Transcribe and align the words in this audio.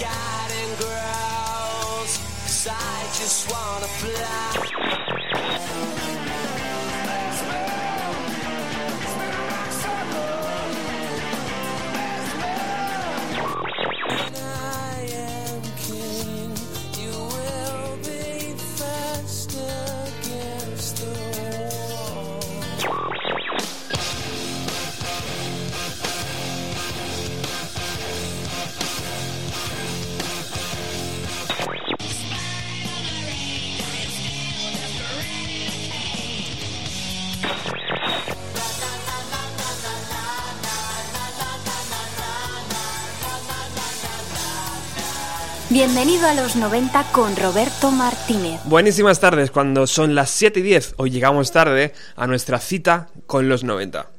garden 0.00 0.76
grows. 0.78 2.18
'Cause 2.42 2.68
I 2.68 3.04
just 3.18 3.50
wanna 3.52 3.88
fly. 4.00 5.99
Bienvenido 45.82 46.28
a 46.28 46.34
los 46.34 46.56
90 46.56 47.04
con 47.04 47.34
Roberto 47.36 47.90
Martínez. 47.90 48.60
Buenísimas 48.66 49.18
tardes, 49.18 49.50
cuando 49.50 49.86
son 49.86 50.14
las 50.14 50.28
7 50.28 50.60
y 50.60 50.62
10, 50.62 50.96
hoy 50.98 51.10
llegamos 51.10 51.52
tarde 51.52 51.94
a 52.16 52.26
nuestra 52.26 52.58
cita 52.58 53.08
con 53.26 53.48
los 53.48 53.64
90. 53.64 54.10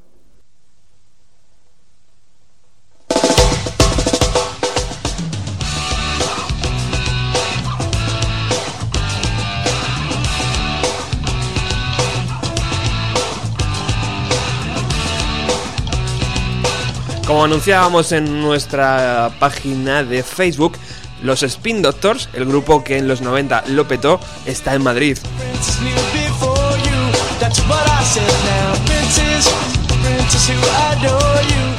Como 17.27 17.46
anunciábamos 17.46 18.12
en 18.13 18.41
nuestra 18.41 19.31
página 19.40 20.03
de 20.03 20.23
Facebook, 20.23 20.73
los 21.22 21.44
Spin 21.44 21.82
Doctors, 21.82 22.30
el 22.34 22.46
grupo 22.46 22.84
que 22.84 22.98
en 22.98 23.08
los 23.08 23.22
90 23.22 23.64
lo 23.68 23.88
petó, 23.88 24.20
está 24.46 24.74
en 24.74 24.84
Madrid. 24.84 25.18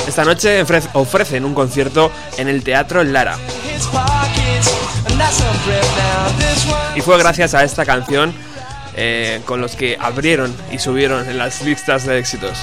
Esta 0.07 0.25
noche 0.25 0.63
ofre- 0.65 0.89
ofrecen 0.95 1.45
un 1.45 1.55
concierto 1.55 2.11
en 2.37 2.49
el 2.49 2.63
Teatro 2.63 3.03
Lara. 3.05 3.37
Y 6.95 7.01
fue 7.01 7.19
gracias 7.19 7.55
a 7.55 7.65
esta 7.65 7.85
canción 7.87 8.35
eh, 8.95 9.41
con 9.47 9.61
los 9.61 9.75
que 9.75 9.97
abrieron 10.01 10.55
y 10.71 10.79
subieron 10.79 11.29
en 11.29 11.39
las 11.39 11.63
listas 11.63 12.05
de 12.07 12.19
éxitos. 12.19 12.59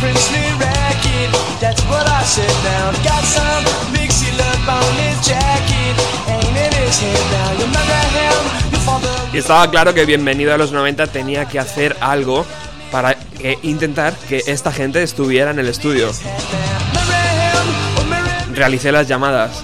Princely 0.00 0.40
racket. 0.58 1.28
That's 1.60 1.82
what 1.84 2.08
I 2.08 2.22
said 2.24 2.56
now. 2.64 2.90
Got 3.04 3.22
some 3.22 3.64
big 3.92 4.10
seal 4.10 4.40
up 4.40 4.64
on 4.66 4.92
his 4.96 5.16
jacket. 5.20 5.94
Ain't 6.26 6.56
in 6.56 6.72
his 6.80 6.96
head 6.98 7.24
now. 7.36 7.50
You 7.60 7.64
remember 7.68 8.00
him? 8.16 8.40
Your 8.72 8.80
father 8.80 9.08
Y 9.32 9.38
estaba 9.38 9.70
claro 9.70 9.94
que 9.94 10.04
Bienvenido 10.06 10.54
a 10.54 10.58
los 10.58 10.72
90 10.72 11.06
tenía 11.08 11.46
que 11.46 11.58
hacer 11.58 11.96
algo 12.00 12.46
para 12.90 13.16
eh, 13.38 13.58
intentar 13.62 14.16
que 14.28 14.42
esta 14.46 14.72
gente 14.72 15.02
estuviera 15.02 15.50
en 15.50 15.58
el 15.58 15.68
estudio. 15.68 16.10
Me. 18.08 18.56
Realicé 18.56 18.90
las 18.90 19.06
llamadas. 19.06 19.62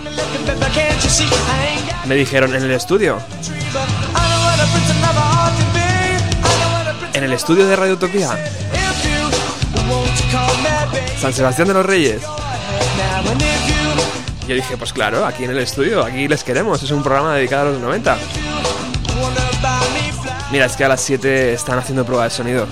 Me 2.06 2.14
dijeron, 2.14 2.54
¿en 2.54 2.62
el 2.62 2.70
estudio? 2.70 3.18
¿En 7.14 7.24
el 7.24 7.32
estudio 7.32 7.66
de 7.66 7.74
Radio 7.74 7.94
Utopía? 7.94 8.38
¿San 11.20 11.32
Sebastián 11.32 11.68
de 11.68 11.74
los 11.74 11.86
Reyes? 11.86 12.22
Yo 14.46 14.54
dije, 14.54 14.76
pues 14.76 14.92
claro, 14.92 15.26
aquí 15.26 15.44
en 15.44 15.50
el 15.50 15.58
estudio, 15.58 16.04
aquí 16.04 16.28
les 16.28 16.44
queremos, 16.44 16.82
es 16.82 16.90
un 16.92 17.02
programa 17.02 17.34
dedicado 17.34 17.68
a 17.68 17.72
los 17.72 17.80
90. 17.80 18.16
wanna 19.20 19.40
buy 19.60 19.90
me 19.94 20.12
fly 20.12 20.32
Mira, 20.52 20.66
es 20.66 20.76
que 20.76 20.84
a 20.84 20.88
las 20.88 21.00
7 21.00 21.52
están 21.52 21.78
haciendo 21.78 22.04
prueba 22.04 22.24
de 22.24 22.30
sonido. 22.30 22.66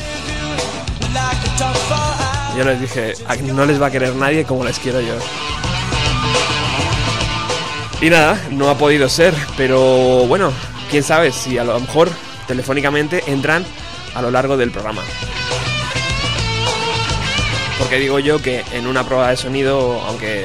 Yo 2.56 2.64
les 2.64 2.80
dije, 2.80 3.14
"Aquí 3.26 3.42
no 3.42 3.66
les 3.66 3.82
va 3.82 3.86
a 3.86 3.90
querer 3.90 4.14
nadie 4.14 4.44
como 4.44 4.64
les 4.64 4.78
quiero 4.78 5.00
yo. 5.00 5.14
Y 8.00 8.10
nada, 8.10 8.38
no 8.50 8.70
ha 8.70 8.78
podido 8.78 9.08
ser, 9.08 9.34
pero 9.56 10.26
bueno, 10.26 10.52
quién 10.90 11.02
sabe 11.02 11.32
si 11.32 11.58
a 11.58 11.64
lo 11.64 11.78
mejor 11.80 12.10
telefónicamente 12.46 13.24
entran 13.26 13.64
a 14.14 14.22
lo 14.22 14.30
largo 14.30 14.56
del 14.56 14.70
programa. 14.70 15.02
Porque 17.78 17.98
digo 17.98 18.18
yo 18.18 18.40
que 18.40 18.64
en 18.72 18.86
una 18.86 19.04
prueba 19.04 19.30
de 19.30 19.36
sonido, 19.36 20.00
aunque 20.06 20.44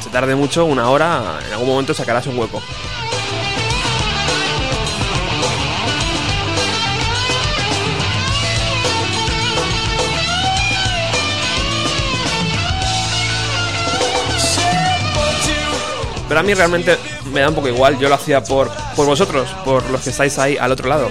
se 0.00 0.10
tarde 0.10 0.34
mucho, 0.34 0.64
una 0.64 0.88
hora, 0.88 1.38
en 1.46 1.52
algún 1.52 1.68
momento 1.68 1.94
sacarás 1.94 2.26
un 2.26 2.38
hueco. 2.38 2.62
Pero 16.28 16.40
a 16.40 16.44
mí 16.44 16.54
realmente 16.54 16.96
me 17.30 17.40
da 17.40 17.50
un 17.50 17.54
poco 17.54 17.68
igual, 17.68 17.98
yo 17.98 18.08
lo 18.08 18.14
hacía 18.14 18.42
por, 18.42 18.70
por 18.96 19.04
vosotros, 19.04 19.50
por 19.66 19.90
los 19.90 20.00
que 20.00 20.08
estáis 20.08 20.38
ahí 20.38 20.56
al 20.56 20.72
otro 20.72 20.88
lado. 20.88 21.10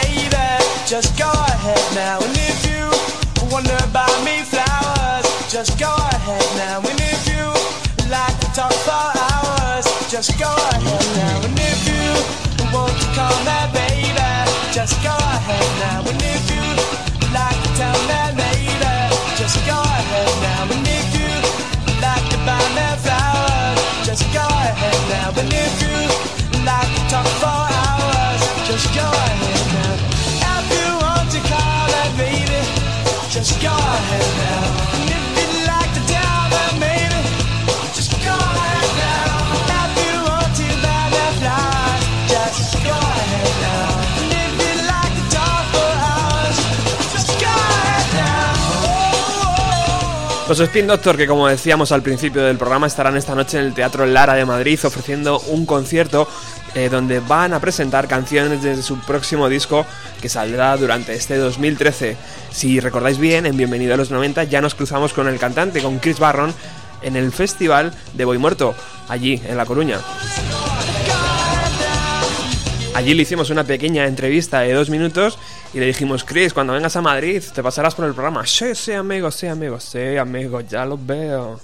just 0.91 1.17
go 1.17 1.31
ahead 1.31 1.95
now. 1.95 2.19
And 2.19 2.35
if 2.35 2.67
you 2.67 2.83
wonder 3.49 3.77
about 3.87 4.11
me 4.27 4.43
flowers, 4.43 5.23
just 5.47 5.79
go 5.79 5.87
ahead 5.87 6.43
now. 6.59 6.83
And 6.83 6.99
if 6.99 7.21
you 7.31 7.47
like 8.11 8.35
to 8.43 8.47
talk 8.51 8.75
for 8.83 9.07
hours, 9.23 9.87
just 10.11 10.37
go 10.37 10.51
ahead 10.51 11.07
now. 11.15 11.47
And 11.47 11.55
if 11.55 11.79
you 11.87 12.11
want 12.75 12.91
to 12.91 13.07
call 13.15 13.31
me 13.47 13.59
baby, 13.71 14.11
just 14.75 14.99
go 14.99 15.15
ahead 15.15 15.69
now. 15.79 16.03
And 16.11 16.21
if 16.27 16.43
you 16.51 16.65
like 17.31 17.55
to 17.63 17.71
tell 17.79 17.99
me 18.11 18.21
maybe, 18.35 18.91
just 19.39 19.63
go 19.63 19.79
ahead 19.79 20.31
now. 20.43 20.75
And 20.75 20.87
if 20.91 21.07
you 21.15 21.31
like 22.03 22.25
to 22.35 22.37
buy 22.43 22.59
me 22.75 22.87
flowers, 22.99 23.79
just 24.03 24.27
go 24.35 24.43
ahead 24.43 24.99
now. 25.07 25.39
And 25.39 25.53
if 25.55 25.73
you 25.87 26.20
just 33.61 33.69
go 33.69 33.77
ahead 33.77 34.37
now. 34.37 34.71
And 34.71 34.87
if 34.87 34.90
Los 50.51 50.59
Spin 50.59 50.85
Doctor, 50.85 51.15
que 51.15 51.27
como 51.27 51.47
decíamos 51.47 51.93
al 51.93 52.01
principio 52.01 52.41
del 52.43 52.57
programa, 52.57 52.85
estarán 52.85 53.15
esta 53.15 53.33
noche 53.33 53.57
en 53.57 53.67
el 53.67 53.73
Teatro 53.73 54.05
Lara 54.05 54.33
de 54.33 54.43
Madrid 54.43 54.77
ofreciendo 54.83 55.39
un 55.47 55.65
concierto 55.65 56.27
eh, 56.75 56.89
donde 56.89 57.21
van 57.21 57.53
a 57.53 57.61
presentar 57.61 58.09
canciones 58.09 58.61
de 58.61 58.83
su 58.83 58.99
próximo 58.99 59.47
disco 59.47 59.85
que 60.21 60.27
saldrá 60.27 60.75
durante 60.75 61.13
este 61.13 61.37
2013. 61.37 62.17
Si 62.51 62.81
recordáis 62.81 63.17
bien, 63.17 63.45
en 63.45 63.55
Bienvenido 63.55 63.93
a 63.93 63.97
los 63.97 64.11
90 64.11 64.43
ya 64.43 64.59
nos 64.59 64.75
cruzamos 64.75 65.13
con 65.13 65.29
el 65.29 65.39
cantante, 65.39 65.81
con 65.81 65.99
Chris 65.99 66.19
Barron, 66.19 66.53
en 67.01 67.15
el 67.15 67.31
Festival 67.31 67.93
de 68.13 68.25
Boy 68.25 68.37
Muerto, 68.37 68.75
allí 69.07 69.41
en 69.47 69.55
La 69.55 69.65
Coruña. 69.65 69.99
Allí 72.93 73.13
le 73.13 73.21
hicimos 73.21 73.49
una 73.51 73.63
pequeña 73.63 74.05
entrevista 74.05 74.59
de 74.59 74.73
dos 74.73 74.89
minutos 74.89 75.39
y 75.73 75.79
le 75.79 75.85
dijimos, 75.85 76.23
Chris, 76.23 76.53
cuando 76.53 76.73
vengas 76.73 76.95
a 76.95 77.01
Madrid 77.01 77.41
te 77.53 77.63
pasarás 77.63 77.95
por 77.95 78.05
el 78.05 78.13
programa. 78.13 78.45
Sí, 78.45 78.75
sí, 78.75 78.93
amigo, 78.93 79.31
sí, 79.31 79.47
amigo, 79.47 79.79
sí, 79.79 80.17
amigo, 80.17 80.61
ya 80.61 80.85
lo 80.85 80.97
veo. 80.97 81.59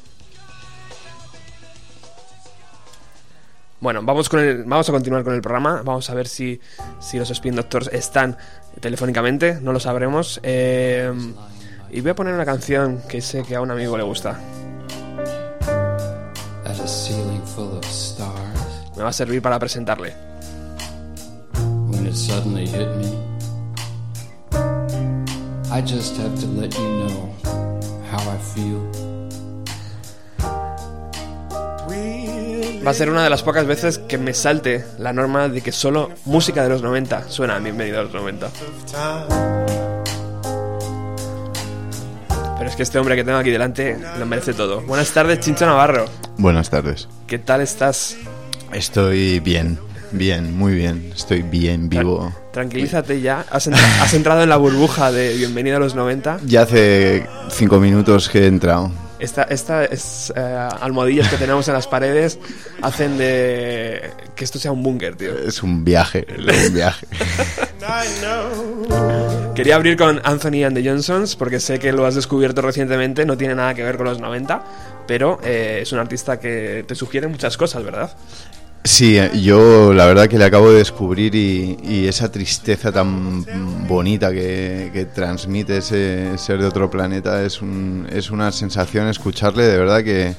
Bueno, 3.79 4.01
vamos, 4.03 4.27
con 4.27 4.39
el, 4.39 4.63
vamos 4.63 4.89
a 4.89 4.91
continuar 4.91 5.23
con 5.23 5.35
el 5.35 5.41
programa. 5.41 5.81
Vamos 5.83 6.09
a 6.09 6.13
ver 6.15 6.27
si, 6.27 6.59
si 6.99 7.19
los 7.19 7.29
Spin 7.29 7.55
Doctors 7.55 7.89
están 7.93 8.37
telefónicamente. 8.79 9.59
No 9.61 9.71
lo 9.71 9.79
sabremos. 9.79 10.39
Eh, 10.41 11.11
y 11.91 12.01
voy 12.01 12.11
a 12.11 12.15
poner 12.15 12.33
una 12.33 12.45
canción 12.45 13.03
que 13.07 13.21
sé 13.21 13.43
que 13.43 13.55
a 13.55 13.61
un 13.61 13.69
amigo 13.69 13.95
le 13.95 14.03
gusta. 14.03 14.39
Me 18.95 19.03
va 19.03 19.09
a 19.09 19.13
servir 19.13 19.41
para 19.41 19.59
presentarle. 19.59 20.27
when 21.89 22.05
it 22.05 22.15
suddenly 22.15 22.65
hit 22.67 22.89
me. 22.97 23.26
I 25.69 25.81
just 25.81 26.15
have 26.17 26.33
to 26.39 26.47
let 26.47 26.73
you 26.77 26.83
know 26.83 27.29
how 28.09 28.19
I 28.19 28.37
feel. 28.55 28.79
Va 32.85 32.91
a 32.91 32.93
ser 32.93 33.09
una 33.09 33.21
de 33.21 33.29
las 33.29 33.43
pocas 33.43 33.65
veces 33.65 33.97
que 33.97 34.17
me 34.17 34.33
salte 34.33 34.85
la 34.97 35.11
norma 35.11 35.49
de 35.49 35.59
que 35.59 35.73
solo 35.73 36.09
música 36.23 36.63
de 36.63 36.69
los 36.69 36.81
90 36.81 37.29
suena 37.29 37.57
a 37.57 37.59
bienvenido 37.59 37.99
a 37.99 38.03
los 38.03 38.13
90. 38.13 38.49
Pero 42.57 42.69
es 42.69 42.75
que 42.77 42.83
este 42.83 42.97
hombre 42.97 43.17
que 43.17 43.25
tengo 43.25 43.37
aquí 43.37 43.49
delante 43.49 43.97
lo 44.17 44.25
merece 44.25 44.53
todo. 44.53 44.79
Buenas 44.81 45.11
tardes, 45.11 45.41
Chincho 45.41 45.65
Navarro. 45.65 46.05
Buenas 46.37 46.69
tardes. 46.69 47.09
¿Qué 47.27 47.39
tal 47.39 47.59
estás? 47.59 48.15
Estoy 48.71 49.41
bien, 49.41 49.77
bien, 50.11 50.57
muy 50.57 50.73
bien. 50.73 51.11
Estoy 51.15 51.41
bien, 51.41 51.89
vivo. 51.89 52.33
Tranquilízate 52.51 53.21
ya. 53.21 53.45
Has, 53.49 53.67
entra- 53.67 54.01
has 54.01 54.13
entrado 54.13 54.43
en 54.43 54.49
la 54.49 54.57
burbuja 54.57 55.11
de 55.11 55.35
bienvenido 55.35 55.77
a 55.77 55.79
los 55.79 55.95
90. 55.95 56.39
Ya 56.45 56.61
hace 56.63 57.25
cinco 57.49 57.79
minutos 57.79 58.29
que 58.29 58.43
he 58.43 58.47
entrado. 58.47 58.91
Esta, 59.19 59.43
esta 59.43 59.83
es, 59.83 60.31
eh, 60.35 60.67
almohadillas 60.79 61.27
que 61.29 61.37
tenemos 61.37 61.67
en 61.67 61.73
las 61.73 61.87
paredes 61.87 62.37
hacen 62.83 63.17
de 63.17 64.11
que 64.35 64.43
esto 64.45 64.59
sea 64.59 64.71
un 64.71 64.83
búnker, 64.83 65.15
tío. 65.15 65.35
Es 65.39 65.63
un 65.63 65.83
viaje, 65.83 66.27
es 66.29 66.67
un 66.67 66.73
viaje. 66.75 67.07
Quería 69.55 69.75
abrir 69.75 69.97
con 69.97 70.21
Anthony 70.23 70.63
and 70.65 70.75
the 70.77 70.87
Johnsons 70.87 71.35
porque 71.35 71.59
sé 71.59 71.79
que 71.79 71.91
lo 71.91 72.05
has 72.05 72.13
descubierto 72.13 72.61
recientemente, 72.61 73.25
no 73.25 73.37
tiene 73.37 73.55
nada 73.55 73.73
que 73.73 73.83
ver 73.83 73.97
con 73.97 74.05
los 74.05 74.19
90, 74.19 74.63
pero 75.07 75.39
eh, 75.43 75.79
es 75.81 75.91
un 75.91 75.97
artista 75.99 76.39
que 76.39 76.85
te 76.87 76.93
sugiere 76.93 77.27
muchas 77.27 77.57
cosas, 77.57 77.83
¿verdad? 77.83 78.11
Sí, 78.87 79.17
eh, 79.17 79.29
yo 79.41 79.93
la 79.93 80.05
verdad 80.05 80.29
que 80.29 80.37
le 80.37 80.45
acabo 80.45 80.71
de 80.71 80.77
descubrir 80.77 81.35
y, 81.35 82.07
esa 82.07 82.31
tristeza 82.31 82.89
tan 82.89 83.45
bonita 83.85 84.31
que, 84.31 84.91
que 84.93 85.03
transmite 85.03 85.79
ese 85.79 86.37
ser 86.37 86.59
de 86.59 86.67
otro 86.67 86.89
planeta 86.89 87.43
es, 87.43 87.61
un, 87.61 88.07
es 88.09 88.31
una 88.31 88.49
sensación 88.53 89.09
escucharle 89.09 89.65
de 89.65 89.77
verdad 89.77 90.05
que, 90.05 90.35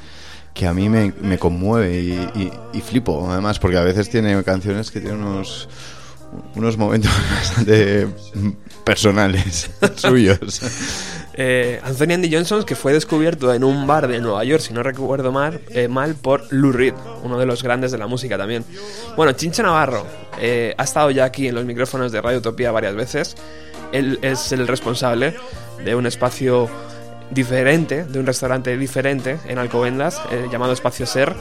que 0.55 0.67
a 0.67 0.73
mí 0.73 0.89
me, 0.89 1.13
conmueve 1.39 2.01
y, 2.01 2.13
y- 2.41 2.53
y 2.73 2.81
flipo 2.81 3.31
además 3.31 3.59
porque 3.59 3.77
a 3.77 3.83
veces 3.83 4.09
tiene 4.09 4.43
canciones 4.43 4.91
que 4.91 5.01
tienen 5.01 5.23
unos, 5.23 5.69
unos 6.55 6.79
momentos 6.79 7.13
bastante 7.31 8.09
personales 8.83 9.69
suyos. 9.97 10.63
Eh, 11.41 11.81
Anthony 11.85 12.15
and 12.15 12.25
the 12.25 12.37
Johnsons 12.37 12.65
que 12.65 12.75
fue 12.75 12.93
descubierto 12.93 13.55
en 13.55 13.63
un 13.63 13.87
bar 13.87 14.09
de 14.09 14.21
Nueva 14.21 14.43
York, 14.43 14.61
si 14.61 14.75
no 14.75 14.83
recuerdo 14.83 15.31
mal, 15.31 15.61
eh, 15.69 15.87
mal 15.87 16.17
por 16.17 16.53
Lou 16.53 16.73
Reed, 16.73 16.95
uno 17.23 17.39
de 17.39 17.47
los 17.47 17.63
grandes 17.63 17.93
de 17.93 17.99
la 17.99 18.09
música 18.09 18.37
también. 18.37 18.65
Bueno, 19.17 19.31
Chincho 19.31 19.63
Navarro 19.63 20.05
eh, 20.41 20.75
ha 20.77 20.83
estado 20.83 21.13
ya 21.13 21.25
aquí 21.25 21.47
en 21.47 21.55
los 21.55 21.65
micrófonos 21.65 22.11
de 22.11 22.21
Radio 22.21 22.39
Utopía 22.39 22.73
varias 22.73 22.97
veces. 22.97 23.37
Él 23.93 24.19
es 24.21 24.51
el 24.51 24.67
responsable 24.67 25.37
de 25.85 25.95
un 25.95 26.07
espacio 26.07 26.69
diferente, 27.31 28.03
de 28.03 28.19
un 28.19 28.27
restaurante 28.27 28.77
diferente 28.77 29.39
en 29.47 29.59
Alcobendas, 29.59 30.21
llamado 30.51 30.73
Espacio 30.73 31.07
Ser. 31.07 31.37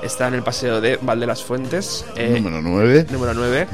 Está 0.00 0.28
en 0.28 0.34
el 0.34 0.44
paseo 0.44 0.80
de 0.80 0.96
Val 1.02 1.18
de 1.18 1.26
las 1.26 1.42
Fuentes. 1.42 2.04
Número 2.16 2.62
9. 2.62 3.06
número 3.10 3.34
9. 3.34 3.66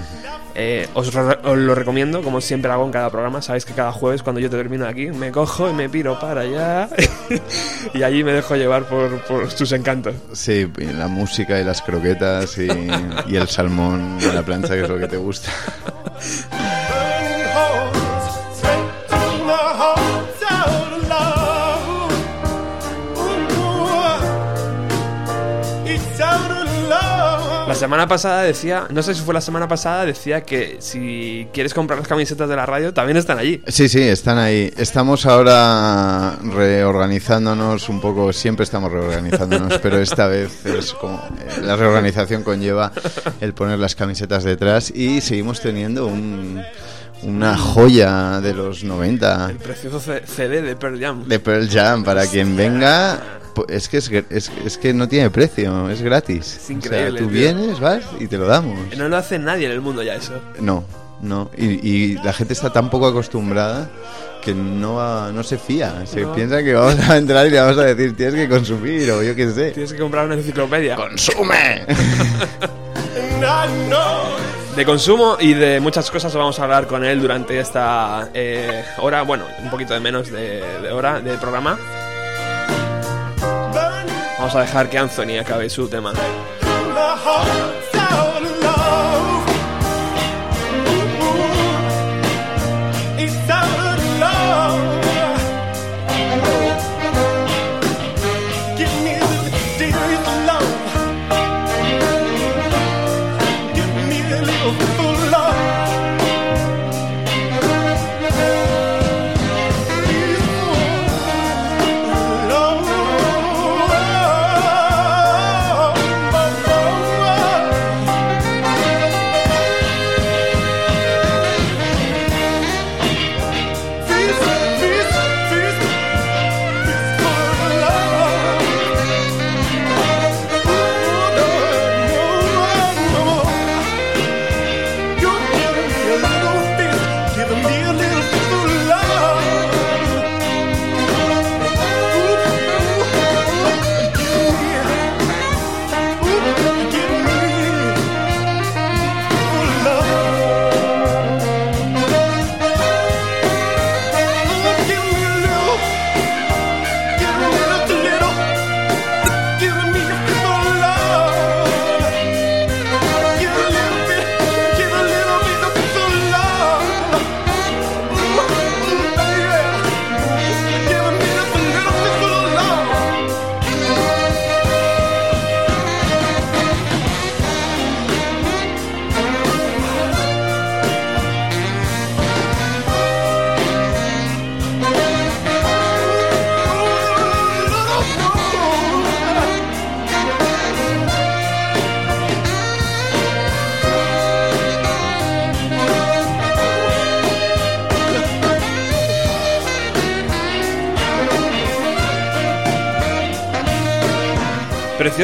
Eh, 0.59 0.89
os, 0.95 1.13
lo 1.13 1.75
recomiendo, 1.75 2.23
como 2.23 2.41
siempre 2.41 2.73
hago 2.73 2.87
en 2.87 2.91
cada 2.91 3.11
programa. 3.11 3.43
Sabéis 3.43 3.67
que 3.67 3.75
cada 3.75 3.93
jueves, 3.93 4.23
cuando 4.23 4.41
yo 4.41 4.49
termino 4.49 4.87
aquí, 4.87 5.09
me 5.09 5.31
cojo 5.31 5.69
y 5.69 5.75
me 5.75 5.91
piro 5.91 6.19
para 6.19 6.41
allá. 6.41 6.89
y 7.95 8.03
allí 8.03 8.25
me 8.25 8.33
dejo 8.33 8.57
llevar 8.57 8.85
por, 8.85 9.21
por 9.25 9.51
sus 9.51 9.71
encantos. 9.73 10.15
Sí, 10.33 10.67
y 10.79 10.85
la 10.85 11.09
música 11.09 11.61
y 11.61 11.65
las 11.65 11.83
croquetas 11.83 12.57
y, 12.57 12.69
y 13.27 13.37
el 13.37 13.49
salmón 13.49 14.19
de 14.19 14.33
la 14.33 14.43
plancha, 14.43 14.75
que 14.75 14.83
es 14.83 14.89
lo 14.89 14.99
que 14.99 15.09
te 15.09 15.19
gusta. 15.19 15.53
La 27.67 27.75
semana 27.75 28.07
pasada 28.07 28.43
decía, 28.43 28.87
no 28.91 29.03
sé 29.03 29.15
si 29.15 29.23
fue 29.23 29.35
la 29.35 29.41
semana 29.41 29.67
pasada, 29.67 30.05
decía 30.07 30.43
que 30.45 30.77
si 30.79 31.49
quieres 31.53 31.75
comprar 31.75 31.99
las 31.99 32.07
camisetas 32.07 32.49
de 32.49 32.55
la 32.55 32.65
radio, 32.65 32.95
también 32.95 33.17
están 33.17 33.39
allí. 33.39 33.61
Sí, 33.67 33.89
sí, 33.89 34.01
están 34.03 34.39
ahí. 34.39 34.73
Estamos 34.77 35.27
ahora 35.27 36.37
reorganizándonos 36.43 37.89
un 37.89 38.01
poco, 38.01 38.33
siempre 38.33 38.65
estamos 38.65 38.93
reorganizándonos, 38.93 39.79
pero 39.83 39.99
esta 39.99 40.29
vez 40.29 40.65
es 40.65 40.93
como 40.95 41.17
eh, 41.41 41.61
la 41.63 41.75
reorganización 41.77 42.43
conlleva 42.45 42.93
el 43.41 43.53
poner 43.53 43.79
las 43.81 43.95
camisetas 43.97 44.45
detrás 44.45 44.91
y 44.95 45.21
seguimos 45.21 45.61
teniendo 45.61 46.07
un- 46.07 46.63
una 47.23 47.57
joya 47.57 48.41
de 48.43 48.53
los 48.55 48.85
90 48.85 49.51
El 49.51 49.57
precioso 49.57 49.99
CD 50.01 50.61
de 50.63 50.77
Pearl 50.77 51.01
Jam. 51.01 51.27
de 51.27 51.41
Pearl 51.41 51.69
Jam 51.69 52.05
para 52.05 52.27
quien 52.27 52.57
venga. 52.57 53.19
Es 53.69 53.89
que, 53.89 53.99
es, 53.99 54.11
es, 54.31 54.51
es 54.65 54.79
que 54.79 54.93
no 54.95 55.09
tiene 55.09 55.31
precio, 55.31 55.89
es 55.91 56.03
gratis. 56.03 56.57
Es 56.63 56.71
increíble, 56.71 57.09
O 57.09 57.13
sea, 57.13 57.19
tú 57.23 57.29
tío. 57.31 57.41
vienes, 57.41 57.81
vas 57.81 58.03
y 58.21 58.27
te 58.27 58.37
lo 58.39 58.47
damos. 58.47 58.79
No 58.97 59.09
lo 59.09 59.17
hace 59.17 59.39
nadie 59.39 59.67
en 59.67 59.73
el 59.73 59.81
mundo 59.81 60.03
ya 60.03 60.15
eso. 60.15 60.35
No, 60.61 60.85
no. 61.23 61.51
Y, 61.57 61.65
y 61.89 62.15
la 62.23 62.33
gente 62.33 62.53
está 62.53 62.73
tan 62.73 62.91
poco 62.91 63.07
acostumbrada 63.07 63.91
que 64.43 64.55
no, 64.55 64.95
va- 64.95 65.31
no 65.33 65.43
se 65.43 65.59
fía. 65.59 66.05
Se 66.07 66.21
No. 66.21 66.33
piensa 66.35 66.63
que 66.63 66.75
vamos 66.75 66.97
a 67.09 67.17
entrar 67.17 67.47
y 67.47 67.51
le 67.51 67.61
vamos 67.61 67.79
a 67.79 67.85
decir 67.85 68.17
tienes 68.17 68.35
que 68.37 68.49
consumir 68.49 69.11
o 69.11 69.23
yo 69.23 69.35
qué 69.35 69.51
sé. 69.51 69.71
Tienes 69.73 69.93
que 69.93 69.99
comprar 69.99 70.27
una 70.27 70.35
enciclopedia. 70.37 70.95
¡Consume! 70.97 71.85
De 74.77 74.85
consumo 74.85 75.37
y 75.41 75.55
de 75.55 75.81
muchas 75.81 76.11
cosas 76.11 76.35
vamos 76.35 76.59
a 76.59 76.65
hablar 76.65 76.87
con 76.87 77.03
él 77.05 77.21
durante 77.21 77.59
esta 77.59 78.29
eh, 78.35 78.85
hora, 78.99 79.23
bueno, 79.23 79.45
un 79.63 79.71
poquito 79.71 79.95
de 79.95 80.01
menos 80.01 80.31
de, 80.31 80.63
de 80.83 80.91
hora 80.91 81.21
del 81.21 81.39
programa. 81.39 81.79
Vamos 84.47 84.59
a 84.59 84.61
dejar 84.61 84.89
que 84.89 84.97
Anthony 84.97 85.41
acabe 85.41 85.69
su 85.69 85.89
tema. 85.89 86.13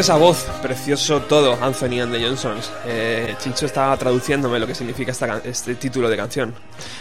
Preciosa 0.03 0.19
voz, 0.19 0.47
precioso 0.61 1.21
todo, 1.21 1.57
Anthony 1.63 2.01
and 2.01 2.13
the 2.13 2.21
Johnsons. 2.21 2.73
Eh, 2.85 3.37
Chincho 3.39 3.67
está 3.67 3.97
traduciéndome 3.97 4.59
lo 4.59 4.67
que 4.67 4.75
significa 4.75 5.13
esta 5.13 5.41
este 5.45 5.77
título 5.77 6.11
de 6.11 6.17
canción. 6.17 6.53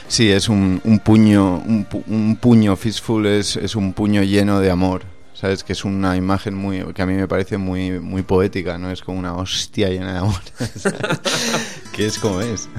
Sí, 0.07 0.31
es 0.31 0.47
un, 0.47 0.79
un 0.83 0.99
puño, 0.99 1.63
un, 1.65 1.87
un 2.05 2.35
puño 2.35 2.75
fistful 2.75 3.25
es, 3.25 3.55
es 3.55 3.75
un 3.75 3.93
puño 3.93 4.21
lleno 4.21 4.59
de 4.59 4.69
amor. 4.69 5.01
¿Sabes? 5.33 5.63
Que 5.63 5.73
es 5.73 5.83
una 5.83 6.15
imagen 6.15 6.53
muy 6.53 6.93
que 6.93 7.01
a 7.01 7.07
mí 7.07 7.15
me 7.15 7.27
parece 7.27 7.57
muy, 7.57 7.99
muy 7.99 8.21
poética, 8.21 8.77
¿no? 8.77 8.91
Es 8.91 9.01
como 9.01 9.17
una 9.17 9.33
hostia 9.33 9.89
llena 9.89 10.13
de 10.13 10.19
amor. 10.19 10.41
que 11.93 12.05
es 12.05 12.19
como 12.19 12.39
es. 12.39 12.69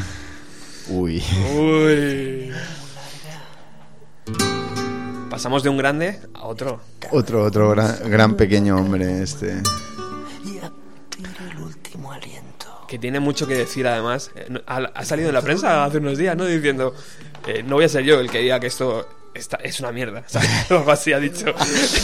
Uy. 0.89 1.21
Uy. 1.59 2.53
Pasamos 5.29 5.65
de 5.65 5.69
un 5.69 5.79
grande 5.79 6.21
a 6.33 6.45
otro. 6.45 6.81
Otro, 7.11 7.43
otro 7.43 7.71
gran, 7.71 8.09
gran 8.09 8.37
pequeño 8.37 8.77
hombre 8.77 9.21
este. 9.21 9.61
Que 12.93 12.99
tiene 12.99 13.21
mucho 13.21 13.47
que 13.47 13.55
decir 13.55 13.87
además. 13.87 14.31
Eh, 14.37 14.61
Ha, 14.67 14.77
ha 14.77 15.05
salido 15.07 15.29
en 15.31 15.35
la 15.35 15.41
prensa 15.41 15.83
hace 15.83 15.97
unos 15.97 16.19
días, 16.19 16.37
¿no? 16.37 16.45
Diciendo, 16.45 16.95
eh, 17.47 17.63
no 17.67 17.77
voy 17.77 17.87
a 17.87 17.89
ser 17.89 18.05
yo 18.05 18.21
el 18.21 18.29
que 18.31 18.41
diga 18.41 18.61
que 18.61 18.67
esto 18.67 19.09
está, 19.35 19.57
es 19.57 19.81
una 19.81 19.93
mierda. 19.93 20.25
Algo 20.69 20.91
así 20.93 21.11
ha 21.15 21.19
dicho. 21.19 21.47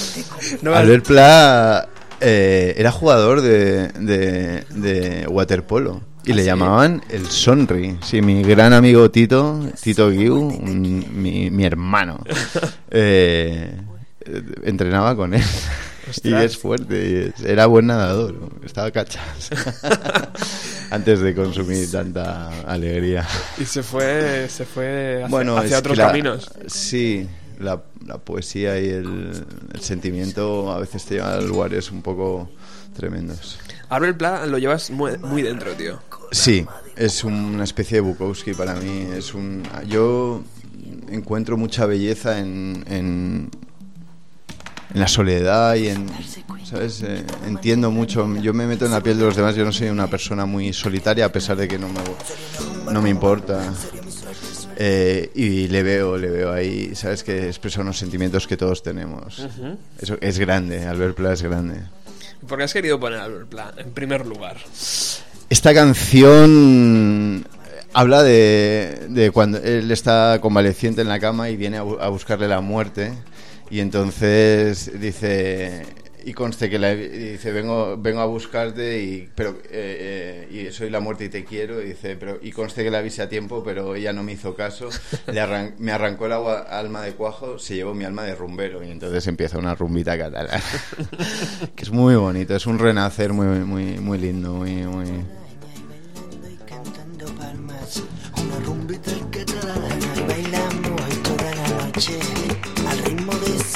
No 0.63 0.75
Albert 0.75 1.07
Pla 1.07 1.87
eh, 2.23 2.73
era 2.79 2.91
jugador 2.91 3.43
de, 3.43 3.89
de, 3.89 4.65
de 4.71 5.27
waterpolo 5.29 6.01
y 6.25 6.33
¿Ah, 6.33 6.35
le 6.37 6.41
sí? 6.43 6.47
llamaban 6.47 7.03
el 7.11 7.27
Sonri. 7.27 7.99
Sí, 8.03 8.23
mi 8.23 8.43
gran 8.43 8.73
amigo 8.73 9.11
Tito, 9.11 9.61
Tito 9.83 10.09
Guiu, 10.09 10.37
un- 10.39 11.05
mi, 11.13 11.51
mi 11.51 11.65
hermano, 11.67 12.19
eh, 12.91 13.77
entrenaba 14.65 15.15
con 15.15 15.35
él. 15.35 15.45
Y 16.25 16.33
es 16.33 16.57
fuerte, 16.57 16.95
y 16.97 17.15
es- 17.39 17.45
era 17.45 17.67
buen 17.67 17.87
nadador, 17.89 18.35
estaba 18.65 18.91
cachas. 18.91 19.51
Antes 20.91 21.21
de 21.21 21.35
consumir 21.35 21.91
tanta 21.91 22.49
alegría. 22.63 23.27
Y 23.59 23.65
se 23.65 23.83
fue, 23.83 24.49
se 24.49 24.65
fue 24.65 25.17
hacia, 25.23 25.29
Bueno, 25.29 25.57
hacia 25.57 25.79
otros 25.79 25.97
la- 25.99 26.07
caminos. 26.07 26.51
Sí, 26.67 27.27
la, 27.61 27.83
la 28.07 28.19
poesía 28.19 28.79
y 28.81 28.89
el, 28.89 29.33
el 29.75 29.81
sentimiento 29.81 30.73
a 30.73 30.79
veces 30.79 31.05
te 31.05 31.17
llevan 31.17 31.33
a 31.35 31.41
lugares 31.41 31.91
un 31.91 32.03
poco 32.03 32.49
tremendos. 32.97 33.59
Albert 33.91 34.17
Pla 34.19 34.47
lo 34.47 34.59
llevas 34.59 34.91
muy, 34.91 35.17
muy 35.19 35.43
dentro, 35.43 35.73
tío. 35.73 35.99
Sí, 36.33 36.67
es 36.97 37.25
una 37.25 37.65
especie 37.65 37.97
de 37.97 38.01
Bukowski 38.03 38.53
para 38.55 38.75
mí. 38.75 39.09
Es 39.15 39.35
un, 39.35 39.63
yo 39.87 40.43
encuentro 41.11 41.57
mucha 41.57 41.87
belleza 41.87 42.39
en, 42.39 42.85
en, 42.89 43.51
en 44.95 45.01
la 45.01 45.09
soledad 45.09 45.75
y 45.75 45.89
en, 45.89 46.07
¿sabes? 46.65 47.03
Eh, 47.03 47.25
entiendo 47.47 47.91
mucho. 47.91 48.27
Yo 48.37 48.55
me 48.55 48.67
meto 48.67 48.87
en 48.87 48.93
la 48.93 49.01
piel 49.03 49.19
de 49.19 49.25
los 49.25 49.37
demás. 49.37 49.55
Yo 49.57 49.65
no 49.65 49.73
soy 49.73 49.89
una 49.89 50.09
persona 50.09 50.47
muy 50.47 50.73
solitaria 50.73 51.25
a 51.27 51.33
pesar 51.33 51.57
de 51.57 51.69
que 51.69 51.79
no 51.79 51.89
me, 51.89 52.01
no 52.93 53.03
me 53.03 53.11
importa. 53.11 53.61
Eh, 54.81 55.31
y 55.35 55.67
le 55.69 55.83
veo, 55.83 56.17
le 56.17 56.29
veo 56.31 56.53
ahí, 56.53 56.95
¿sabes? 56.95 57.25
Que 57.25 57.49
expresa 57.49 57.81
unos 57.81 57.99
sentimientos 57.99 58.47
que 58.47 58.57
todos 58.57 58.83
tenemos. 58.83 59.47
Eso 60.01 60.17
es 60.21 60.39
grande, 60.39 60.87
Albert 60.87 61.17
Pla 61.17 61.33
es 61.33 61.43
grande. 61.43 61.81
¿Por 62.47 62.59
qué 62.59 62.65
has 62.65 62.73
querido 62.73 63.01
poner 63.01 63.19
a 63.19 63.25
Albert 63.25 63.49
Pla 63.49 63.75
en 63.77 63.91
primer 63.91 64.25
lugar? 64.25 64.57
Esta 65.51 65.75
canción 65.75 67.45
habla 67.93 68.23
de, 68.23 69.07
de 69.09 69.31
cuando 69.33 69.59
él 69.59 69.91
está 69.91 70.39
convaleciente 70.41 71.01
en 71.03 71.09
la 71.09 71.19
cama 71.19 71.51
y 71.51 71.57
viene 71.57 71.79
a, 71.79 71.83
bu- 71.85 71.99
a 72.01 72.09
buscarle 72.09 72.47
la 72.47 72.61
muerte 72.61 73.13
y 73.71 73.81
entonces 73.81 74.91
dice 75.01 75.85
y 76.25 76.33
conste 76.35 76.69
que 76.69 76.79
la, 76.79 76.95
dice 76.95 77.53
vengo 77.53 77.97
vengo 77.97 78.21
a 78.21 78.27
buscarte 78.27 78.99
y 79.03 79.29
pero 79.35 79.51
eh, 79.71 80.47
eh, 80.51 80.69
y 80.69 80.73
soy 80.73 80.91
la 80.91 81.01
muerte 81.01 81.27
y 81.27 81.29
te 81.29 81.45
quiero 81.45 81.81
y 81.81 81.87
dice 81.91 82.17
pero 82.17 82.39
y 82.43 82.51
conste 82.51 82.83
que 82.85 82.91
la 82.91 82.99
avisé 82.99 83.23
a 83.23 83.29
tiempo 83.29 83.63
pero 83.65 83.95
ella 83.95 84.13
no 84.13 84.23
me 84.23 84.33
hizo 84.33 84.55
caso 84.55 84.89
le 85.33 85.41
arran- 85.41 85.75
me 85.79 85.93
arrancó 85.93 86.27
el 86.27 86.33
agua, 86.33 86.61
alma 86.63 87.03
de 87.03 87.13
cuajo 87.13 87.59
se 87.59 87.77
llevó 87.77 87.95
mi 87.95 88.05
alma 88.05 88.25
de 88.25 88.35
rumbero 88.35 88.85
y 88.85 88.91
entonces 88.91 89.27
empieza 89.27 89.59
una 89.59 89.75
rumbita 89.75 90.19
catalana. 90.19 90.61
Que 91.75 91.83
es 91.85 91.91
muy 91.91 92.15
bonito 92.17 92.55
es 92.57 92.67
un 92.67 92.79
renacer 92.79 93.33
muy 93.33 93.47
muy 93.65 93.99
muy 93.99 94.19
lindo 94.19 94.53
muy 94.53 94.73
muy 94.73 95.07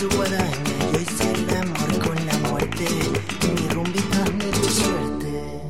su 0.02 0.16
guadaña 0.16 0.92
yo 0.92 1.00
hice 1.00 1.30
el 1.30 1.56
amor 1.56 1.98
con 2.04 2.26
la 2.26 2.36
muerte. 2.50 2.86
Mi 3.54 3.68
rumbita 3.68 4.24
me 4.36 4.46
dio 4.46 4.68
suerte. 4.68 5.62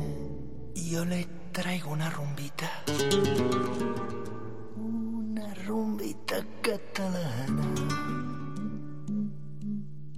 Y 0.73 0.89
yo 0.89 1.05
le 1.05 1.27
traigo 1.51 1.91
una 1.91 2.09
rumbita. 2.09 2.67
Una 4.75 5.53
rumbita 5.67 6.37
catalana. 6.63 7.67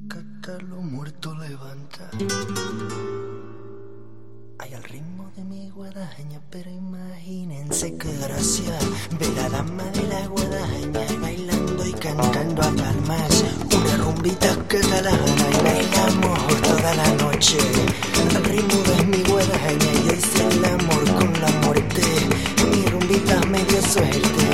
Cata 0.07 0.63
lo 0.63 0.77
muerto 0.77 1.35
levanta. 1.35 2.09
Ay, 4.59 4.73
al 4.73 4.83
ritmo 4.83 5.29
de 5.35 5.43
mi 5.43 5.69
guadaña, 5.71 6.39
pero 6.49 6.69
imagínense 6.71 7.97
qué 7.97 8.13
gracia 8.19 8.79
ver 9.19 9.39
a 9.39 9.49
la 9.49 9.57
dama 9.57 9.83
de 9.91 10.03
la 10.03 10.27
guadaña 10.27 11.05
bailando 11.19 11.85
y 11.85 11.93
cantando 11.93 12.61
a 12.61 12.71
palmas. 12.71 13.74
Una 14.15 14.23
rumbita 14.23 14.55
catalana 14.69 15.45
y 15.51 15.63
bailamos 15.63 16.61
toda 16.61 16.93
la 16.95 17.07
noche. 17.15 17.57
Al 18.33 18.43
ritmo 18.45 18.81
de 18.83 19.03
mi 19.05 19.23
guadaña, 19.23 19.93
yo 20.05 20.13
hice 20.13 20.47
el 20.47 20.65
amor 20.65 21.03
con 21.15 21.33
la 21.41 21.49
muerte. 21.65 22.01
Mi 22.71 22.85
rumbita 22.85 23.41
me 23.47 23.63
dio 23.65 23.81
suerte. 23.81 24.44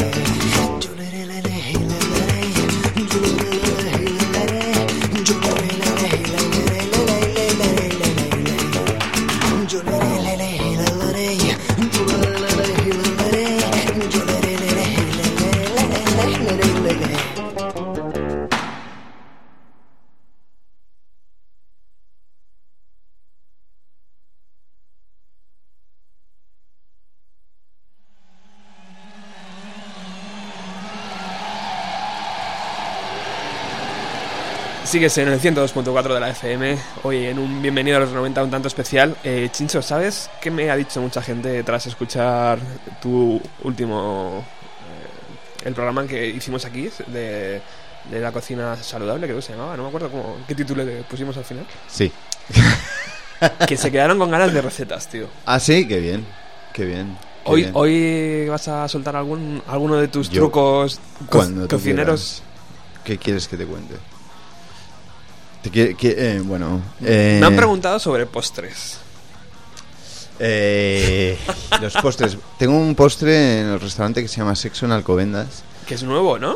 Sigues 34.92 35.18
en 35.20 35.30
el 35.30 35.40
102.4 35.40 36.14
de 36.14 36.20
la 36.20 36.30
FM, 36.32 36.78
hoy 37.04 37.26
en 37.28 37.40
un 37.40 37.62
Bienvenido 37.62 37.96
a 37.96 38.02
los 38.02 38.12
90 38.12 38.44
un 38.44 38.52
tanto 38.52 38.68
especial. 38.68 39.16
Eh, 39.24 39.48
Chincho, 39.50 39.82
¿sabes 39.82 40.30
qué 40.42 40.52
me 40.52 40.70
ha 40.70 40.76
dicho 40.76 41.00
mucha 41.00 41.22
gente 41.22 41.64
tras 41.64 41.88
escuchar 41.88 42.60
tu 43.02 43.42
último... 43.64 44.44
eh, 45.64 45.68
el 45.68 45.74
programa 45.74 46.06
que 46.06 46.28
hicimos 46.28 46.66
aquí 46.66 46.90
de, 47.08 47.62
de 48.12 48.20
la 48.20 48.34
cocina 48.34 48.76
saludable, 48.76 49.28
creo 49.28 49.38
que 49.38 49.44
se 49.44 49.54
llamaba, 49.54 49.78
no 49.78 49.84
me 49.84 49.88
acuerdo 49.90 50.10
cómo, 50.12 50.38
qué 50.46 50.56
título 50.56 50.84
le 50.84 51.04
pusimos 51.04 51.38
al 51.38 51.46
final. 51.46 51.66
sí 51.88 52.12
Que 53.68 53.78
se 53.78 53.90
quedaron 53.92 54.20
con 54.20 54.30
ganas 54.30 54.52
de 54.54 54.62
recetas, 54.62 55.08
tío. 55.08 55.28
Ah, 55.46 55.60
sí, 55.62 55.88
qué 55.88 56.00
bien. 56.02 56.26
Qué 56.74 56.84
bien. 56.84 57.18
qué 57.46 57.52
Hoy, 57.52 57.62
bien. 57.62 57.72
hoy 57.76 58.50
vas 58.50 58.68
a 58.68 58.88
soltar 58.90 59.16
algún 59.16 59.64
alguno 59.68 59.96
de 59.96 60.10
tus 60.10 60.30
Yo, 60.30 60.42
trucos 60.42 61.00
co- 61.30 61.48
cocineros. 61.70 62.44
¿Qué 63.06 63.18
quieres 63.18 63.48
que 63.48 63.56
te 63.58 63.66
cuente? 63.66 63.96
Que- 65.70 65.96
eh, 66.02 66.42
bueno. 66.44 66.82
eh, 67.04 67.38
Me 67.40 67.48
han 67.48 67.56
preguntado 67.56 68.00
sobre 68.00 68.26
postres. 68.26 68.98
eh, 70.40 71.38
los 71.82 71.94
postres. 71.98 72.38
Tengo 72.58 72.76
un 72.78 72.96
postre 72.96 73.62
en 73.62 73.68
el 73.68 73.80
restaurante 73.80 74.22
que 74.22 74.28
se 74.28 74.38
llama 74.38 74.56
Sexo 74.56 74.86
en 74.86 74.92
Alcobendas. 74.92 75.64
Que 75.92 75.96
es 75.96 76.04
nuevo, 76.04 76.40
¿no? 76.40 76.56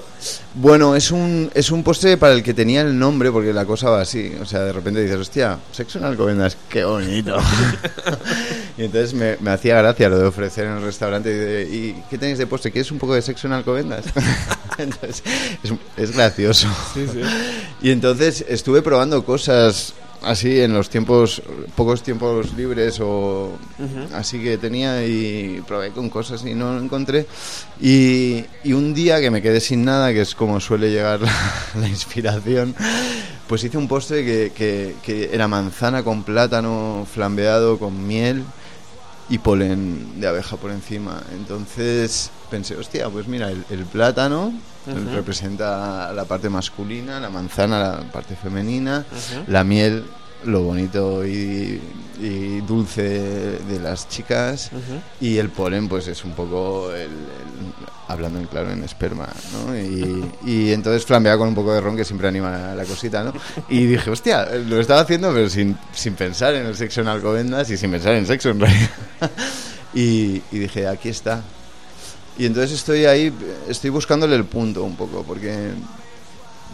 Bueno, 0.54 0.96
es 0.96 1.12
un, 1.12 1.52
es 1.54 1.70
un 1.70 1.84
postre 1.84 2.16
para 2.16 2.32
el 2.32 2.42
que 2.42 2.54
tenía 2.54 2.80
el 2.80 2.98
nombre, 2.98 3.34
porque 3.34 3.52
la 3.52 3.66
cosa 3.66 3.90
va 3.90 4.00
así. 4.00 4.34
O 4.42 4.46
sea, 4.46 4.62
de 4.62 4.72
repente 4.72 5.02
dices, 5.02 5.18
hostia, 5.18 5.60
sexo 5.74 6.00
en 6.00 6.06
Alcobendas, 6.06 6.56
qué 6.70 6.86
bonito. 6.86 7.36
y 8.78 8.86
entonces 8.86 9.14
me, 9.14 9.36
me 9.42 9.52
hacía 9.52 9.76
gracia 9.76 10.08
lo 10.08 10.20
de 10.20 10.28
ofrecer 10.28 10.68
en 10.68 10.78
el 10.78 10.84
restaurante. 10.84 11.32
Y, 11.32 11.34
de, 11.34 11.64
¿y 11.64 12.04
qué 12.10 12.18
tenéis 12.18 12.38
de 12.38 12.48
postre? 12.48 12.72
¿Quieres 12.72 12.90
un 12.94 12.98
poco 12.98 13.14
de 13.14 13.22
sexo 13.22 13.48
en 13.48 13.54
Alcobendas? 13.56 14.06
entonces, 14.78 15.22
es, 15.62 15.74
es 15.98 16.12
gracioso. 16.12 16.70
Sí, 16.94 17.06
sí. 17.06 17.20
Y 17.82 17.92
entonces 17.92 18.46
estuve 18.48 18.82
probando 18.82 19.26
cosas 19.26 19.96
así 20.26 20.60
en 20.60 20.74
los 20.74 20.90
tiempos, 20.90 21.42
pocos 21.76 22.02
tiempos 22.04 22.54
libres 22.54 23.00
o 23.02 23.52
así 24.14 24.40
que 24.40 24.58
tenía 24.58 25.06
y 25.06 25.62
probé 25.68 25.92
con 25.92 26.10
cosas 26.10 26.44
y 26.46 26.54
no 26.54 26.74
lo 26.74 26.82
encontré. 26.82 27.26
Y, 27.80 28.44
y 28.64 28.74
un 28.74 28.94
día 28.94 29.22
que 29.22 29.32
me 29.32 29.42
quedé 29.42 29.60
sin 29.62 29.86
nada, 29.86 30.12
que 30.12 30.22
es 30.22 30.36
como 30.36 30.60
suele 30.60 30.90
llegar 30.92 31.22
la, 31.22 31.32
la 31.80 31.88
inspiración, 31.88 32.76
Pues 33.48 33.64
hice 33.64 33.78
un 33.78 33.88
postre 33.88 34.26
que, 34.26 34.52
que- 34.56 34.96
que 35.04 35.30
era 35.32 35.48
manzana 35.48 36.04
con 36.04 36.24
plátano 36.24 37.06
flambeado 37.14 37.78
con 37.78 38.08
miel 38.08 38.44
y 39.30 39.38
polen 39.38 40.20
de 40.20 40.28
abeja 40.28 40.58
por 40.58 40.72
encima. 40.72 41.22
Entonces 41.32 42.32
pensé, 42.50 42.76
hostia, 42.76 43.08
pues 43.10 43.28
mira, 43.28 43.52
el, 43.52 43.64
el 43.70 43.86
plátano 43.86 44.52
representa 45.14 46.12
la 46.14 46.26
parte 46.26 46.50
masculina, 46.50 47.20
la 47.20 47.30
manzana 47.30 47.80
la 47.80 48.12
parte 48.12 48.36
femenina, 48.36 49.06
la 49.48 49.64
miel 49.64 50.04
lo 50.46 50.62
bonito 50.62 51.26
y, 51.26 51.82
y 52.22 52.62
dulce 52.62 53.02
de 53.68 53.80
las 53.82 54.08
chicas. 54.10 54.70
Y 55.20 55.38
el 55.38 55.50
polen 55.50 55.88
pues 55.90 56.08
es 56.08 56.24
un 56.24 56.34
poco 56.34 56.92
el, 56.94 57.02
el- 57.02 57.10
hablando 58.08 58.38
en 58.38 58.46
claro 58.46 58.70
en 58.70 58.84
esperma 58.84 59.28
¿no? 59.52 59.76
y, 59.76 60.24
y 60.46 60.72
entonces 60.72 61.04
flambeaba 61.04 61.40
con 61.40 61.48
un 61.48 61.56
poco 61.56 61.74
de 61.74 61.82
ron 61.82 61.96
que 61.98 62.06
siempre 62.06 62.28
anima 62.28 62.76
la 62.76 62.84
cosita 62.86 63.24
¿no? 63.24 63.34
y 63.68 63.86
dije 63.88 64.12
hostia 64.12 64.46
lo 64.46 64.80
estaba 64.80 65.00
haciendo 65.02 65.34
pero 65.34 65.50
sin, 65.50 65.76
sin 65.92 66.14
pensar 66.14 66.54
en 66.54 66.68
el 66.68 66.76
sexo 66.76 67.02
en 67.02 67.08
alcobendas 67.08 67.68
y 67.72 67.78
sin 67.78 67.90
pensar 67.90 68.14
en 68.14 68.28
sexo 68.28 68.52
en 68.52 68.60
realidad 68.60 68.90
y, 69.96 70.40
y 70.52 70.60
dije 70.60 70.88
aquí 70.88 71.10
está 71.10 71.42
y 72.38 72.46
entonces 72.46 72.72
estoy 72.74 73.06
ahí 73.06 73.34
estoy 73.70 73.90
buscándole 73.90 74.36
el 74.36 74.46
punto 74.46 74.84
un 74.84 74.96
poco 74.96 75.24
porque 75.24 75.72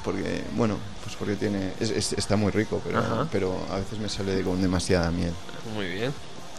porque 0.03 0.44
bueno 0.56 0.77
pues 1.03 1.15
porque 1.15 1.36
tiene 1.36 1.72
es- 1.80 1.91
es- 1.91 2.13
está 2.13 2.36
muy 2.36 2.51
rico 2.51 2.82
pero 2.84 3.00
Ajá. 3.00 3.27
pero 3.32 3.56
a 3.70 3.77
veces 3.77 4.00
me 4.00 4.10
sale 4.10 4.41
con 4.41 4.62
demasiada 4.62 5.12
miel 5.12 5.34
Muy 5.75 5.88
bien. 5.88 6.12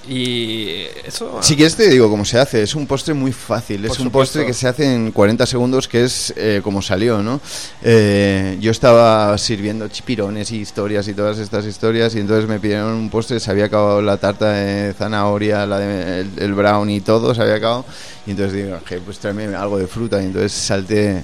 Y 0.08 0.78
eso... 1.04 1.38
si 1.42 1.54
quieres 1.54 1.76
te 1.76 1.88
digo 1.88 2.10
cómo 2.10 2.24
se 2.24 2.38
hace 2.38 2.62
es 2.62 2.74
un 2.74 2.86
postre 2.88 3.14
muy 3.14 3.32
fácil 3.32 3.82
Por 3.82 3.86
es 3.92 3.98
un 4.00 4.06
supuesto. 4.06 4.10
postre 4.38 4.46
que 4.46 4.52
se 4.52 4.66
hace 4.66 4.92
en 4.92 5.12
40 5.12 5.46
segundos 5.46 5.86
que 5.86 6.02
es 6.04 6.34
eh, 6.36 6.60
como 6.64 6.82
salió 6.82 7.22
no 7.22 7.40
Eh, 7.82 8.58
yo 8.60 8.70
estaba 8.72 9.36
sirviendo 9.38 9.86
chipirones 9.88 10.50
y 10.50 10.56
historias 10.58 11.06
y 11.06 11.14
todas 11.14 11.38
estas 11.38 11.66
historias 11.66 12.14
y 12.16 12.18
entonces 12.20 12.48
me 12.48 12.58
pidieron 12.58 12.92
un 12.94 13.10
postre 13.10 13.38
se 13.38 13.50
había 13.50 13.66
acabado 13.66 14.02
la 14.02 14.16
tarta 14.16 14.50
de 14.52 14.92
zanahoria 14.94 15.66
la 15.66 15.78
de, 15.78 16.20
el, 16.22 16.30
el 16.36 16.54
brownie 16.54 16.96
y 16.96 17.00
todo 17.00 17.32
se 17.34 17.42
había 17.42 17.54
acabado 17.54 17.84
y 18.26 18.32
entonces 18.32 18.54
digo 18.64 18.78
"Je, 18.84 18.98
pues 19.00 19.18
tráeme 19.18 19.54
algo 19.54 19.78
de 19.78 19.86
fruta 19.86 20.20
y 20.20 20.26
entonces 20.26 20.52
salté 20.52 21.22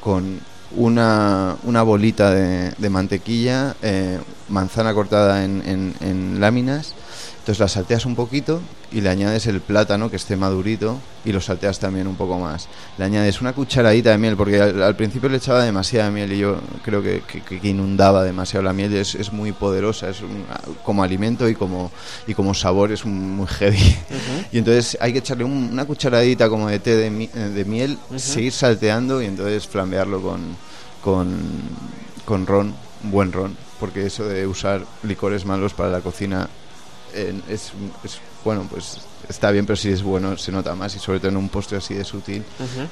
con 0.00 0.40
una, 0.76 1.56
una 1.64 1.82
bolita 1.82 2.32
de, 2.34 2.72
de 2.76 2.90
mantequilla, 2.90 3.76
eh, 3.80 4.18
manzana 4.48 4.92
cortada 4.92 5.44
en, 5.44 5.62
en- 5.64 5.94
en 6.00 6.40
láminas, 6.40 6.94
entonces 7.44 7.60
la 7.60 7.68
salteas 7.68 8.06
un 8.06 8.14
poquito 8.16 8.62
y 8.90 9.02
le 9.02 9.10
añades 9.10 9.46
el 9.46 9.60
plátano 9.60 10.08
que 10.08 10.16
esté 10.16 10.34
madurito 10.34 10.98
y 11.26 11.32
lo 11.32 11.42
salteas 11.42 11.78
también 11.78 12.06
un 12.06 12.16
poco 12.16 12.38
más. 12.38 12.68
Le 12.96 13.04
añades 13.04 13.42
una 13.42 13.52
cucharadita 13.52 14.12
de 14.12 14.16
miel, 14.16 14.34
porque 14.34 14.62
al, 14.62 14.82
al 14.82 14.96
principio 14.96 15.28
le 15.28 15.36
echaba 15.36 15.62
demasiada 15.62 16.10
miel 16.10 16.32
y 16.32 16.38
yo 16.38 16.56
creo 16.82 17.02
que, 17.02 17.20
que- 17.20 17.60
que 17.60 17.68
inundaba 17.68 18.24
demasiado 18.24 18.62
la 18.64 18.72
miel 18.72 18.94
es, 18.94 19.14
es 19.14 19.30
muy 19.30 19.52
poderosa, 19.52 20.08
es 20.08 20.22
un- 20.22 20.46
como 20.86 21.02
alimento 21.02 21.46
y 21.46 21.54
como, 21.54 21.92
y 22.26 22.32
como 22.32 22.54
sabor 22.54 22.92
es 22.92 23.04
un- 23.04 23.36
muy 23.36 23.46
heavy. 23.46 23.94
Y 24.50 24.56
entonces 24.56 24.96
hay 24.98 25.12
que 25.12 25.18
echarle 25.18 25.44
un- 25.44 25.68
una 25.70 25.84
cucharadita 25.84 26.48
como 26.48 26.68
de 26.70 26.78
té 26.78 26.96
de, 26.96 27.10
mi- 27.10 27.28
eh, 27.34 27.50
de 27.54 27.64
miel, 27.66 27.98
seguir 28.16 28.52
salteando 28.52 29.20
y 29.20 29.26
entonces 29.26 29.66
flambearlo 29.68 30.22
con, 30.22 30.40
con, 31.02 31.36
con 32.24 32.46
ron, 32.46 32.74
buen 33.02 33.32
ron, 33.32 33.54
porque 33.78 34.06
eso 34.06 34.26
de 34.26 34.46
usar 34.46 34.82
licores 35.02 35.44
malos 35.44 35.74
para 35.74 35.90
la 35.90 36.00
cocina 36.00 36.48
eh, 37.14 37.40
es, 37.48 37.72
es- 38.04 38.20
bueno, 38.44 38.66
pues 38.70 38.98
está 39.28 39.50
bien, 39.50 39.64
pero 39.64 39.76
si 39.76 39.88
es 39.88 40.02
bueno 40.02 40.36
se 40.36 40.52
nota 40.52 40.74
más 40.74 40.94
y 40.96 40.98
sobre 40.98 41.18
todo 41.18 41.30
en 41.30 41.38
un 41.38 41.48
postre 41.48 41.78
así 41.78 41.94
de 41.94 42.04
sutil 42.04 42.44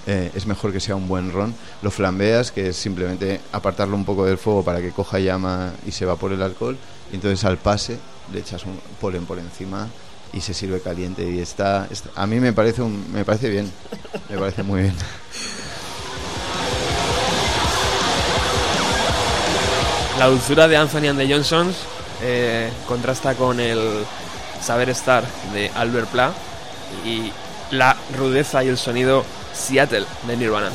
eh, 0.06 0.30
es 0.34 0.46
mejor 0.46 0.72
que 0.72 0.80
sea 0.80 0.96
un 0.96 1.06
buen 1.08 1.30
ron. 1.30 1.54
Lo 1.82 1.90
flambeas, 1.90 2.50
que 2.52 2.68
es 2.70 2.76
simplemente 2.76 3.40
apartarlo 3.52 3.94
un 3.96 4.04
poco 4.06 4.24
del 4.24 4.38
fuego 4.38 4.64
para 4.64 4.80
que 4.80 4.90
coja 4.92 5.18
llama 5.18 5.72
y 5.86 5.92
se 5.92 6.04
evapore 6.04 6.36
el 6.36 6.42
alcohol, 6.42 6.78
y 7.12 7.16
entonces 7.16 7.44
al 7.44 7.58
pase 7.58 7.98
le 8.32 8.38
echas 8.40 8.64
un 8.64 8.80
polen 9.00 9.26
por 9.26 9.38
encima 9.38 9.88
y 10.32 10.40
se 10.40 10.54
sirve 10.54 10.80
caliente 10.80 11.28
y 11.30 11.38
está, 11.40 11.86
está- 11.90 12.08
a 12.16 12.26
mí 12.26 12.40
me 12.40 12.54
parece 12.54 12.80
un, 12.80 13.12
me 13.12 13.22
parece 13.26 13.50
bien, 13.50 13.70
me 14.30 14.38
parece 14.38 14.62
muy 14.62 14.80
bien. 14.82 14.94
La 20.18 20.26
dulzura 20.28 20.68
de 20.68 20.76
Anthony 20.76 21.08
and 21.08 21.18
the 21.18 21.26
Johnsons 21.28 21.74
eh, 22.22 22.70
contrasta 22.86 23.34
con 23.34 23.60
el 23.60 24.04
saber 24.60 24.90
estar 24.90 25.24
de 25.52 25.70
Albert 25.74 26.08
Pla 26.08 26.32
y 27.04 27.32
la 27.70 27.96
rudeza 28.16 28.62
y 28.62 28.68
el 28.68 28.78
sonido 28.78 29.24
Seattle 29.52 30.06
de 30.26 30.36
Nirvana. 30.36 30.70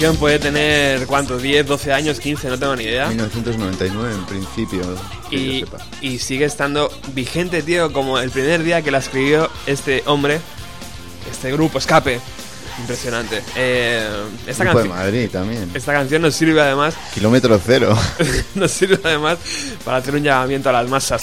Canción 0.00 0.16
puede 0.16 0.38
tener, 0.38 1.06
¿cuánto? 1.06 1.38
¿10, 1.38 1.64
12 1.64 1.92
años, 1.92 2.20
15? 2.20 2.48
No 2.48 2.58
tengo 2.58 2.74
ni 2.74 2.84
idea. 2.84 3.08
1999 3.08 4.14
en 4.14 4.24
principio, 4.24 4.80
que 5.28 5.36
yo 5.36 5.42
Y, 5.42 5.60
sepa. 5.60 5.78
y 6.00 6.18
sigue 6.18 6.46
estando 6.46 6.90
vigente, 7.12 7.62
tío, 7.62 7.92
como 7.92 8.18
el 8.18 8.30
primer 8.30 8.62
día 8.62 8.80
que 8.80 8.90
la 8.90 8.96
escribió 8.98 9.50
este 9.66 10.02
hombre, 10.06 10.40
este 11.30 11.52
grupo, 11.52 11.76
Escape. 11.78 12.18
Impresionante. 12.78 13.42
Eh, 13.56 14.08
esta, 14.46 14.64
Grupo 14.64 14.78
de 14.84 14.88
Madrid 14.88 15.28
también. 15.30 15.70
esta 15.74 15.92
canción 15.92 16.22
nos 16.22 16.34
sirve 16.34 16.62
además 16.62 16.94
Kilómetro 17.12 17.60
cero. 17.62 17.94
nos 18.54 18.70
sirve 18.70 18.98
además 19.04 19.36
para 19.84 19.98
hacer 19.98 20.14
un 20.14 20.22
llamamiento 20.22 20.70
a 20.70 20.72
las 20.72 20.88
masas 20.88 21.20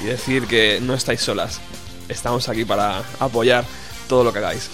y 0.00 0.06
decir 0.06 0.46
que 0.46 0.78
no 0.80 0.94
estáis 0.94 1.20
solas. 1.20 1.60
Estamos 2.08 2.48
aquí 2.48 2.64
para 2.64 3.02
apoyar 3.18 3.64
todo 4.08 4.22
lo 4.22 4.32
que 4.32 4.38
hagáis. 4.38 4.70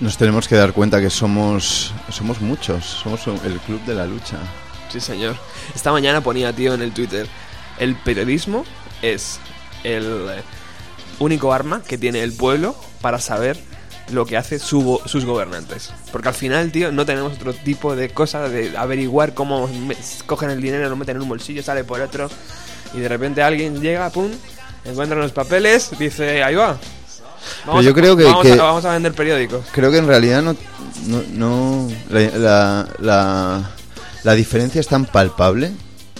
Nos 0.00 0.16
tenemos 0.16 0.48
que 0.48 0.54
dar 0.56 0.72
cuenta 0.72 0.98
que 0.98 1.10
somos 1.10 1.92
somos 2.10 2.40
muchos, 2.40 2.84
somos 2.86 3.20
el 3.44 3.58
club 3.60 3.84
de 3.84 3.94
la 3.94 4.06
lucha. 4.06 4.38
Sí, 4.90 4.98
señor. 4.98 5.36
Esta 5.74 5.92
mañana 5.92 6.22
ponía, 6.22 6.54
tío, 6.54 6.72
en 6.72 6.80
el 6.80 6.92
Twitter, 6.92 7.28
el 7.78 7.94
periodismo 7.96 8.64
es 9.02 9.38
el 9.84 10.42
único 11.18 11.52
arma 11.52 11.82
que 11.82 11.98
tiene 11.98 12.22
el 12.22 12.32
pueblo 12.32 12.74
para 13.02 13.18
saber 13.18 13.58
lo 14.10 14.24
que 14.24 14.38
hace 14.38 14.58
su 14.58 15.00
sus 15.04 15.26
gobernantes. 15.26 15.92
Porque 16.10 16.28
al 16.28 16.34
final, 16.34 16.72
tío, 16.72 16.90
no 16.92 17.04
tenemos 17.04 17.34
otro 17.34 17.52
tipo 17.52 17.94
de 17.94 18.08
cosas 18.08 18.50
de 18.50 18.76
averiguar 18.78 19.34
cómo 19.34 19.68
cogen 20.24 20.48
el 20.48 20.62
dinero, 20.62 20.88
lo 20.88 20.96
meten 20.96 21.16
en 21.16 21.22
un 21.22 21.28
bolsillo, 21.28 21.62
sale 21.62 21.84
por 21.84 22.00
otro, 22.00 22.30
y 22.94 23.00
de 23.00 23.08
repente 23.08 23.42
alguien 23.42 23.82
llega, 23.82 24.08
pum, 24.08 24.30
encuentra 24.86 25.18
los 25.18 25.32
papeles, 25.32 25.90
dice, 25.98 26.42
ahí 26.42 26.54
va, 26.54 26.78
Vamos, 27.66 27.84
yo 27.84 27.94
creo 27.94 28.16
que- 28.16 28.24
vamos, 28.24 28.42
que- 28.46 28.52
A, 28.52 28.56
vamos 28.62 28.84
a 28.84 28.92
vender 28.92 29.12
periódicos. 29.12 29.64
Creo 29.72 29.90
que 29.90 29.98
en 29.98 30.06
realidad 30.06 30.42
no, 30.42 30.56
no, 31.06 31.22
no- 31.34 31.88
la, 32.10 32.20
la, 32.38 32.88
la- 33.00 33.70
la 34.22 34.34
diferencia 34.34 34.80
es 34.80 34.86
tan 34.88 35.06
palpable 35.06 35.72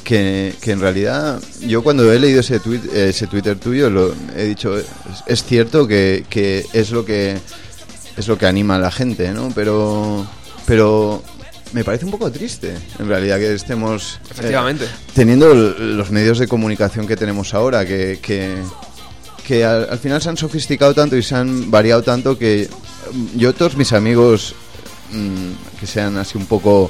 que, 0.05 0.55
que 0.61 0.73
en 0.73 0.81
realidad 0.81 1.41
yo 1.61 1.83
cuando 1.83 2.11
he 2.13 2.19
leído 2.19 2.41
ese, 2.41 2.59
tweet, 2.61 2.81
ese 2.93 3.27
Twitter 3.27 3.59
tuyo 3.59 3.91
lo 3.91 4.15
he 4.37 4.45
dicho 4.45 4.79
es, 4.79 4.87
es 5.27 5.45
cierto 5.45 5.87
que, 5.87 6.25
que 6.31 6.67
es 6.73 6.91
lo 6.91 7.05
que 7.05 7.37
es 8.17 8.27
lo 8.27 8.37
que 8.39 8.47
anima 8.47 8.77
a 8.77 8.79
la 8.79 8.91
gente, 8.91 9.31
¿no? 9.33 9.53
Pero 9.55 10.27
pero 10.67 11.23
me 11.73 11.85
parece 11.85 12.05
un 12.07 12.11
poco 12.11 12.31
triste 12.33 12.75
en 12.99 13.09
realidad 13.09 13.39
que 13.39 13.53
estemos 13.55 14.15
eh, 14.25 14.29
Efectivamente. 14.33 14.87
teniendo 15.15 15.55
los 15.55 16.11
medios 16.11 16.39
de 16.39 16.49
comunicación 16.49 17.07
que 17.07 17.17
tenemos 17.17 17.55
ahora, 17.55 17.85
que, 17.87 18.19
que, 18.21 18.57
que 19.51 19.65
al, 19.65 19.89
al 19.91 19.99
final 19.99 20.23
se 20.23 20.29
han 20.29 20.37
sofisticado 20.37 20.95
tanto 20.95 21.17
y 21.17 21.25
se 21.25 21.35
han 21.35 21.73
variado 21.73 22.03
tanto 22.05 22.39
que 22.39 22.69
mm, 23.13 23.37
yo 23.37 23.53
todos 23.53 23.77
mis 23.77 23.93
amigos 23.93 24.55
mm, 25.11 25.79
que 25.81 25.87
sean 25.89 26.17
así 26.19 26.39
un 26.39 26.47
poco 26.47 26.89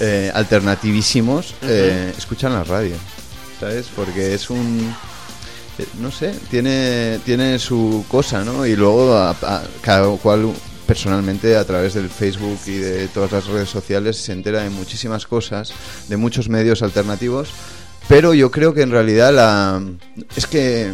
eh, 0.00 0.30
alternativísimos 0.34 1.54
eh, 1.62 2.14
escuchan 2.16 2.54
la 2.54 2.64
radio, 2.64 2.94
¿sabes? 3.60 3.86
Porque 3.94 4.32
es 4.32 4.48
un... 4.48 4.94
eh, 5.78 5.86
No 6.00 6.10
sé, 6.10 6.32
tiene, 6.50 7.20
tiene 7.26 7.58
su 7.58 8.06
cosa, 8.08 8.42
¿no? 8.42 8.64
Y 8.64 8.74
luego 8.74 9.14
a- 9.14 9.30
a- 9.42 9.62
cada 9.82 10.08
cual 10.16 10.50
personalmente 10.86 11.56
a 11.58 11.64
través 11.66 11.92
del 11.92 12.08
Facebook 12.08 12.58
y 12.66 12.76
de 12.78 13.08
todas 13.08 13.32
las 13.32 13.46
redes 13.48 13.68
sociales 13.68 14.16
se 14.16 14.32
entera 14.32 14.62
de 14.62 14.70
muchísimas 14.70 15.26
cosas, 15.26 15.74
de 16.08 16.16
muchos 16.16 16.48
medios 16.48 16.80
alternativos, 16.80 17.50
pero 18.08 18.32
yo 18.32 18.50
creo 18.50 18.72
que 18.72 18.80
en 18.80 18.92
realidad 18.92 19.34
la 19.34 19.82
es 20.36 20.46
que 20.46 20.90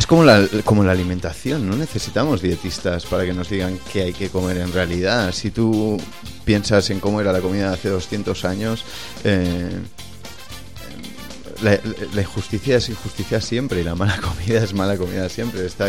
es 0.00 0.06
como 0.06 0.24
la, 0.24 0.48
como 0.64 0.82
la 0.82 0.92
alimentación, 0.92 1.68
no 1.68 1.76
necesitamos 1.76 2.40
dietistas 2.40 3.04
para 3.04 3.26
que 3.26 3.34
nos 3.34 3.50
digan 3.50 3.78
qué 3.92 4.04
hay 4.04 4.12
que 4.14 4.30
comer 4.30 4.56
en 4.56 4.72
realidad. 4.72 5.30
Si 5.30 5.50
tú 5.50 6.00
piensas 6.46 6.88
en 6.88 7.00
cómo 7.00 7.20
era 7.20 7.32
la 7.32 7.40
comida 7.40 7.68
de 7.68 7.74
hace 7.74 7.90
200 7.90 8.46
años, 8.46 8.86
eh, 9.24 9.78
la, 11.60 11.78
injusticia 12.18 12.78
es 12.78 12.88
injusticia 12.88 13.42
siempre 13.42 13.82
y 13.82 13.84
la 13.84 13.94
mala 13.94 14.16
comida 14.22 14.64
es 14.64 14.72
mala 14.72 14.96
comida 14.96 15.28
siempre. 15.28 15.66
Está, 15.66 15.88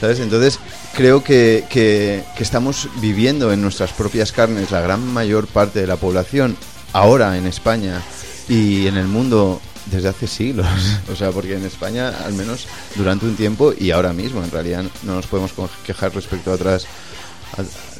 ¿sabes? 0.00 0.20
Entonces 0.20 0.58
creo 0.96 1.22
que- 1.22 1.66
que 1.68 2.24
estamos 2.38 2.88
viviendo 3.02 3.52
en 3.52 3.60
nuestras 3.60 3.92
propias 3.92 4.32
carnes 4.32 4.70
la 4.70 4.80
gran 4.80 5.06
mayor 5.12 5.46
parte 5.46 5.78
de 5.78 5.86
la 5.86 5.96
población 5.96 6.56
ahora 6.94 7.36
en 7.36 7.44
España 7.46 8.00
y 8.48 8.86
en 8.86 8.96
el 8.96 9.08
mundo 9.08 9.60
desde 9.90 10.08
hace 10.08 10.26
siglos. 10.26 10.66
O 11.12 11.16
sea, 11.16 11.30
porque 11.30 11.56
en 11.56 11.64
España 11.64 12.08
al 12.24 12.32
menos 12.34 12.66
durante 12.96 13.26
un 13.26 13.36
tiempo 13.36 13.72
y 13.78 13.90
ahora 13.90 14.12
mismo 14.12 14.42
en 14.42 14.50
realidad 14.50 14.84
no 15.02 15.14
nos 15.16 15.26
podemos 15.26 15.52
quejar 15.84 16.14
respecto 16.14 16.50
a 16.50 16.54
otras 16.54 16.86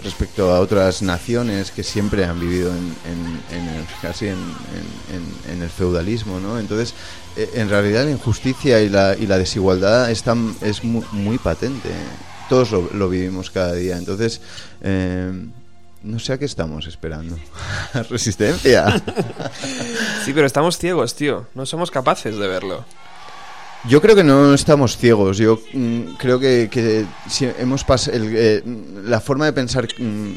respecto 0.03 0.51
a 0.51 0.61
otras 0.61 1.03
naciones 1.03 1.71
que 1.73 1.83
siempre 1.83 2.25
han 2.25 2.41
vivido 2.41 2.71
en, 2.71 2.95
en- 3.05 3.59
en 3.59 3.69
el, 3.69 3.85
casi 4.01 4.29
en, 4.29 4.39
el 5.63 5.69
feudalismo, 5.69 6.41
¿no? 6.41 6.59
Entonces, 6.59 6.95
eh, 7.37 7.51
en 7.55 7.69
realidad 7.69 8.05
la 8.07 8.13
injusticia 8.13 8.81
y 8.81 8.89
la, 8.89 9.15
y 9.15 9.27
la 9.27 9.37
desigualdad 9.37 10.11
es, 10.11 10.23
tan- 10.23 10.55
es 10.63 10.83
mu- 10.85 11.05
muy, 11.13 11.37
patente. 11.37 11.91
Todos 12.49 12.71
lo, 12.71 12.89
lo 12.95 13.09
vivimos 13.11 13.51
cada 13.51 13.75
día. 13.75 13.99
Entonces, 13.99 14.41
eh, 14.81 15.31
no 16.05 16.19
sé 16.19 16.33
a 16.35 16.39
qué 16.39 16.45
estamos 16.45 16.87
esperando. 16.87 17.37
Resistencia. 18.11 19.03
Sí, 20.25 20.33
pero 20.33 20.47
estamos 20.47 20.79
ciegos, 20.79 21.15
tío. 21.15 21.47
No 21.55 21.67
somos 21.67 21.91
capaces 21.91 22.37
de 22.37 22.49
verlo. 22.49 22.85
Yo 23.89 24.01
creo 24.01 24.15
que 24.15 24.23
no 24.25 24.55
estamos 24.55 24.97
ciegos. 24.97 25.39
Yo 25.39 25.61
mm, 25.73 26.15
creo 26.19 26.39
que, 26.39 26.69
que 26.71 27.05
si 27.29 27.47
hemos 27.59 27.85
pas- 27.87 28.09
el, 28.13 28.33
eh, 28.37 28.63
la 29.05 29.21
forma 29.21 29.45
de 29.47 29.53
pensar 29.53 29.89
mm, 29.99 30.33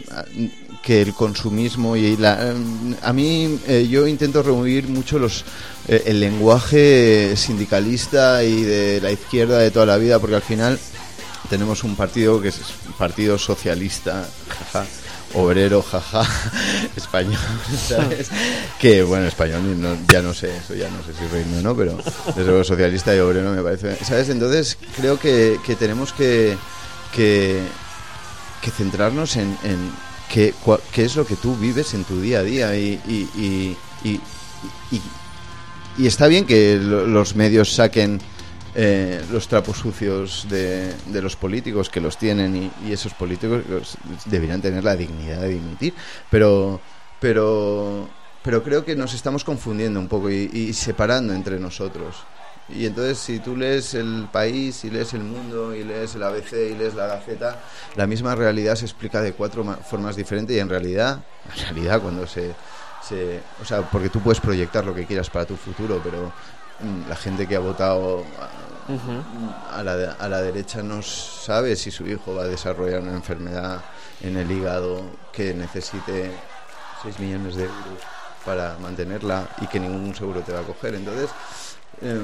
que 0.81 1.01
el 1.01 1.13
consumismo 1.13 1.95
y 1.95 2.17
la 2.17 2.53
mm, 2.55 2.95
a 3.03 3.13
mí 3.13 3.59
eh, 3.67 3.87
yo 3.89 4.07
intento 4.07 4.41
reunir 4.41 4.87
mucho 4.87 5.19
los 5.19 5.45
eh, 5.87 6.03
el 6.07 6.19
lenguaje 6.19 7.33
sindicalista 7.35 8.43
y 8.43 8.63
de 8.63 8.99
la 9.01 9.11
izquierda 9.11 9.59
de 9.59 9.69
toda 9.69 9.85
la 9.85 9.97
vida 9.97 10.17
porque 10.19 10.35
al 10.37 10.41
final 10.41 10.79
tenemos 11.49 11.83
un 11.83 11.95
partido 11.95 12.41
que 12.41 12.47
es 12.47 12.59
partido 12.97 13.37
socialista, 13.37 14.27
jaja, 14.71 14.85
obrero, 15.35 15.81
jaja, 15.81 16.25
español, 16.95 17.37
¿sabes? 17.87 18.29
Que 18.79 19.03
bueno, 19.03 19.27
español 19.27 19.61
ya 20.07 20.21
no 20.21 20.33
sé, 20.33 20.55
eso 20.57 20.73
ya 20.75 20.89
no 20.89 21.03
sé 21.03 21.13
si 21.19 21.27
reírme 21.31 21.59
o 21.59 21.61
no, 21.61 21.75
pero 21.75 21.97
desde 22.27 22.45
luego 22.45 22.63
socialista 22.63 23.15
y 23.15 23.19
obrero 23.19 23.51
me 23.51 23.61
parece, 23.61 24.03
¿sabes? 24.03 24.29
Entonces 24.29 24.77
creo 24.95 25.19
que, 25.19 25.59
que 25.65 25.75
tenemos 25.75 26.13
que, 26.13 26.57
que, 27.13 27.61
centrarnos 28.71 29.35
en, 29.35 29.57
en 29.63 29.91
qué, 30.31 30.53
qué 30.93 31.05
es 31.05 31.15
lo 31.15 31.25
que 31.25 31.35
tú 31.35 31.55
vives 31.55 31.93
en 31.93 32.03
tu 32.05 32.19
día 32.21 32.39
a 32.39 32.43
día 32.43 32.75
y, 32.75 32.99
y, 33.07 33.29
y, 34.03 34.09
y- 34.91 35.01
está 36.07 36.27
bien 36.27 36.45
que 36.45 36.77
lo- 36.81 37.05
los 37.07 37.35
medios 37.35 37.73
saquen 37.73 38.19
eh, 38.75 39.23
los 39.31 39.47
trapos 39.47 39.77
sucios 39.77 40.47
de, 40.49 40.93
los 41.21 41.35
políticos 41.35 41.89
que 41.89 42.01
los 42.01 42.17
tienen 42.17 42.71
y, 42.83 42.91
esos 42.91 43.13
políticos 43.13 43.97
deberían 44.25 44.61
tener 44.61 44.83
la 44.83 44.95
dignidad 44.95 45.41
de 45.41 45.49
dimitir. 45.49 45.93
Pero 46.29 46.81
pero 47.19 48.07
pero 48.43 48.61
creo 48.63 48.85
que 48.85 48.95
nos 48.95 49.13
estamos 49.13 49.43
confundiendo 49.43 49.99
un 49.99 50.07
poco 50.07 50.29
y, 50.29 50.49
y 50.53 50.73
separando 50.73 51.33
entre 51.33 51.59
nosotros. 51.59 52.15
Y 52.67 52.85
entonces 52.85 53.17
si 53.19 53.39
tú 53.39 53.55
lees 53.55 53.93
el 53.93 54.27
país 54.31 54.83
y 54.83 54.89
lees 54.89 55.13
el 55.13 55.23
mundo 55.23 55.73
y 55.73 55.83
lees 55.83 56.15
el 56.15 56.23
ABC 56.23 56.71
y 56.71 56.75
lees 56.75 56.95
la 56.95 57.07
Gaceta 57.07 57.59
la 57.95 58.07
misma 58.07 58.33
realidad 58.35 58.75
se 58.75 58.85
explica 58.85 59.21
de 59.21 59.33
cuatro 59.33 59.63
ma- 59.63 59.77
formas 59.77 60.15
diferentes 60.15 60.55
y 60.55 60.59
en 60.59 60.69
realidad 60.69 61.19
en 61.55 61.61
realidad 61.63 62.01
cuando 62.01 62.25
se 62.25 62.55
se- 63.07 63.39
o 63.61 63.65
sea, 63.65 63.81
porque 63.83 64.09
tú 64.09 64.19
puedes 64.19 64.39
proyectar 64.39 64.83
lo 64.85 64.93
que 64.95 65.05
quieras 65.05 65.29
para 65.29 65.45
tu 65.45 65.55
futuro, 65.55 66.01
pero 66.03 66.31
la 67.09 67.15
gente 67.15 67.47
que 67.47 67.55
ha 67.55 67.59
votado 67.59 68.23
a, 68.39 69.79
a 69.79 69.83
la, 69.83 70.11
a 70.19 70.27
la 70.29 70.41
derecha 70.41 70.83
no 70.83 71.01
sabe 71.01 71.75
si 71.75 71.89
su 71.91 72.05
hijo 72.07 72.35
va 72.35 72.43
a 72.43 72.47
desarrollar 72.47 73.01
una 73.01 73.13
enfermedad 73.13 73.81
en 74.21 74.37
el 74.37 74.51
hígado 74.51 75.01
que 75.31 75.53
necesite 75.53 76.31
6 77.03 77.19
millones 77.19 77.55
de 77.55 77.63
euros 77.63 77.99
para 78.45 78.77
mantenerla 78.79 79.47
y 79.61 79.67
que 79.67 79.79
ningún 79.79 80.13
seguro 80.15 80.41
te 80.41 80.51
va 80.53 80.59
a 80.59 80.63
coger. 80.63 80.95
Entonces, 80.95 81.29
eh, 82.01 82.21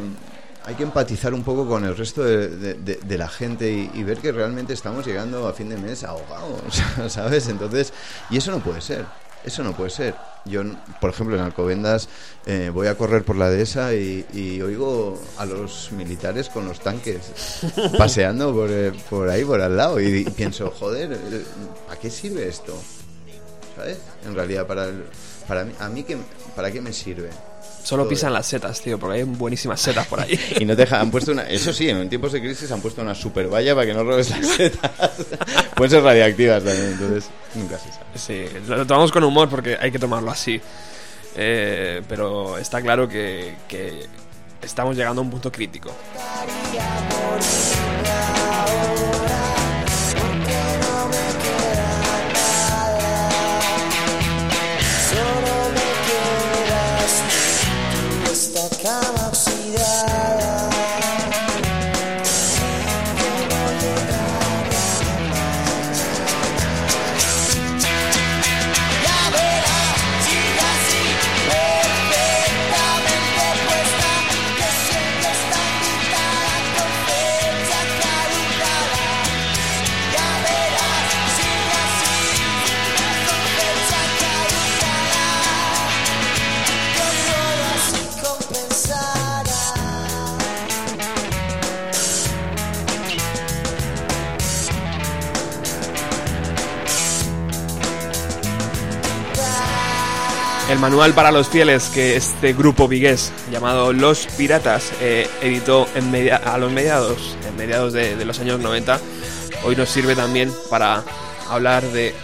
hay 0.66 0.76
que 0.76 0.84
empatizar 0.84 1.34
un 1.34 1.44
poco 1.44 1.68
con 1.68 1.84
el 1.84 1.98
resto 1.98 2.24
de, 2.24 2.48
de- 2.50 2.74
de- 2.76 2.96
de 3.02 3.18
la 3.18 3.28
gente 3.28 3.72
y, 3.72 3.90
y 3.96 4.04
ver 4.04 4.20
que 4.20 4.32
realmente 4.32 4.74
estamos 4.74 5.04
llegando 5.06 5.48
a 5.48 5.54
fin 5.54 5.70
de 5.70 5.78
mes 5.78 6.04
ahogados, 6.04 6.62
¿sabes? 7.08 7.48
Entonces, 7.48 7.92
y 8.30 8.38
eso 8.38 8.52
no 8.52 8.60
puede 8.60 8.82
ser, 8.82 9.06
eso 9.44 9.64
no 9.64 9.72
puede 9.74 9.90
ser. 9.90 10.14
Yo, 10.46 10.64
por 11.00 11.12
ejemplo, 11.12 11.36
en 11.36 11.42
Alcobendas 11.44 12.10
eh, 12.48 12.72
voy 12.74 12.88
a 12.88 12.98
correr 12.98 13.24
por 13.24 13.36
la 13.36 13.50
dehesa 13.50 13.94
y, 13.94 14.26
y 14.34 14.60
oigo 14.62 15.22
a 15.38 15.46
los 15.46 15.92
militares 15.92 16.50
con 16.50 16.66
los 16.68 16.80
tanques 16.80 17.22
paseando 17.98 18.52
por, 18.54 18.70
eh, 18.72 18.92
por 19.10 19.30
ahí, 19.30 19.46
por 19.46 19.62
al 19.62 19.78
lado, 19.78 20.00
y, 20.02 20.24
pienso, 20.26 20.72
joder, 20.72 21.12
eh, 21.14 21.44
¿a 21.92 21.96
qué 21.96 22.10
sirve 22.10 22.48
esto? 22.48 22.74
¿Sabes? 23.76 24.00
En 24.26 24.34
realidad, 24.36 24.66
para, 24.66 24.86
el- 24.86 25.06
para 25.48 25.64
mí, 25.64 25.74
a 25.80 25.90
mí, 25.90 26.04
¿qué, 26.04 26.18
¿para 26.56 26.72
qué 26.72 26.82
me 26.82 26.92
sirve? 26.92 27.30
Solo 27.84 28.08
pisan 28.08 28.34
las 28.34 28.46
setas, 28.46 28.80
tío, 28.82 29.00
porque 29.00 29.18
hay 29.20 29.24
buenísimas 29.24 29.82
setas 29.82 30.08
por 30.08 30.20
ahí. 30.20 30.40
Y 30.60 30.66
no 30.66 30.76
te 30.76 30.84
dejan, 30.84 31.02
han 31.02 31.12
puesto 31.12 31.32
una, 31.32 31.44
eso 31.44 31.74
sí, 31.74 31.90
en 31.90 32.10
tiempos 32.10 32.32
de 32.32 32.42
crisis 32.42 32.72
han 32.72 32.82
puesto 32.82 33.02
una 33.02 33.16
super 33.16 33.48
valla 33.48 33.74
para 33.74 33.88
que 33.88 33.94
no 33.94 34.04
robes 34.04 34.30
las 34.30 34.46
setas. 34.46 34.92
Pueden 35.76 35.92
ser 35.92 36.04
radiactivas 36.04 36.64
también, 36.64 36.92
entonces 36.92 37.30
nunca 37.56 37.78
se 37.80 37.92
sabe. 37.92 38.06
Sí, 38.16 38.60
lo 38.68 38.86
tomamos 38.86 39.12
con 39.12 39.24
humor 39.24 39.50
porque 39.50 39.78
hay 39.80 39.92
que 39.92 40.00
tomarlo 40.00 40.32
así. 40.32 40.62
Eh, 41.36 42.02
pero 42.08 42.58
está 42.58 42.82
claro 42.82 43.08
que, 43.08 43.56
que 43.68 44.06
estamos 44.62 44.96
llegando 44.96 45.22
a 45.22 45.24
un 45.24 45.32
punto 45.32 45.52
crítico. 45.52 45.92
El 100.72 100.80
manual 100.80 101.14
para 101.14 101.34
los 101.34 101.50
fieles 101.50 101.90
que 101.90 102.16
este 102.16 102.54
grupo 102.54 102.88
vigués 102.88 103.34
llamado 103.52 103.92
Los 103.92 104.26
Piratas 104.38 104.94
eh, 105.02 105.28
editó 105.42 105.86
en 105.96 106.32
a 106.32 106.58
los 106.58 106.72
mediados, 106.72 107.36
de 107.92 108.24
los 108.24 108.40
años 108.40 108.58
90, 108.62 108.98
hoy 109.66 109.76
nos 109.76 109.90
sirve 109.90 110.16
también 110.16 110.50
para 110.70 111.04
hablar 111.50 111.84
de 111.92 112.16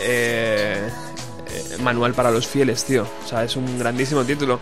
eh, 0.00 0.80
eh, 0.80 1.76
manual 1.78 2.12
para 2.12 2.32
los 2.32 2.48
fieles, 2.48 2.84
tío. 2.84 3.06
O 3.24 3.28
sea, 3.28 3.44
es 3.44 3.54
un 3.54 3.78
grandísimo 3.78 4.24
título 4.24 4.58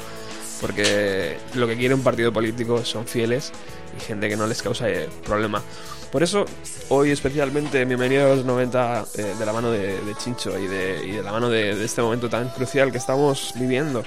porque 0.60 1.38
lo 1.54 1.66
que 1.66 1.78
quiere 1.78 1.94
un 1.94 2.02
partido 2.02 2.34
político 2.34 2.84
son 2.84 3.06
fieles 3.06 3.52
y 3.96 4.00
gente 4.00 4.28
que 4.28 4.36
no 4.36 4.46
les 4.46 4.62
causa 4.62 4.88
eh, 4.88 5.08
problema. 5.24 5.62
Por 6.10 6.24
eso, 6.24 6.44
hoy 6.88 7.12
especialmente, 7.12 7.84
bienvenido 7.84 8.26
a 8.26 8.34
los 8.34 8.44
90 8.44 9.04
eh, 9.14 9.34
de 9.38 9.46
la 9.46 9.52
mano 9.52 9.70
de, 9.70 10.00
de 10.00 10.14
Chincho 10.16 10.58
y 10.58 10.66
de, 10.66 11.06
y 11.06 11.12
de 11.12 11.22
la 11.22 11.30
mano 11.30 11.48
de, 11.48 11.84
este 11.84 12.02
momento 12.02 12.28
tan 12.28 12.48
crucial 12.48 12.90
que 12.90 12.98
estamos 12.98 13.52
viviendo. 13.54 14.02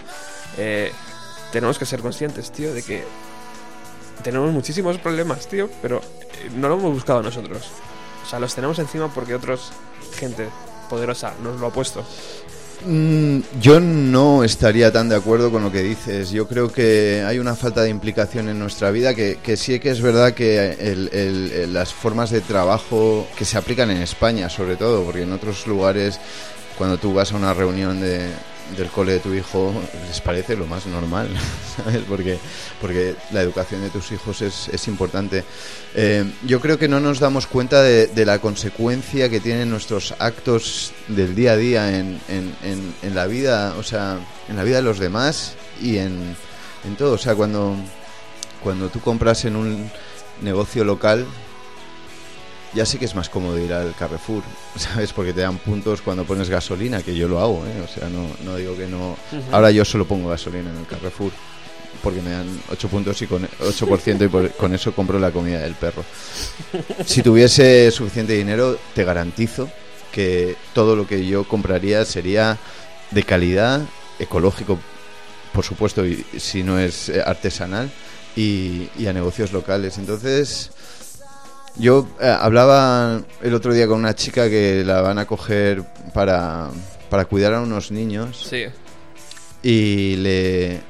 Eh, 0.58 0.92
tenemos 1.54 1.80
que 1.80 1.86
ser 1.86 2.02
conscientes, 2.02 2.52
tío, 2.52 2.74
de 2.74 2.84
que 2.84 3.06
tenemos 4.22 4.52
muchísimos 4.52 4.98
problemas, 4.98 5.48
tío, 5.48 5.70
pero 5.82 6.00
eh, 6.00 6.50
no 6.54 6.68
lo 6.68 6.76
hemos 6.76 6.94
buscado 6.94 7.24
nosotros. 7.24 7.70
O 8.26 8.30
sea, 8.30 8.38
los 8.40 8.54
tenemos 8.54 8.80
encima 8.80 9.08
porque 9.08 9.34
otros, 9.34 9.72
gente 10.18 10.50
poderosa, 10.90 11.34
nos 11.42 11.58
lo 11.62 11.68
ha 11.68 11.72
puesto. 11.72 12.04
Mm, 12.86 13.40
Yo 13.62 13.80
no 13.80 14.44
estaría 14.44 14.92
tan 14.92 15.08
de 15.08 15.16
acuerdo 15.16 15.52
con 15.52 15.64
lo 15.64 15.72
que 15.72 15.82
dices. 15.82 16.32
Yo 16.32 16.48
creo 16.48 16.72
que 16.72 17.24
hay 17.26 17.40
una 17.40 17.56
falta 17.56 17.82
de 17.82 17.90
implicación 17.90 18.50
en 18.50 18.60
nuestra 18.60 18.92
vida, 18.92 19.14
que, 19.14 19.38
que 19.42 19.56
sí 19.58 19.80
que 19.80 19.90
es 19.92 20.02
verdad 20.02 20.34
que 20.34 21.68
las 21.72 21.94
formas 21.94 22.30
de 22.32 22.42
trabajo 22.42 23.28
que 23.38 23.46
se 23.46 23.58
aplican 23.58 23.90
en 23.92 24.02
España, 24.02 24.50
sobre 24.50 24.76
todo, 24.76 25.04
porque 25.04 25.24
en 25.24 25.32
otros 25.32 25.66
lugares, 25.68 26.20
cuando 26.78 26.98
tú 26.98 27.14
vas 27.14 27.32
a 27.32 27.38
una 27.38 27.54
reunión 27.54 28.02
de, 28.02 28.30
del 28.78 28.88
cole 28.90 29.14
de 29.14 29.20
tu 29.20 29.34
hijo, 29.34 29.74
les 30.08 30.22
parece 30.22 30.56
lo 30.56 30.66
más 30.66 30.86
normal, 30.86 31.30
¿sabes? 31.78 32.02
Porque, 32.08 32.38
porque 32.82 33.16
la 33.32 33.42
educación 33.42 33.82
de 33.82 33.90
tus 33.90 34.12
hijos 34.12 34.42
es, 34.42 34.70
es 34.70 34.88
importante. 34.88 35.44
Eh, 35.96 36.26
yo 36.46 36.60
creo 36.60 36.80
que 36.80 36.88
no 36.88 37.00
nos 37.00 37.20
damos 37.20 37.46
cuenta 37.46 37.82
de, 37.84 38.26
la 38.26 38.40
consecuencia 38.40 39.30
que 39.30 39.40
tienen 39.40 39.70
nuestros 39.70 40.14
actos 40.20 40.94
del 41.08 41.36
día 41.36 41.52
a 41.52 41.58
día 41.58 42.00
en, 42.00 42.20
en- 42.30 42.56
en- 42.64 42.96
en 43.02 43.16
la 43.16 43.28
vida, 43.28 43.76
o 43.78 43.84
sea, 43.84 44.18
en 44.50 44.56
la 44.56 44.64
vida 44.64 44.78
de 44.78 44.84
los 44.84 44.98
demás 45.00 45.54
y 45.82 45.98
en, 45.98 46.36
en 46.86 46.96
todo. 46.96 47.14
O 47.14 47.18
sea, 47.18 47.36
cuando, 47.36 47.76
cuando 48.64 48.90
tú 48.90 49.02
compras 49.02 49.46
en 49.46 49.56
un 49.56 49.92
negocio 50.42 50.84
local, 50.84 51.26
ya 52.76 52.86
sé 52.86 52.98
que 53.00 53.06
es 53.06 53.16
más 53.16 53.30
cómodo 53.30 53.58
ir 53.60 53.72
al 53.74 53.96
Carrefour, 53.96 54.44
¿sabes? 54.78 55.14
Porque 55.14 55.34
te 55.34 55.42
dan 55.42 55.58
puntos 55.58 56.02
cuando 56.02 56.26
pones 56.26 56.50
gasolina, 56.50 57.02
que 57.02 57.16
yo 57.16 57.28
lo 57.28 57.40
hago, 57.40 57.64
¿eh? 57.66 57.82
O 57.84 57.88
sea, 57.88 58.10
no, 58.10 58.28
no 58.44 58.56
digo 58.56 58.76
que 58.76 58.88
no. 58.88 59.16
Ahora 59.52 59.72
yo 59.72 59.86
solo 59.86 60.06
pongo 60.06 60.30
gasolina 60.30 60.70
en 60.70 60.78
el 60.78 60.86
Carrefour, 60.88 61.32
porque 62.02 62.22
me 62.22 62.32
dan 62.32 62.48
8 62.72 62.88
puntos 62.90 63.22
y 63.22 63.28
con 63.28 63.48
8% 63.60 64.26
y 64.26 64.28
por- 64.28 64.52
con 64.52 64.74
eso 64.74 64.94
compro 64.94 65.20
la 65.20 65.32
comida 65.32 65.60
del 65.60 65.76
perro. 65.76 66.04
Si 67.06 67.22
tuviese 67.22 67.92
suficiente 67.92 68.34
dinero, 68.34 68.78
te 68.96 69.04
garantizo 69.04 69.70
que 70.12 70.56
todo 70.74 70.96
lo 70.96 71.08
que 71.08 71.26
yo 71.26 71.48
compraría 71.48 72.04
sería 72.06 72.58
de 73.12 73.24
calidad, 73.24 73.82
ecológico, 74.20 74.80
por 75.54 75.64
supuesto, 75.64 76.06
y 76.06 76.24
si 76.38 76.64
no 76.64 76.80
es 76.80 77.10
eh, 77.10 77.22
artesanal, 77.26 77.90
y, 78.36 78.90
y 78.98 79.06
a 79.08 79.14
negocios 79.14 79.52
locales. 79.54 79.98
Entonces, 79.98 80.72
yo 81.78 82.08
eh, 82.22 82.28
hablaba 82.28 83.22
el 83.42 83.54
otro 83.54 83.74
día 83.74 83.88
con 83.88 84.00
una 84.00 84.16
chica 84.16 84.50
que 84.50 84.84
la 84.86 85.02
van 85.02 85.18
a 85.20 85.26
coger 85.26 85.84
para, 86.14 86.70
para 87.10 87.26
cuidar 87.26 87.54
a 87.56 87.62
unos 87.62 87.92
niños. 87.92 88.46
Sí. 88.50 88.66
Y 89.62 90.18
le, 90.18 90.82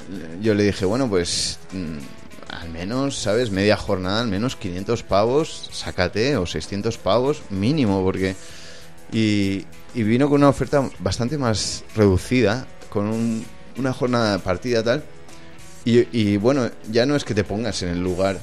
yo 0.42 0.54
le 0.56 0.64
dije, 0.64 0.86
bueno, 0.86 1.08
pues 1.08 1.60
mm, 1.72 2.54
al 2.62 2.70
menos, 2.70 3.18
¿sabes? 3.18 3.52
Media 3.52 3.78
jornada, 3.78 4.22
al 4.22 4.28
menos 4.28 4.56
500 4.56 5.04
pavos, 5.04 5.70
sácate, 5.72 6.38
o 6.38 6.46
600 6.46 6.98
pavos 6.98 7.42
mínimo, 7.50 8.04
porque... 8.04 8.36
Y, 9.12 9.66
y 9.94 10.02
vino 10.02 10.28
con 10.28 10.42
una 10.42 10.50
oferta 10.50 10.90
bastante 10.98 11.38
más 11.38 11.84
reducida, 11.96 12.66
con 12.90 13.06
un- 13.06 13.46
una 13.78 13.94
jornada 13.94 14.40
partida 14.40 14.82
tal. 14.84 15.04
Y, 15.86 16.08
y 16.18 16.38
bueno, 16.38 16.70
ya 16.92 17.06
no 17.06 17.16
es 17.16 17.24
que 17.24 17.36
te 17.36 17.44
pongas 17.44 17.84
en 17.84 17.90
el 17.90 18.02
lugar 18.02 18.40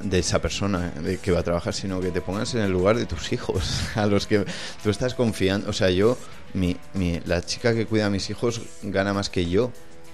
de 0.00 0.18
esa 0.18 0.40
persona 0.40 0.90
de 1.02 1.18
que 1.18 1.32
va 1.32 1.40
a 1.40 1.42
trabajar, 1.42 1.72
sino 1.74 2.00
que 2.00 2.10
te 2.10 2.20
pongas 2.20 2.54
en 2.54 2.60
el 2.60 2.70
lugar 2.70 2.96
de 2.98 3.06
tus 3.06 3.32
hijos, 3.32 3.80
a 3.96 4.06
los 4.06 4.26
que 4.26 4.44
tú 4.82 4.90
estás 4.90 5.14
confiando. 5.14 5.70
O 5.70 5.72
sea, 5.72 5.90
yo, 5.90 6.16
mi, 6.54 6.76
mi- 6.94 7.20
la 7.24 7.42
chica 7.42 7.74
que 7.74 7.86
cuida 7.86 8.06
a 8.06 8.10
mis 8.10 8.28
hijos 8.30 8.60
gana 8.82 9.12
más 9.14 9.30
que 9.30 9.48
yo, 9.48 9.72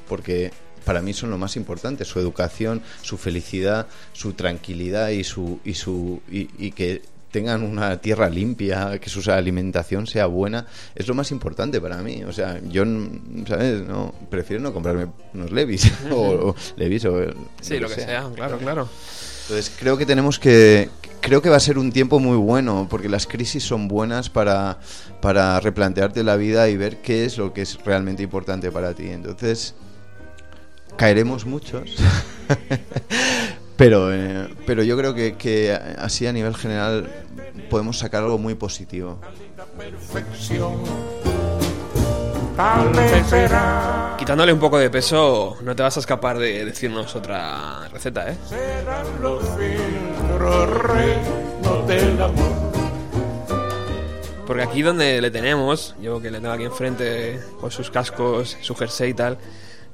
porque 0.09 0.53
para 0.85 1.01
mí 1.03 1.13
son 1.13 1.31
lo 1.31 1.39
más 1.39 1.57
importante, 1.57 2.05
su 2.05 2.19
educación, 2.19 2.83
su 3.03 3.17
felicidad, 3.19 3.87
su 4.13 4.33
tranquilidad 4.33 5.11
y 5.11 5.23
su 5.25 5.61
y 5.65 5.75
su 5.75 6.21
y, 6.31 6.49
y 6.59 6.73
que 6.73 7.03
tengan 7.31 7.63
una 7.63 7.97
tierra 7.99 8.29
limpia, 8.29 8.99
que 9.01 9.09
su 9.09 9.31
alimentación 9.31 10.07
sea 10.07 10.27
buena, 10.27 10.67
es 10.95 11.09
lo 11.09 11.15
más 11.15 11.31
importante 11.31 11.81
para 11.81 12.03
mí. 12.03 12.23
O 12.25 12.33
sea, 12.33 12.61
yo, 12.69 12.85
¿sabes? 13.49 13.81
No, 13.87 14.13
prefiero 14.29 14.63
no 14.63 14.73
comprarme 14.75 15.07
unos 15.33 15.51
Levis 15.51 15.91
o, 16.11 16.51
o 16.51 16.57
Levis 16.77 17.05
o 17.07 17.23
Sí, 17.63 17.79
lo 17.79 17.89
que 17.89 17.95
sea, 17.95 18.29
claro, 18.35 18.59
claro. 18.59 18.89
Entonces 19.43 19.73
creo 19.79 19.97
que 19.97 20.07
tenemos 20.07 20.39
que 20.39 20.89
creo 21.21 21.41
que 21.41 21.49
va 21.49 21.57
a 21.57 21.61
ser 21.61 21.79
un 21.79 21.93
tiempo 21.93 22.19
muy 22.19 22.37
bueno 22.37 22.87
porque 22.91 23.09
las 23.09 23.27
crisis 23.27 23.63
son 23.63 23.89
buenas 23.89 24.29
para 24.29 24.79
para 25.21 25.61
replantearte 25.61 26.25
la 26.25 26.37
vida 26.37 26.69
y 26.69 26.77
ver 26.77 27.01
qué 27.01 27.25
es 27.25 27.39
lo 27.39 27.53
que 27.53 27.63
es 27.63 27.79
realmente 27.85 28.23
importante 28.23 28.71
para 28.71 28.93
ti. 28.93 29.09
Entonces 29.09 29.75
caeremos 30.97 31.47
muchos. 31.47 31.97
Pero, 33.75 34.15
eh, 34.15 34.49
pero 34.67 34.85
yo 34.85 34.97
creo 34.97 35.15
que, 35.15 35.35
que 35.35 35.73
así 35.73 36.27
a 36.27 36.33
nivel 36.33 36.55
general 36.55 37.11
podemos 37.69 37.99
sacar 37.99 38.23
algo 38.23 38.39
muy 38.39 38.55
positivo. 38.55 39.19
Quitándole 44.19 44.53
un 44.53 44.61
poco 44.61 44.79
de 44.79 44.91
peso, 44.91 45.57
no 45.63 45.75
te 45.75 45.83
vas 45.83 45.97
a 45.97 46.01
escapar 46.01 46.39
de 46.39 46.65
decirnos 46.65 47.15
otra 47.17 47.89
receta, 47.89 48.31
¿eh? 48.31 48.37
Porque 54.47 54.63
aquí 54.63 54.83
donde 54.83 55.21
le 55.21 55.31
tenemos, 55.31 55.95
yo 56.01 56.21
que 56.21 56.31
le 56.31 56.41
tengo 56.41 56.53
aquí 56.53 56.65
enfrente 56.65 57.41
con 57.61 57.71
sus 57.71 57.91
cascos, 57.91 58.57
su 58.61 58.75
jersey 58.75 59.11
y 59.11 59.15
tal, 59.15 59.39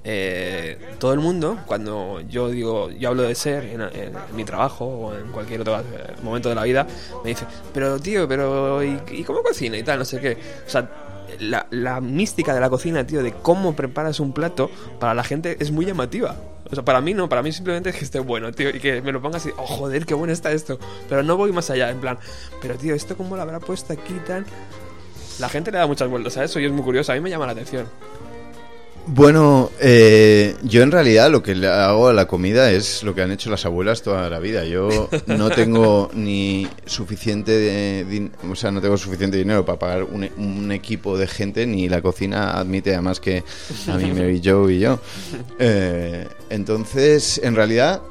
eh, 0.04 0.96
todo 0.98 1.12
el 1.12 1.20
mundo, 1.20 1.58
cuando 1.66 2.20
yo 2.28 2.48
digo, 2.48 2.90
yo 2.90 3.10
hablo 3.10 3.22
de 3.22 3.34
ser 3.34 3.64
en, 3.64 3.82
en 3.82 4.12
mi 4.34 4.44
trabajo 4.44 4.84
o 4.84 5.14
en 5.14 5.30
cualquier 5.30 5.60
otro 5.60 5.80
momento 6.22 6.48
de 6.48 6.54
la 6.54 6.64
vida, 6.64 6.86
me 7.22 7.30
dice, 7.30 7.44
pero 7.72 7.98
tío, 8.00 8.26
pero 8.26 8.82
¿y, 8.82 9.00
y 9.12 9.24
cómo 9.24 9.42
cocina 9.42 9.76
y 9.76 9.82
tal? 9.82 9.98
No 10.00 10.04
sé 10.04 10.20
qué. 10.20 10.38
O 10.66 10.70
sea, 10.70 10.88
la, 11.38 12.00
mística 12.00 12.54
de 12.54 12.60
la 12.60 12.70
cocina, 12.70 13.06
tío, 13.06 13.22
de 13.22 13.32
cómo 13.32 13.74
preparas 13.74 14.20
un 14.20 14.32
plato, 14.32 14.70
para 14.98 15.14
la 15.14 15.24
gente 15.24 15.56
es 15.60 15.70
muy 15.70 15.86
llamativa. 15.86 16.36
O 16.70 16.74
sea, 16.74 16.84
para 16.84 17.00
mí 17.00 17.14
no, 17.14 17.28
para 17.28 17.42
mí 17.42 17.52
simplemente 17.52 17.90
es 17.90 17.96
que 17.96 18.04
esté 18.04 18.18
bueno, 18.18 18.52
tío, 18.52 18.70
y 18.70 18.78
que 18.78 19.00
me 19.00 19.12
lo 19.12 19.22
pongas 19.22 19.42
así, 19.42 19.54
oh, 19.56 19.66
joder, 19.66 20.04
qué 20.04 20.14
bueno 20.14 20.32
está 20.32 20.52
esto. 20.52 20.78
Pero 21.08 21.22
no 21.22 21.36
voy 21.36 21.52
más 21.52 21.70
allá, 21.70 21.90
en 21.90 22.00
plan, 22.00 22.18
pero 22.60 22.76
tío, 22.76 22.94
¿esto 22.94 23.16
cómo 23.16 23.36
lo 23.36 23.42
habrá 23.42 23.60
puesto 23.60 23.92
aquí 23.92 24.14
y 24.14 24.26
tal? 24.26 24.44
La 25.38 25.48
gente 25.48 25.70
le 25.70 25.78
da 25.78 25.86
muchas 25.86 26.08
vueltas 26.08 26.36
a 26.36 26.44
eso 26.44 26.58
y 26.60 26.66
es 26.66 26.72
muy 26.72 26.82
curioso, 26.82 27.12
a 27.12 27.14
mí 27.14 27.20
me 27.20 27.30
llama 27.30 27.46
la 27.46 27.52
atención. 27.52 27.86
Bueno, 29.10 29.70
eh, 29.80 30.54
yo 30.64 30.82
en 30.82 30.90
realidad 30.90 31.30
lo 31.30 31.42
que 31.42 31.54
le 31.54 31.66
hago 31.66 32.08
a 32.08 32.12
la 32.12 32.28
comida 32.28 32.70
es 32.70 33.02
lo 33.02 33.14
que 33.14 33.22
han 33.22 33.30
hecho 33.30 33.48
las 33.48 33.64
abuelas 33.64 34.02
toda 34.02 34.28
la 34.28 34.38
vida. 34.38 34.66
Yo 34.66 35.08
no 35.26 35.48
tengo 35.54 36.10
ni 36.12 36.68
suficiente, 36.84 37.52
de 37.52 38.30
o 38.48 38.54
sea, 38.54 38.70
no 38.70 38.82
tengo 38.82 38.98
suficiente 38.98 39.38
dinero 39.38 39.64
para 39.64 39.78
pagar 39.78 40.04
un, 40.04 40.28
un 40.36 40.72
equipo 40.72 41.16
de 41.16 41.26
gente, 41.26 41.66
ni 41.66 41.88
la 41.88 42.02
cocina 42.02 42.58
admite 42.58 42.92
además 42.92 43.18
que 43.18 43.44
a 43.88 43.96
mí 43.96 44.12
Mary 44.12 44.42
Joe 44.44 44.74
y 44.74 44.80
yo. 44.80 45.00
Eh, 45.58 46.28
entonces, 46.50 47.40
en 47.42 47.56
realidad, 47.56 48.02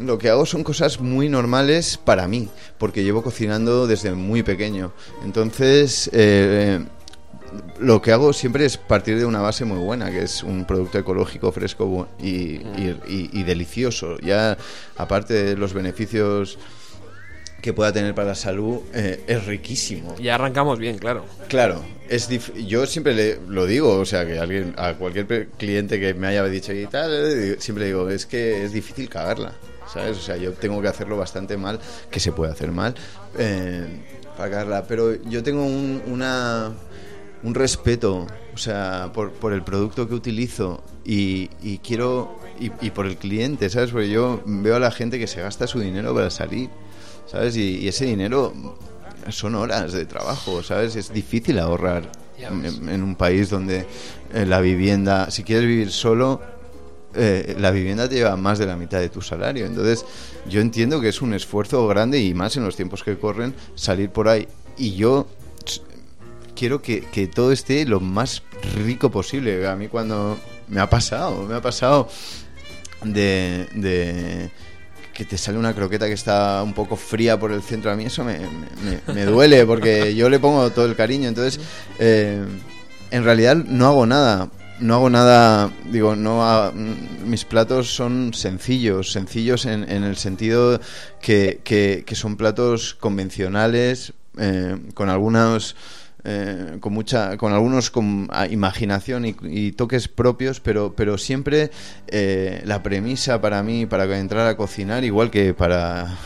lo 0.00 0.16
que 0.16 0.30
hago 0.30 0.46
son 0.46 0.64
cosas 0.64 0.98
muy 0.98 1.28
normales 1.28 1.98
para 2.02 2.26
mí, 2.26 2.48
porque 2.78 3.04
llevo 3.04 3.22
cocinando 3.22 3.86
desde 3.86 4.12
muy 4.12 4.42
pequeño. 4.42 4.92
Entonces, 5.24 6.08
eh, 6.14 6.80
lo 7.78 8.00
que 8.02 8.12
hago 8.12 8.32
siempre 8.32 8.64
es 8.64 8.76
partir 8.76 9.18
de 9.18 9.24
una 9.24 9.40
base 9.40 9.64
muy 9.64 9.78
buena, 9.78 10.10
que 10.10 10.22
es 10.22 10.42
un 10.42 10.64
producto 10.64 10.98
ecológico, 10.98 11.52
fresco 11.52 11.86
bu- 11.86 12.06
y, 12.22 12.56
y- 12.80 12.98
y- 13.08 13.30
y 13.32 13.42
delicioso. 13.42 14.18
Ya, 14.20 14.56
aparte 14.96 15.34
de 15.34 15.56
los 15.56 15.72
beneficios 15.74 16.58
que 17.60 17.72
pueda 17.72 17.92
tener 17.92 18.14
para 18.14 18.28
la 18.28 18.34
salud, 18.34 18.80
eh, 18.92 19.22
es 19.28 19.46
riquísimo. 19.46 20.16
Ya 20.20 20.34
arrancamos 20.34 20.78
bien, 20.80 20.98
claro. 20.98 21.24
Claro, 21.48 21.82
es 22.08 22.28
dif- 22.28 22.52
yo 22.66 22.86
siempre 22.86 23.14
le, 23.14 23.38
lo 23.48 23.66
digo, 23.66 23.98
o 24.00 24.04
sea, 24.04 24.26
que 24.26 24.38
alguien, 24.38 24.74
a 24.76 24.94
cualquier 24.94 25.46
cliente 25.58 26.00
que 26.00 26.12
me 26.14 26.26
haya 26.26 26.42
dicho 26.44 26.72
y 26.72 26.86
tal, 26.86 27.56
siempre 27.60 27.86
digo, 27.86 28.08
es 28.10 28.26
que 28.26 28.64
es 28.64 28.72
difícil 28.72 29.08
cagarla, 29.08 29.52
¿sabes? 29.92 30.16
O 30.18 30.20
sea, 30.20 30.36
yo 30.36 30.52
tengo 30.54 30.82
que 30.82 30.88
hacerlo 30.88 31.16
bastante 31.16 31.56
mal, 31.56 31.78
que 32.10 32.18
se 32.18 32.32
puede 32.32 32.50
hacer 32.50 32.72
mal, 32.72 32.94
eh, 33.38 33.84
para 34.36 34.50
cagarla, 34.50 34.84
pero 34.88 35.14
yo 35.22 35.44
tengo 35.44 35.64
un, 35.64 36.02
una, 36.06 36.72
un 37.42 37.54
respeto 37.54 38.26
O 38.54 38.58
sea, 38.58 39.10
por, 39.12 39.32
por 39.32 39.52
el 39.52 39.62
producto 39.62 40.08
que 40.08 40.14
utilizo 40.14 40.82
y, 41.04 41.50
y 41.62 41.78
quiero. 41.78 42.40
Y, 42.60 42.70
y 42.80 42.90
por 42.90 43.06
el 43.06 43.16
cliente, 43.16 43.68
¿sabes? 43.70 43.90
Porque 43.90 44.08
yo 44.08 44.42
veo 44.44 44.76
a 44.76 44.78
la 44.78 44.90
gente 44.90 45.18
que 45.18 45.26
se 45.26 45.40
gasta 45.40 45.66
su 45.66 45.80
dinero 45.80 46.14
para 46.14 46.30
salir, 46.30 46.70
¿sabes? 47.26 47.56
Y, 47.56 47.78
y 47.78 47.88
ese 47.88 48.04
dinero 48.04 48.52
son 49.30 49.54
horas 49.54 49.92
de 49.92 50.04
trabajo, 50.04 50.62
¿sabes? 50.62 50.96
Es 50.96 51.12
difícil 51.12 51.58
ahorrar 51.58 52.10
en, 52.38 53.02
un 53.02 53.14
país 53.14 53.50
donde 53.50 53.86
eh, 54.32 54.46
la 54.46 54.60
vivienda, 54.60 55.30
si 55.30 55.44
quieres 55.44 55.66
vivir 55.66 55.90
solo, 55.90 56.40
eh, 57.14 57.56
la 57.58 57.70
vivienda 57.70 58.08
te 58.08 58.16
lleva 58.16 58.36
más 58.36 58.58
de 58.58 58.66
la 58.66 58.76
mitad 58.76 58.98
de 59.00 59.08
tu 59.08 59.20
salario. 59.20 59.66
Entonces, 59.66 60.04
yo 60.48 60.60
entiendo 60.60 61.00
que 61.00 61.08
es 61.08 61.22
un 61.22 61.34
esfuerzo 61.34 61.86
grande 61.86 62.20
y 62.20 62.34
más 62.34 62.56
en 62.56 62.64
los 62.64 62.76
tiempos 62.76 63.02
que 63.02 63.18
corren 63.18 63.54
salir 63.74 64.10
por 64.10 64.28
ahí. 64.28 64.48
Y 64.76 64.94
yo 64.94 65.26
quiero 66.62 66.80
que, 66.80 67.00
que 67.00 67.26
todo 67.26 67.50
esté 67.50 67.84
lo 67.86 67.98
más 67.98 68.44
rico 68.86 69.10
posible. 69.10 69.66
A 69.66 69.74
mí 69.74 69.88
cuando 69.88 70.38
me 70.68 70.80
ha 70.80 70.88
pasado, 70.88 71.42
me 71.42 71.56
ha 71.56 71.60
pasado 71.60 72.08
de, 73.02 73.66
de 73.74 74.48
que 75.12 75.24
te 75.24 75.36
sale 75.36 75.58
una 75.58 75.74
croqueta 75.74 76.06
que 76.06 76.12
está 76.12 76.62
un 76.62 76.72
poco 76.72 76.94
fría 76.94 77.36
por 77.36 77.50
el 77.50 77.62
centro, 77.62 77.90
a 77.90 77.96
mí 77.96 78.04
eso 78.04 78.22
me, 78.22 78.38
me- 79.12 79.24
duele 79.24 79.66
porque 79.66 80.14
yo 80.14 80.30
le 80.30 80.38
pongo 80.38 80.70
todo 80.70 80.84
el 80.86 80.94
cariño. 80.94 81.26
Entonces, 81.28 81.58
eh, 81.98 82.44
en 83.10 83.24
realidad 83.24 83.56
no 83.56 83.86
hago 83.88 84.06
nada. 84.06 84.48
No 84.78 84.94
hago 84.94 85.10
nada, 85.10 85.68
digo, 85.90 86.14
no 86.14 86.72
mis 87.24 87.44
platos 87.44 87.92
son 87.92 88.34
sencillos, 88.34 89.10
sencillos 89.10 89.66
en, 89.66 89.82
en 89.90 90.04
el 90.04 90.16
sentido 90.16 90.80
que, 91.20 91.60
que- 91.64 92.04
que 92.06 92.14
son 92.14 92.36
platos 92.36 92.94
convencionales, 92.94 94.12
eh, 94.38 94.76
con 94.94 95.08
algunos 95.08 95.74
eh, 96.24 96.76
con 96.80 96.92
mucha 96.92 97.36
con 97.36 97.52
algunos 97.52 97.90
con 97.90 98.28
ah, 98.30 98.46
imaginación 98.46 99.24
y, 99.24 99.72
toques 99.72 100.06
propios 100.06 100.60
pero 100.60 100.94
pero 100.94 101.18
siempre 101.18 101.70
eh, 102.06 102.62
la 102.64 102.82
premisa 102.82 103.40
para 103.40 103.62
mí 103.64 103.86
para 103.86 104.04
entrar 104.16 104.46
a 104.46 104.56
cocinar 104.56 105.02
igual 105.02 105.30
que 105.30 105.52
para 105.52 106.16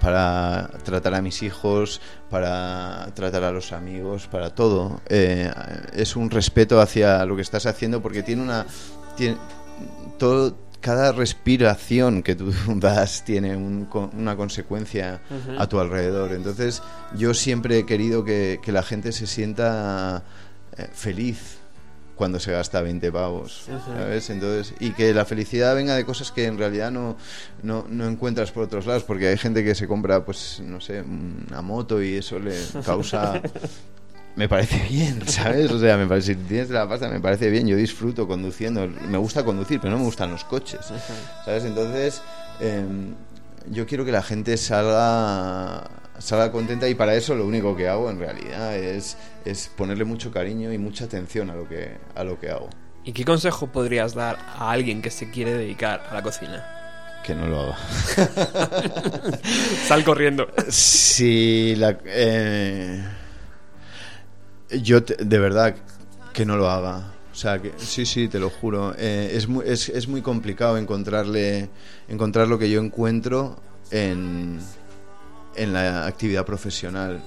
para 0.00 0.70
tratar 0.84 1.14
a 1.14 1.22
mis 1.22 1.42
hijos 1.42 2.00
para 2.30 3.12
tratar 3.14 3.42
a 3.42 3.50
los 3.50 3.72
amigos 3.72 4.28
para 4.28 4.54
todo 4.54 5.00
eh, 5.08 5.50
es 5.94 6.14
un 6.14 6.30
respeto 6.30 6.80
hacia 6.80 7.24
lo 7.24 7.34
que 7.34 7.42
estás 7.42 7.66
haciendo 7.66 8.00
porque 8.00 8.22
tiene 8.22 8.42
una 8.42 8.66
tiene 9.16 9.36
todo 10.18 10.56
cada 10.80 11.12
respiración 11.12 12.22
que 12.22 12.34
tú 12.34 12.52
das 12.76 13.24
tiene 13.24 13.56
un 13.56 13.88
una 14.16 14.36
consecuencia 14.36 15.20
a 15.58 15.66
tu 15.66 15.78
alrededor. 15.78 16.32
Entonces, 16.32 16.82
yo 17.16 17.34
siempre 17.34 17.78
he 17.78 17.86
querido 17.86 18.24
que, 18.24 18.60
que 18.62 18.72
la 18.72 18.82
gente 18.82 19.12
se 19.12 19.26
sienta 19.26 20.22
eh, 20.76 20.88
feliz 20.92 21.58
cuando 22.20 22.38
se 22.38 22.52
gasta 22.52 22.82
20 22.82 23.10
pavos, 23.12 23.66
¿sabes? 23.86 24.28
Entonces, 24.28 24.74
y 24.78 24.90
que 24.90 25.14
la 25.14 25.24
felicidad 25.24 25.74
venga 25.74 25.96
de 25.96 26.04
cosas 26.04 26.30
que 26.30 26.44
en 26.44 26.58
realidad 26.58 26.90
no, 26.90 27.16
no, 27.62 27.86
no 27.88 28.06
encuentras 28.06 28.52
por 28.52 28.64
otros 28.64 28.84
lados, 28.84 29.04
porque 29.04 29.28
hay 29.28 29.38
gente 29.38 29.64
que 29.64 29.74
se 29.74 29.88
compra, 29.88 30.22
pues, 30.22 30.60
no 30.62 30.82
sé, 30.82 31.00
una 31.00 31.62
moto 31.62 32.02
y 32.02 32.16
eso 32.16 32.38
le 32.38 32.54
causa 32.84 33.40
me 34.36 34.48
parece 34.48 34.82
bien, 34.88 35.26
¿sabes? 35.26 35.70
O 35.70 35.78
sea, 35.78 35.96
me 35.96 36.06
parece, 36.06 36.34
si 36.34 36.40
tienes 36.40 36.70
la 36.70 36.88
pasta, 36.88 37.08
me 37.08 37.20
parece 37.20 37.50
bien. 37.50 37.66
Yo 37.66 37.76
disfruto 37.76 38.26
conduciendo. 38.26 38.86
Me 38.86 39.18
gusta 39.18 39.44
conducir, 39.44 39.80
pero 39.80 39.92
no 39.92 39.98
me 39.98 40.04
gustan 40.04 40.30
los 40.30 40.44
coches, 40.44 40.80
¿sabes? 41.44 41.64
Entonces, 41.64 42.22
eh, 42.60 42.84
yo 43.68 43.86
quiero 43.86 44.04
que 44.04 44.12
la 44.12 44.22
gente 44.22 44.56
salga 44.56 45.84
salga 46.18 46.52
contenta 46.52 46.86
y 46.86 46.94
para 46.94 47.14
eso 47.14 47.34
lo 47.34 47.46
único 47.46 47.74
que 47.74 47.88
hago 47.88 48.10
en 48.10 48.18
realidad 48.18 48.76
es, 48.76 49.16
es 49.46 49.70
ponerle 49.74 50.04
mucho 50.04 50.30
cariño 50.30 50.70
y 50.70 50.76
mucha 50.76 51.06
atención 51.06 51.48
a 51.48 51.54
lo 51.54 51.66
que 51.66 51.96
a 52.14 52.24
lo 52.24 52.38
que 52.38 52.50
hago 52.50 52.68
¿Y 53.04 53.12
qué 53.12 53.24
consejo 53.24 53.68
podrías 53.68 54.14
dar 54.14 54.38
a 54.58 54.70
alguien 54.70 55.00
que 55.00 55.10
se 55.10 55.30
quiere 55.30 55.54
dedicar 55.54 56.02
a 56.10 56.14
la 56.14 56.22
cocina? 56.22 56.62
que 57.24 57.34
no 57.34 57.46
lo 57.46 57.60
haga 57.60 57.78
Sal 59.86 60.04
corriendo. 60.04 60.48
Sí, 60.68 61.74
la, 61.76 61.98
eh, 62.04 63.02
yo 64.82 65.02
te- 65.02 65.16
de 65.24 65.38
verdad 65.38 65.74
que 66.32 66.44
no 66.44 66.56
lo 66.56 66.70
haga. 66.70 67.12
O 67.32 67.34
sea, 67.34 67.60
que 67.60 67.72
sí, 67.78 68.04
sí, 68.06 68.28
te 68.28 68.38
lo 68.38 68.50
juro. 68.50 68.94
Eh, 68.98 69.30
es, 69.34 69.46
muy, 69.48 69.64
es, 69.66 69.88
es 69.88 70.08
muy 70.08 70.20
complicado 70.22 70.76
encontrarle, 70.78 71.70
encontrar 72.08 72.48
lo 72.48 72.58
que 72.58 72.68
yo 72.70 72.80
encuentro 72.80 73.56
en, 73.90 74.58
en 75.56 75.72
la 75.72 76.06
actividad 76.06 76.44
profesional 76.44 77.20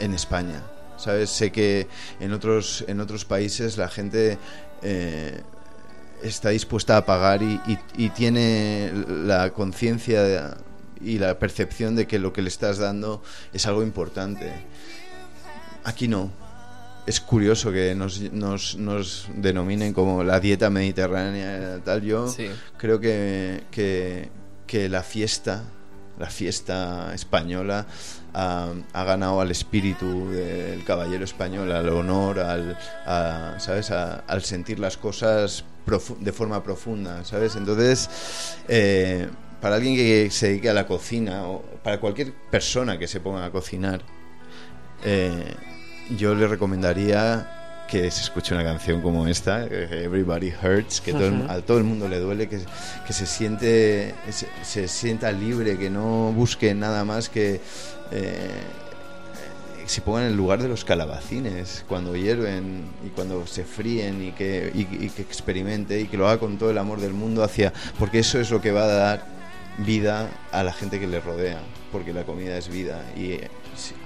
en 0.00 0.12
España. 0.14 0.62
¿Sabes? 0.96 1.30
Sé 1.30 1.52
que 1.52 1.86
en 2.18 2.32
otros, 2.32 2.84
en 2.88 2.98
otros 3.00 3.24
países 3.24 3.76
la 3.78 3.88
gente 3.88 4.36
eh, 4.82 5.40
está 6.22 6.48
dispuesta 6.48 6.96
a 6.96 7.06
pagar 7.06 7.40
y, 7.42 7.60
y- 7.96 8.08
tiene 8.10 8.92
la 9.08 9.50
conciencia 9.52 10.56
y 11.00 11.18
la 11.20 11.38
percepción 11.38 11.94
de 11.94 12.08
que 12.08 12.18
lo 12.18 12.32
que 12.32 12.42
le 12.42 12.48
estás 12.48 12.78
dando 12.78 13.22
es 13.52 13.64
algo 13.66 13.84
importante. 13.84 14.50
Aquí 15.84 16.08
no. 16.08 16.32
Es 17.08 17.20
curioso 17.20 17.72
que 17.72 17.94
nos, 17.94 18.20
nos, 18.32 18.76
nos 18.76 19.28
denominen 19.34 19.94
como 19.94 20.22
la 20.22 20.40
dieta 20.40 20.68
mediterránea 20.68 21.80
tal. 21.82 22.02
Yo 22.02 22.28
Sí. 22.28 22.48
creo 22.76 23.00
que, 23.00 23.64
que, 23.70 24.28
que 24.66 24.90
la 24.90 25.02
fiesta, 25.02 25.64
la 26.18 26.28
fiesta 26.28 27.14
española, 27.14 27.86
ha, 28.34 28.72
ha 28.92 29.04
ganado 29.04 29.40
al 29.40 29.50
espíritu 29.50 30.28
del 30.30 30.84
caballero 30.84 31.24
español, 31.24 31.72
al 31.72 31.88
honor, 31.88 32.40
al, 32.40 32.76
a, 33.06 33.54
¿sabes? 33.58 33.90
A- 33.90 34.16
al 34.26 34.42
sentir 34.42 34.78
las 34.78 34.98
cosas 34.98 35.64
de 36.20 36.32
forma 36.32 36.62
profunda, 36.62 37.24
¿sabes? 37.24 37.56
Entonces, 37.56 38.10
eh, 38.68 39.28
para 39.62 39.76
alguien 39.76 39.96
que 39.96 40.28
se 40.30 40.48
dedique 40.48 40.68
a 40.68 40.74
la 40.74 40.86
cocina, 40.86 41.46
o 41.48 41.62
para 41.82 41.98
cualquier 42.00 42.34
persona 42.50 42.98
que 42.98 43.08
se 43.08 43.20
ponga 43.20 43.46
a 43.46 43.50
cocinar, 43.50 44.02
eh, 45.04 45.54
yo 46.16 46.34
le 46.34 46.46
recomendaría 46.46 47.46
que 47.88 48.10
se 48.10 48.20
escuche 48.20 48.54
una 48.54 48.64
canción 48.64 49.00
como 49.00 49.26
esta, 49.26 49.64
eh, 49.64 50.02
Everybody 50.04 50.52
Hurts, 50.62 51.00
que 51.00 51.12
todo 51.12 51.26
el- 51.28 51.50
a 51.50 51.60
todo 51.62 51.78
el 51.78 51.84
mundo 51.84 52.06
le 52.08 52.18
duele, 52.18 52.46
que, 52.48 52.60
que 53.06 53.12
se 53.14 53.24
siente 53.26 54.14
se, 54.30 54.46
se 54.62 54.88
sienta 54.88 55.32
libre, 55.32 55.78
que 55.78 55.88
no 55.88 56.32
busque 56.32 56.74
nada 56.74 57.04
más 57.06 57.28
que 57.30 57.60
eh, 58.12 58.50
se 59.86 60.02
ponga 60.02 60.20
en 60.20 60.26
el 60.28 60.36
lugar 60.36 60.60
de 60.62 60.68
los 60.68 60.84
calabacines 60.84 61.82
cuando 61.88 62.14
hierven 62.14 62.82
y 63.06 63.08
cuando 63.08 63.46
se 63.46 63.64
fríen 63.64 64.22
y 64.22 64.32
que, 64.32 64.70
y, 64.74 64.80
y 65.06 65.08
que 65.08 65.22
experimente 65.22 65.98
y 65.98 66.04
que 66.08 66.18
lo 66.18 66.28
haga 66.28 66.38
con 66.38 66.58
todo 66.58 66.70
el 66.70 66.76
amor 66.76 67.00
del 67.00 67.14
mundo 67.14 67.42
hacia 67.42 67.72
porque 67.98 68.18
eso 68.18 68.38
es 68.38 68.50
lo 68.50 68.60
que 68.60 68.70
va 68.70 68.82
a 68.84 68.86
dar 68.86 69.26
vida 69.78 70.28
a 70.52 70.62
la 70.62 70.74
gente 70.74 71.00
que 71.00 71.06
le 71.06 71.20
rodea 71.20 71.60
porque 71.90 72.12
la 72.12 72.24
comida 72.24 72.58
es 72.58 72.68
vida 72.68 73.02
y 73.16 73.38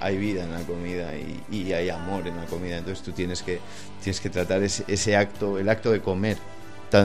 hay 0.00 0.16
vida 0.16 0.44
en 0.44 0.52
la 0.52 0.60
comida 0.60 1.12
y, 1.16 1.42
y 1.50 1.72
hay 1.72 1.88
amor 1.90 2.26
en 2.26 2.36
la 2.36 2.46
comida 2.46 2.78
entonces 2.78 3.04
tú 3.04 3.12
tienes 3.12 3.42
que 3.42 3.60
tienes 4.02 4.20
que 4.20 4.30
tratar 4.30 4.62
ese, 4.62 4.84
ese 4.88 5.16
acto 5.16 5.58
el 5.58 5.68
acto 5.68 5.90
de 5.92 6.00
comer 6.00 6.36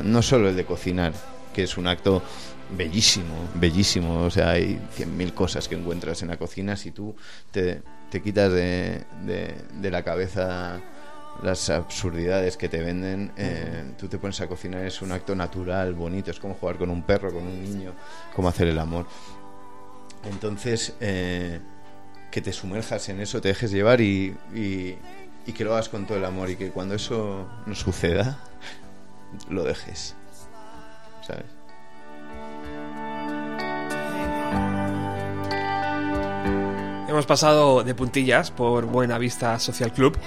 no 0.03 0.22
solo 0.22 0.49
el 0.49 0.55
de 0.55 0.65
cocinar 0.65 1.13
que 1.53 1.63
es 1.63 1.78
un 1.78 1.88
acto 1.88 2.22
bellísimo, 2.78 3.34
bellísimo. 3.55 4.26
O 4.26 4.30
sea, 4.30 4.51
hay 4.51 4.80
100.000 4.95 5.34
cosas 5.34 5.68
que 5.70 5.76
encuentras 5.76 6.22
en 6.22 6.28
la 6.28 6.38
cocina 6.38 6.76
si 6.76 6.91
tú 6.91 7.15
te, 7.51 7.82
te 8.11 8.22
quitas 8.22 8.51
de, 8.51 9.05
de- 9.26 9.55
de 9.74 9.89
la 9.89 10.03
cabeza 10.03 10.80
las 11.41 11.70
absurdidades 11.70 12.57
que 12.57 12.68
te 12.68 12.80
venden, 12.82 13.32
eh, 13.38 13.93
tú 13.97 14.07
te 14.07 14.18
pones 14.18 14.41
a 14.41 14.47
cocinar, 14.47 14.84
es 14.86 15.01
un 15.01 15.11
acto 15.13 15.36
natural, 15.36 15.93
bonito, 15.93 16.30
es 16.32 16.39
como 16.39 16.55
jugar 16.55 16.78
con 16.78 16.89
un 16.89 17.03
perro, 17.03 17.32
con 17.32 17.43
un 17.47 17.63
niño, 17.63 17.93
como 18.36 18.49
hacer 18.49 18.68
el 18.68 18.78
amor. 18.80 19.05
Entonces, 20.30 20.93
eh, 20.99 21.59
que 22.32 22.41
te 22.41 22.51
sumerjas 22.53 23.09
en 23.09 23.19
eso, 23.21 23.41
te 23.41 23.49
dejes 23.49 23.71
llevar 23.71 24.01
y, 24.01 24.36
y- 24.53 24.97
que 25.53 25.63
lo 25.63 25.73
hagas 25.73 25.88
con 25.89 26.05
todo 26.05 26.17
el 26.17 26.25
amor 26.25 26.49
y 26.49 26.57
que 26.57 26.69
cuando 26.71 26.93
eso 26.95 27.47
no 27.65 27.73
suceda, 27.73 28.38
lo 29.49 29.63
dejes. 29.63 30.13
¿Sabes? 31.25 31.45
Hemos 37.07 37.25
pasado 37.25 37.84
de 37.84 37.95
puntillas 37.95 38.51
por 38.51 38.86
Buena 38.86 39.17
Vista 39.17 39.57
Social 39.59 39.91
Club. 39.93 40.17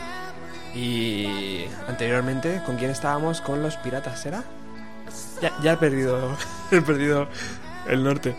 Y 0.75 1.65
anteriormente, 1.89 2.63
¿con 2.65 2.77
quién 2.77 2.91
estábamos? 2.91 3.41
Con 3.41 3.63
los 3.63 3.77
piratas, 3.77 4.21
¿será? 4.21 4.43
Ya, 5.43 5.53
ya 5.63 5.73
he 5.73 5.77
perdido. 5.77 6.37
He 6.71 6.81
perdido 6.81 7.29
el 7.89 8.03
norte. 8.05 8.35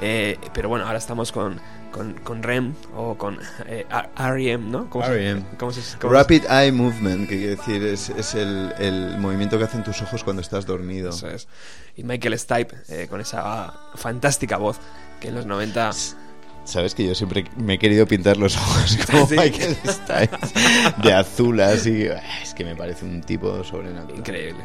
Eh, 0.00 0.38
pero 0.52 0.68
bueno, 0.68 0.84
ahora 0.86 0.98
estamos 0.98 1.32
con, 1.32 1.60
con, 1.92 2.14
con 2.24 2.42
REM 2.42 2.74
o 2.96 3.16
con 3.16 3.38
eh, 3.66 3.86
REM, 4.16 4.70
¿no? 4.70 4.88
¿Cómo 4.90 5.04
se- 5.04 5.10
REM. 5.12 5.42
cómo 5.58 5.72
se- 5.72 5.80
cómo 5.98 6.12
se- 6.12 6.18
Rapid 6.18 6.44
Eye 6.50 6.72
Movement, 6.72 7.28
que 7.28 7.36
quiere 7.38 7.56
decir 7.56 7.82
es, 7.84 8.08
es 8.10 8.34
el, 8.34 8.72
el 8.78 9.18
movimiento 9.18 9.58
que 9.58 9.64
hacen 9.64 9.82
tus 9.82 10.00
ojos 10.02 10.24
cuando 10.24 10.42
estás 10.42 10.66
dormido. 10.66 11.10
Eso 11.10 11.28
es. 11.28 11.48
Y 11.96 12.04
Michael 12.04 12.38
Stipe, 12.38 12.76
eh, 12.88 13.06
con 13.08 13.20
esa 13.20 13.72
fantástica 13.94 14.56
voz 14.56 14.78
que 15.20 15.28
en 15.28 15.34
los 15.34 15.46
90 15.46 15.90
Sabes 16.64 16.94
que 16.94 17.06
yo 17.06 17.14
siempre 17.14 17.44
me 17.56 17.74
he 17.74 17.78
querido 17.78 18.06
pintar 18.06 18.36
los 18.36 18.54
ojos 18.58 18.98
como 19.10 19.26
Sí. 19.26 19.36
Michael 19.38 19.74
Stiles, 19.86 20.30
de 21.02 21.12
azul 21.14 21.60
así. 21.60 22.06
Es 22.42 22.52
que 22.52 22.62
me 22.64 22.76
parece 22.76 23.06
un 23.06 23.22
tipo 23.22 23.64
sobrenatural. 23.64 24.18
Increíble. 24.18 24.62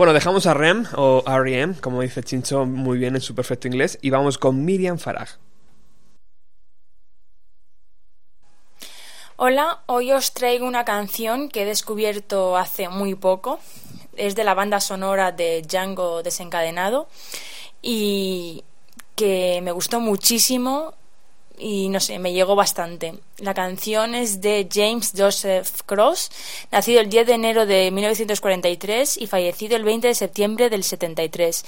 Bueno, 0.00 0.14
dejamos 0.14 0.46
a 0.46 0.54
Rem 0.54 0.86
o 0.96 1.22
R.E.M., 1.26 1.74
como 1.82 2.00
dice 2.00 2.22
Chincho 2.22 2.64
muy 2.64 2.96
bien 2.96 3.16
en 3.16 3.20
su 3.20 3.34
perfecto 3.34 3.68
inglés, 3.68 3.98
y 4.00 4.08
vamos 4.08 4.38
con 4.38 4.64
Miriam 4.64 4.96
Farag. 4.96 5.28
Hola, 9.36 9.80
hoy 9.84 10.10
os 10.12 10.32
traigo 10.32 10.66
una 10.66 10.86
canción 10.86 11.50
que 11.50 11.64
he 11.64 11.64
descubierto 11.66 12.56
hace 12.56 12.88
muy 12.88 13.14
poco. 13.14 13.60
Es 14.16 14.34
de 14.36 14.44
la 14.44 14.54
banda 14.54 14.80
sonora 14.80 15.32
de 15.32 15.60
Django 15.68 16.22
desencadenado 16.22 17.06
y 17.82 18.64
que 19.16 19.60
me 19.62 19.72
gustó 19.72 20.00
muchísimo 20.00 20.94
y 21.60 21.88
no 21.90 22.00
sé, 22.00 22.18
me 22.18 22.32
llegó 22.32 22.56
bastante. 22.56 23.14
La 23.38 23.54
canción 23.54 24.14
es 24.14 24.40
de 24.40 24.66
James 24.72 25.12
Joseph 25.16 25.82
Cross, 25.84 26.30
nacido 26.72 27.00
el 27.00 27.10
10 27.10 27.26
de 27.26 27.34
enero 27.34 27.66
de 27.66 27.90
1943 27.90 29.18
y 29.18 29.26
fallecido 29.26 29.76
el 29.76 29.84
20 29.84 30.08
de 30.08 30.14
septiembre 30.14 30.70
del 30.70 30.82
73 30.82 31.64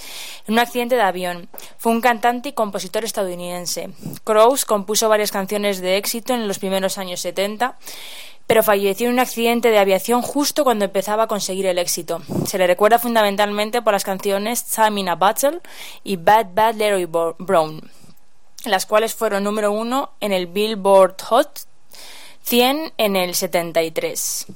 en 0.48 0.54
un 0.54 0.58
accidente 0.58 0.96
de 0.96 1.02
avión. 1.02 1.48
Fue 1.76 1.92
un 1.92 2.00
cantante 2.00 2.48
y 2.48 2.52
compositor 2.52 3.04
estadounidense. 3.04 3.90
Cross 4.24 4.64
compuso 4.64 5.08
varias 5.08 5.30
canciones 5.30 5.80
de 5.80 5.98
éxito 5.98 6.32
en 6.32 6.48
los 6.48 6.58
primeros 6.58 6.98
años 6.98 7.20
70 7.20 7.76
pero 8.44 8.62
falleció 8.62 9.06
en 9.06 9.14
un 9.14 9.20
accidente 9.20 9.70
de 9.70 9.78
aviación 9.78 10.20
justo 10.20 10.64
cuando 10.64 10.84
empezaba 10.84 11.22
a 11.22 11.26
conseguir 11.26 11.64
el 11.64 11.78
éxito. 11.78 12.20
Se 12.44 12.58
le 12.58 12.66
recuerda 12.66 12.98
fundamentalmente 12.98 13.80
por 13.80 13.94
las 13.94 14.04
canciones 14.04 14.64
Time 14.64 15.00
in 15.00 15.08
a 15.08 15.14
Battle 15.14 15.60
y 16.04 16.16
Bad 16.16 16.48
Bad 16.52 16.74
Leroy 16.74 17.06
Brown 17.06 17.80
las 18.64 18.86
cuales 18.86 19.14
fueron 19.14 19.44
número 19.44 19.72
uno 19.72 20.10
en 20.20 20.32
el 20.32 20.46
Billboard 20.46 21.20
Hot 21.22 21.66
100 22.42 22.92
en 22.96 23.16
el 23.16 23.34
73. 23.34 24.46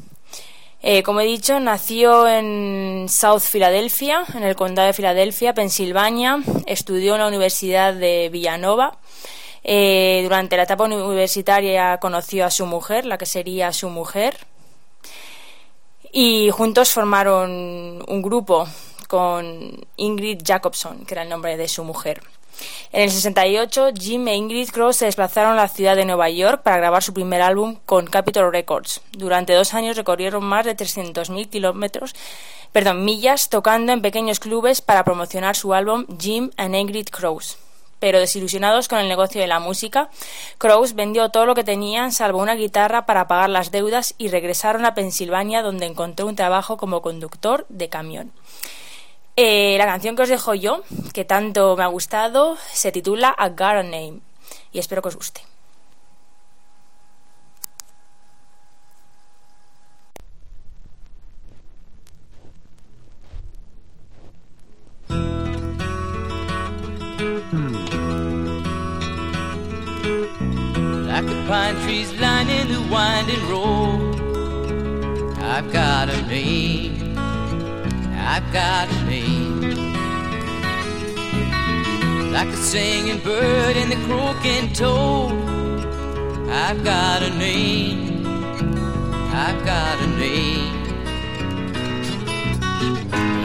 Eh, 0.83 1.03
como 1.03 1.21
he 1.21 1.25
dicho, 1.25 1.59
nació 1.59 2.29
en 2.29 3.07
South 3.09 3.43
Philadelphia, 3.51 4.25
en 4.35 4.45
el 4.45 4.55
condado 4.55 4.87
de 4.87 4.93
Filadelfia, 4.93 5.55
Pensilvania. 5.55 6.41
Estudió 6.67 7.15
en 7.15 7.21
la 7.21 7.29
Universidad 7.29 7.95
de 7.95 8.29
Villanova. 8.31 8.99
Eh, 9.65 10.21
durante 10.23 10.57
la 10.57 10.63
etapa 10.63 10.85
universitaria 10.85 11.99
conoció 11.99 12.45
a 12.47 12.51
su 12.51 12.67
mujer, 12.67 13.05
la 13.05 13.19
que 13.19 13.27
sería 13.27 13.73
su 13.73 13.89
mujer. 13.89 14.37
Y 16.13 16.51
juntos 16.51 16.93
formaron 16.93 18.05
un 18.07 18.23
grupo 18.23 18.69
con 19.09 19.85
Ingrid 19.97 20.43
Jacobson, 20.45 21.05
que 21.05 21.15
era 21.15 21.23
el 21.23 21.29
nombre 21.29 21.57
de 21.57 21.69
su 21.69 21.83
mujer. 21.83 22.23
En 22.93 23.03
el 23.03 23.11
68, 23.11 23.91
Jim 23.99 24.27
e 24.29 24.37
Ingrid 24.37 24.71
Cross 24.71 24.97
se 24.97 25.05
desplazaron 25.07 25.53
a 25.53 25.63
la 25.63 25.69
ciudad 25.69 25.97
de 25.97 26.05
Nueva 26.05 26.31
York 26.31 26.63
para 26.63 26.79
grabar 26.79 27.03
su 27.03 27.13
primer 27.13 27.43
álbum 27.43 27.77
con 27.85 28.07
Capitol 28.07 28.53
Records. 28.53 29.01
Durante 29.13 29.53
dos 29.53 29.75
años 29.75 29.97
recorrieron 29.97 30.45
más 30.45 30.65
de 30.65 30.77
300.000 30.77 31.49
kilómetros, 31.49 32.15
perdón, 32.73 33.05
millas, 33.05 33.49
tocando 33.49 33.93
en 33.93 34.03
pequeños 34.03 34.41
clubes 34.41 34.81
para 34.81 35.05
promocionar 35.05 35.57
su 35.57 35.75
álbum 35.75 36.07
Jim 36.19 36.51
and 36.57 36.75
Ingrid 36.75 37.09
Cross. 37.09 37.59
Pero 37.99 38.21
desilusionados 38.21 38.89
con 38.89 38.99
el 38.99 39.09
negocio 39.09 39.41
de 39.41 39.47
la 39.47 39.59
música, 39.59 40.11
Cross 40.59 40.95
vendió 40.95 41.31
todo 41.31 41.47
lo 41.47 41.55
que 41.55 41.65
tenían 41.65 42.13
salvo 42.13 42.41
una 42.41 42.55
guitarra 42.55 43.07
para 43.07 43.27
pagar 43.27 43.49
las 43.49 43.71
deudas 43.71 44.15
y 44.19 44.29
regresaron 44.29 44.85
a 44.85 44.95
Pensilvania 44.95 45.63
donde 45.63 45.87
encontró 45.87 46.27
un 46.27 46.37
trabajo 46.37 46.77
como 46.77 47.01
conductor 47.01 47.65
de 47.71 47.89
camión. 47.89 48.33
Eh, 49.39 49.77
la 49.77 49.85
canción 49.85 50.17
que 50.17 50.23
os 50.23 50.31
dejo 50.31 50.55
yo, 50.55 50.83
que 51.13 51.27
tanto 51.27 51.77
me 51.77 51.85
ha 51.85 51.89
gustado, 51.89 52.57
se 52.73 52.91
titula 52.91 53.35
A 53.37 53.45
a 53.45 53.83
Name 53.83 54.21
y 54.73 54.79
espero 54.79 55.03
que 55.03 55.09
os 55.09 55.17
guste. 55.17 55.43
Like 71.07 71.27
the 71.27 71.45
pine 71.47 71.77
trees 71.85 72.11
lining 72.19 72.69
the 72.69 72.81
winding 72.91 73.49
road. 73.51 74.17
I've 75.43 75.71
got 75.71 76.09
a 76.09 76.23
name. 76.23 77.17
I've 78.19 78.51
got 78.53 78.89
a 78.91 78.96
Like 82.37 82.51
the 82.51 82.59
singing 82.59 83.21
bird 83.21 83.79
and 83.79 83.91
the 83.91 83.97
croaking 84.07 84.75
toad. 84.75 85.33
I've 86.51 86.85
got 86.85 87.23
a 87.23 87.31
name. 87.31 88.27
I've 89.33 89.65
got 89.65 89.99
a 90.03 90.07
name. 90.19 90.77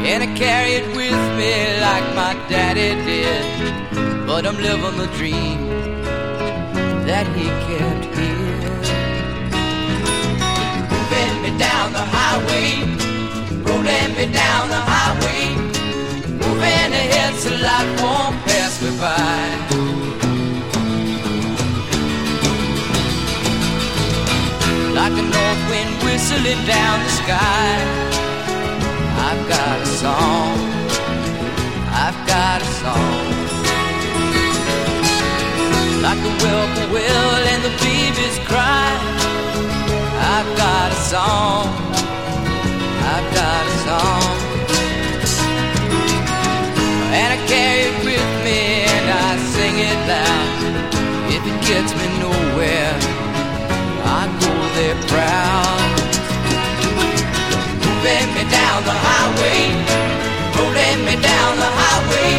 And 0.06 0.24
I 0.24 0.30
carry 0.36 0.74
it 0.74 0.88
with 0.94 1.22
me 1.40 1.54
like 1.80 2.06
my 2.20 2.34
daddy 2.50 2.92
did. 3.08 4.28
But 4.28 4.46
I'm 4.46 4.58
living 4.58 4.98
the 4.98 5.08
dream 5.16 5.60
that 7.08 7.26
he 7.38 7.46
kept 7.68 8.06
here. 8.20 8.72
Moving 10.92 11.36
me 11.44 11.58
down 11.58 11.94
the 11.94 12.06
highway, 12.18 12.70
rolling 13.64 14.12
me 14.18 14.26
down 14.34 14.68
the 14.68 14.84
highway, 14.94 15.71
moving 16.92 17.10
ahead 17.10 17.36
so 17.36 17.50
life 17.50 18.02
won't 18.02 18.36
pass 18.46 18.82
me 18.82 18.92
by. 19.00 19.42
Like 24.94 25.14
a 25.14 25.26
north 25.36 25.62
wind 25.70 25.94
whistling 26.04 26.64
down 26.66 27.00
the 27.04 27.10
sky, 27.22 27.72
I've 29.28 29.44
got 29.50 29.82
a 29.82 29.86
song. 29.86 30.58
I've 31.94 32.28
got 32.28 32.62
a 32.62 32.66
song 32.82 33.28
like 36.02 36.18
a 36.18 36.32
whippoorwill 36.42 37.44
and 37.52 37.64
the 37.64 37.74
babies 37.84 38.38
cry. 38.50 38.90
I've 40.34 40.58
got 40.58 40.92
a 40.92 41.02
song, 41.12 41.68
I've 43.14 43.28
got 43.36 43.64
a 43.68 43.78
song, 43.86 44.51
sing 49.72 49.80
it 49.80 50.00
loud. 50.08 50.62
If 51.36 51.42
it 51.52 51.60
gets 51.68 51.92
me 52.00 52.08
nowhere, 52.20 52.94
I 54.04 54.22
go 54.44 54.54
there 54.78 55.00
proud. 55.12 55.92
Moving 57.84 58.28
me 58.36 58.44
down 58.52 58.80
the 58.90 58.98
highway, 59.08 59.62
rolling 60.56 61.00
me 61.08 61.16
down 61.22 61.52
the 61.64 61.72
highway, 61.82 62.32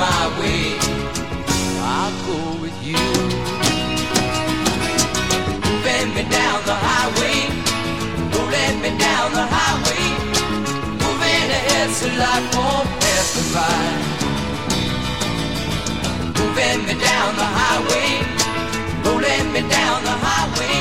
my 0.00 0.24
way, 0.40 0.64
I'll 1.94 2.16
go 2.24 2.38
with 2.62 2.76
you. 2.82 3.04
Bend 5.84 6.14
me 6.16 6.24
down 6.38 6.58
the 6.64 6.76
highway, 6.88 7.38
rolling 8.32 8.76
me 8.80 8.90
down 8.96 9.28
the 9.38 9.46
highway, 9.56 10.04
moving 11.02 11.48
ahead 11.58 11.90
so 11.90 12.08
life 12.24 12.46
won't 12.56 12.88
pass 13.02 13.28
me 13.36 13.44
by. 13.56 13.90
Moving 16.38 16.80
me 16.88 16.94
down 17.08 17.30
the 17.42 17.48
highway, 17.60 18.10
rolling 19.04 19.46
me 19.52 19.62
down 19.68 19.98
the 20.08 20.16
highway, 20.26 20.78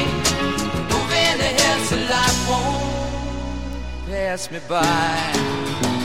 moving 0.92 1.38
ahead 1.50 1.80
so 1.90 1.98
life 2.14 2.40
won't 2.50 4.08
pass 4.08 4.50
me 4.50 4.60
by. 4.70 5.99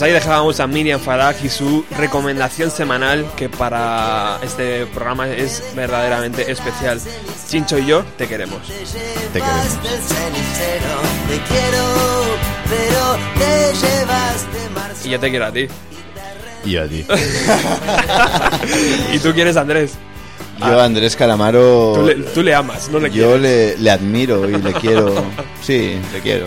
Pues 0.00 0.08
ahí 0.08 0.14
dejábamos 0.14 0.58
a 0.60 0.66
Miriam 0.66 0.98
Farag 0.98 1.44
y 1.44 1.50
su 1.50 1.84
recomendación 1.90 2.70
semanal 2.70 3.30
que 3.36 3.50
para 3.50 4.38
este 4.42 4.86
programa 4.86 5.28
es 5.28 5.62
verdaderamente 5.76 6.50
especial. 6.50 6.98
Chincho 7.50 7.76
y 7.76 7.84
yo 7.84 8.02
te 8.16 8.26
queremos. 8.26 8.66
Te 8.66 9.40
queremos. 9.40 9.66
el 9.84 10.00
cenicero. 10.00 10.96
Te 11.28 11.38
quiero, 11.52 11.84
pero 12.70 13.18
te 13.38 13.74
llevaste 13.74 14.70
marzo. 14.74 15.06
Y 15.06 15.10
yo 15.10 15.20
te 15.20 15.28
quiero 15.28 15.44
a 15.44 15.52
ti. 15.52 15.68
Y 16.64 16.76
a 16.78 16.88
ti. 16.88 17.04
y 19.12 19.18
tú 19.18 19.34
quieres 19.34 19.58
a 19.58 19.60
Andrés. 19.60 19.98
Yo 20.60 20.80
a 20.80 20.84
Andrés 20.86 21.14
Calamaro... 21.14 21.92
Tú 21.94 22.06
le, 22.06 22.14
tú 22.14 22.42
le 22.42 22.54
amas, 22.54 22.88
no 22.88 23.00
le 23.00 23.10
Yo 23.10 23.36
quieres. 23.36 23.42
le, 23.42 23.76
le 23.76 23.90
admiro 23.90 24.48
y 24.48 24.56
le 24.56 24.72
quiero. 24.72 25.12
Sí, 25.62 26.00
le 26.14 26.20
quiero. 26.20 26.46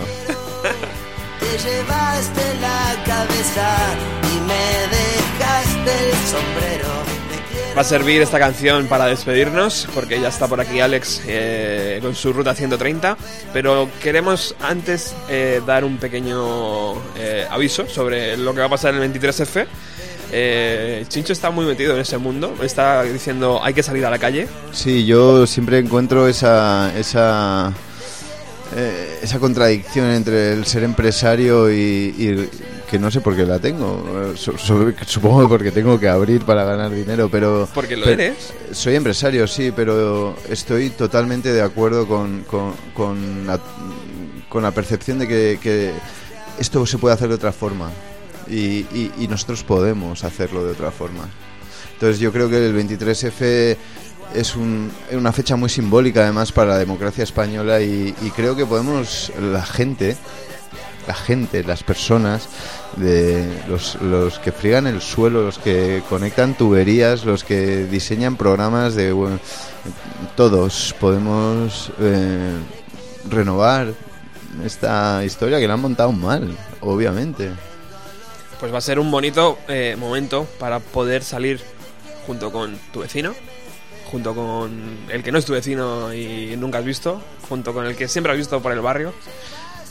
Y 3.45 4.39
me 4.47 4.87
dejaste 4.87 6.09
el 6.09 6.15
sombrero. 6.27 6.87
Va 7.75 7.81
a 7.81 7.83
servir 7.83 8.21
esta 8.21 8.39
canción 8.39 8.87
para 8.87 9.07
despedirnos, 9.07 9.89
porque 9.93 10.21
ya 10.21 10.29
está 10.29 10.47
por 10.47 10.61
aquí 10.61 10.79
Alex 10.79 11.23
eh, 11.27 11.99
con 12.01 12.15
su 12.15 12.31
ruta 12.31 12.55
130. 12.55 13.17
Pero 13.51 13.89
queremos 14.01 14.55
antes 14.61 15.13
eh, 15.29 15.61
dar 15.65 15.83
un 15.83 15.97
pequeño 15.97 16.93
eh, 17.17 17.45
aviso 17.49 17.85
sobre 17.89 18.37
lo 18.37 18.53
que 18.53 18.61
va 18.61 18.67
a 18.67 18.69
pasar 18.69 18.95
en 18.95 19.03
el 19.03 19.11
23F. 19.13 19.65
Eh, 20.31 21.05
Chincho 21.09 21.33
está 21.33 21.51
muy 21.51 21.65
metido 21.65 21.95
en 21.95 21.99
ese 21.99 22.17
mundo, 22.17 22.55
está 22.63 23.03
diciendo 23.03 23.59
hay 23.61 23.73
que 23.73 23.83
salir 23.83 24.05
a 24.05 24.09
la 24.09 24.19
calle. 24.19 24.47
Sí, 24.71 25.05
yo 25.05 25.45
siempre 25.47 25.79
encuentro 25.79 26.29
esa 26.29 26.91
esa 26.97 27.73
eh, 28.75 29.19
esa 29.21 29.37
contradicción 29.39 30.07
entre 30.11 30.53
el 30.53 30.65
ser 30.65 30.83
empresario 30.83 31.71
y, 31.71 32.15
y 32.17 32.49
que 32.93 32.99
no 32.99 33.09
sé 33.09 33.21
por 33.21 33.35
qué 33.35 33.43
la 33.43 33.57
tengo. 33.57 34.33
Su- 34.35 34.55
su- 34.55 34.93
supongo 35.07 35.41
que 35.41 35.47
porque 35.47 35.71
tengo 35.71 35.99
que 35.99 36.07
abrir 36.07 36.43
para 36.45 36.63
ganar 36.63 36.91
dinero, 36.91 37.27
pero 37.27 37.67
Porque 37.73 37.97
lo 37.97 38.03
pero- 38.05 38.21
eres. 38.21 38.53
Soy 38.71 38.93
empresario, 38.95 39.47
sí, 39.47 39.71
pero 39.75 40.35
estoy 40.47 40.91
totalmente 40.91 41.51
de 41.51 41.63
acuerdo 41.63 42.07
con, 42.07 42.43
con, 42.43 42.73
con 42.93 43.47
la, 43.47 43.59
con 44.47 44.61
la 44.61 44.69
percepción 44.69 45.17
de 45.17 45.27
que, 45.27 45.59
que 45.59 45.91
esto 46.59 46.85
se 46.85 46.99
puede 46.99 47.15
hacer 47.15 47.29
de 47.29 47.33
otra 47.35 47.51
forma 47.51 47.89
y, 48.47 48.55
y- 48.93 49.11
y 49.21 49.27
nosotros 49.27 49.63
podemos 49.63 50.23
hacerlo 50.23 50.63
de 50.63 50.73
otra 50.73 50.91
forma. 50.91 51.27
Entonces 51.93 52.19
yo 52.19 52.31
creo 52.31 52.47
que 52.47 52.63
el 52.63 52.75
23F 52.75 53.75
es 54.35 54.55
un- 54.55 54.91
una 55.13 55.31
fecha 55.31 55.55
muy 55.55 55.69
simbólica 55.69 56.21
además 56.21 56.51
para 56.51 56.69
la 56.73 56.77
democracia 56.77 57.23
española 57.23 57.81
y, 57.81 58.13
y 58.21 58.29
creo 58.35 58.55
que 58.55 58.67
podemos, 58.67 59.31
la 59.41 59.65
gente, 59.65 60.15
la 61.07 61.13
gente, 61.13 61.63
las 61.63 61.83
personas, 61.83 62.47
de 62.97 63.47
los, 63.67 63.95
los 64.01 64.39
que 64.39 64.51
friegan 64.51 64.87
el 64.87 65.01
suelo, 65.01 65.43
los 65.43 65.57
que 65.57 66.03
conectan 66.09 66.55
tuberías, 66.55 67.25
los 67.25 67.43
que 67.43 67.85
diseñan 67.85 68.35
programas 68.35 68.95
de... 68.95 69.11
bueno, 69.11 69.39
todos 70.35 70.95
podemos 70.99 71.91
eh, 71.99 72.53
renovar 73.29 73.93
esta 74.63 75.23
historia 75.23 75.59
que 75.59 75.67
la 75.67 75.73
han 75.73 75.81
montado 75.81 76.11
mal, 76.11 76.55
obviamente. 76.81 77.51
Pues 78.59 78.73
va 78.73 78.77
a 78.77 78.81
ser 78.81 78.99
un 78.99 79.11
bonito 79.11 79.57
eh, 79.67 79.95
momento 79.99 80.47
para 80.59 80.79
poder 80.79 81.23
salir 81.23 81.59
junto 82.25 82.51
con 82.51 82.77
tu 82.93 83.01
vecino, 83.01 83.33
junto 84.09 84.33
con 84.33 84.99
el 85.09 85.23
que 85.23 85.31
no 85.31 85.37
es 85.37 85.45
tu 85.45 85.53
vecino 85.53 86.13
y 86.13 86.55
nunca 86.57 86.77
has 86.77 86.85
visto, 86.85 87.21
junto 87.49 87.73
con 87.73 87.85
el 87.85 87.95
que 87.95 88.07
siempre 88.07 88.31
has 88.31 88.37
visto 88.37 88.61
por 88.61 88.71
el 88.71 88.79
barrio. 88.79 89.13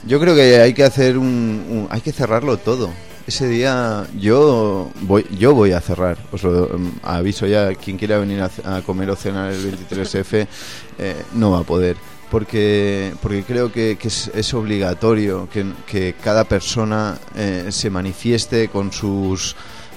Yo 0.07 0.19
creo 0.19 0.35
que 0.35 0.61
hay 0.61 0.75
que 0.75 0.85
hacer 0.85 1.17
un, 1.19 1.27
un- 1.69 1.87
hay 1.91 2.01
que 2.01 2.13
cerrarlo 2.13 2.57
todo. 2.57 2.91
Ese 3.27 3.47
día 3.49 4.05
yo 4.19 4.91
voy 5.03 5.25
yo 5.39 5.55
voy 5.55 5.73
a 5.73 5.81
cerrar. 5.81 6.19
Os 6.33 6.43
lo 6.43 6.69
mm, 6.77 6.91
aviso 7.05 7.47
ya 7.47 7.73
quien 7.75 7.97
quiera 7.97 8.19
venir 8.19 8.43
a, 8.43 8.83
comer 8.83 9.11
o 9.11 9.17
cenar 9.17 9.53
el 9.53 9.79
23F 9.79 10.47
eh, 10.99 11.23
no 11.35 11.53
va 11.53 11.61
a 11.61 11.63
poder 11.63 11.97
porque 12.31 13.13
porque 13.23 13.45
creo 13.45 13.71
que, 13.71 13.97
que 14.01 14.09
es, 14.09 14.29
es 14.35 14.53
obligatorio 14.55 15.49
que, 15.53 15.67
que 15.87 16.15
cada 16.21 16.45
persona 16.45 17.19
eh, 17.37 17.67
se 17.71 17.91
manifieste 17.91 18.69
con 18.69 18.91
sus 18.91 19.55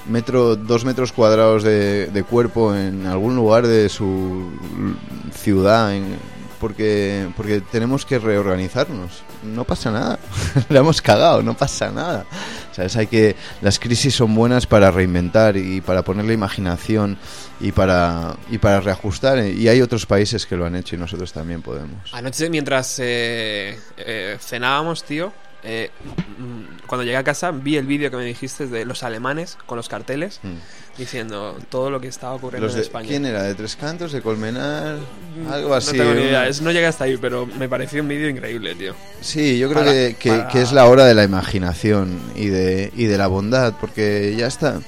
metro, 0.07 0.55
dos 0.55 0.85
metros 0.85 1.11
cuadrados 1.11 1.63
de, 1.63 2.07
de 2.07 2.23
cuerpo 2.23 2.75
en 2.75 3.07
algún 3.07 3.35
lugar 3.35 3.65
de 3.65 3.89
su 3.89 4.51
ciudad, 5.33 5.95
en- 5.95 6.17
porque, 6.65 7.29
porque 7.37 7.61
tenemos 7.61 8.07
que 8.07 8.17
reorganizarnos. 8.17 9.21
No 9.43 9.65
pasa 9.65 9.91
nada, 9.91 10.17
la 10.69 10.79
hemos 10.79 10.99
cagado, 10.99 11.43
no 11.43 11.55
pasa 11.55 11.91
nada. 11.91 12.25
¿Sabes? 12.71 12.95
Hay 12.95 13.05
que, 13.05 13.35
las 13.61 13.77
crisis 13.77 14.15
son 14.15 14.33
buenas 14.33 14.65
para 14.65 14.89
reinventar 14.89 15.57
y 15.57 15.79
para 15.81 16.01
ponerle 16.01 16.33
imaginación 16.33 17.19
y 17.59 17.71
para, 17.71 18.35
y 18.49 18.57
para 18.57 18.81
reajustar. 18.81 19.45
Y 19.45 19.67
hay 19.67 19.79
otros 19.79 20.07
países 20.07 20.47
que 20.47 20.55
lo 20.55 20.65
han 20.65 20.75
hecho 20.75 20.95
y 20.95 20.97
nosotros 20.97 21.31
también 21.31 21.61
podemos. 21.61 22.11
Anoche 22.11 22.49
mientras 22.49 22.97
eh, 22.97 23.79
eh, 23.97 24.37
cenábamos, 24.41 25.03
tío, 25.03 25.33
eh, 25.65 25.89
mm, 26.37 26.85
cuando 26.87 27.03
llegué 27.03 27.17
a 27.17 27.23
casa 27.23 27.51
vi 27.51 27.77
el 27.77 27.85
vídeo 27.85 28.09
que 28.11 28.17
me 28.17 28.25
dijiste 28.25 28.67
de 28.67 28.85
los 28.85 29.03
alemanes 29.03 29.57
con 29.65 29.77
los 29.77 29.89
carteles 29.89 30.39
Mm. 30.43 30.53
diciendo 30.97 31.57
todo 31.69 31.89
lo 31.89 31.99
que 31.99 32.07
estaba 32.07 32.33
ocurriendo 32.33 32.69
en 32.71 32.79
España. 32.79 33.07
¿Quién 33.07 33.25
era? 33.25 33.43
¿De 33.43 33.55
Tres 33.55 33.75
Cantos? 33.75 34.11
¿De 34.11 34.21
Colmenar? 34.21 34.97
Algo 35.51 35.69
No 35.69 35.75
así. 35.75 35.97
tengo 35.97 36.13
ni 36.13 36.21
idea, 36.21 36.47
es- 36.47 36.61
no 36.61 36.71
llegué 36.71 36.85
hasta 36.85 37.03
ahí, 37.05 37.17
pero 37.17 37.45
me 37.45 37.67
pareció 37.67 38.01
un 38.01 38.07
vídeo 38.07 38.29
increíble, 38.29 38.75
tío. 38.75 38.93
Sí, 39.21 39.57
yo 39.57 39.67
creo 39.69 39.81
Para- 39.81 39.91
que, 39.91 40.15
que- 40.19 40.29
para- 40.29 40.47
que 40.47 40.61
es 40.61 40.71
la 40.71 40.85
hora 40.85 41.05
de 41.05 41.13
la 41.13 41.23
imaginación 41.23 42.17
y 42.35 42.47
de, 42.47 42.91
y 42.95 43.05
de 43.05 43.17
la 43.17 43.27
bondad, 43.27 43.73
porque 43.81 44.35
ya 44.37 44.47
está. 44.47 44.79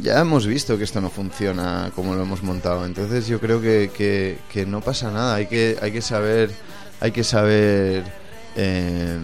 Ya 0.00 0.20
hemos 0.20 0.46
visto 0.46 0.76
que 0.76 0.84
esto 0.84 1.00
no 1.00 1.08
funciona 1.10 1.90
como 1.94 2.14
lo 2.14 2.22
hemos 2.22 2.42
montado, 2.42 2.84
entonces 2.84 3.26
yo 3.28 3.38
creo 3.40 3.60
que, 3.62 3.90
que- 3.96 4.38
que 4.52 4.66
no 4.66 4.80
pasa 4.80 5.10
nada. 5.10 5.36
Hay 5.36 5.46
que, 5.46 5.76
hay 5.80 5.92
que 5.92 6.02
saber, 6.02 6.50
hay 7.00 7.12
que 7.12 7.22
saber, 7.24 8.02
eh, 8.56 9.18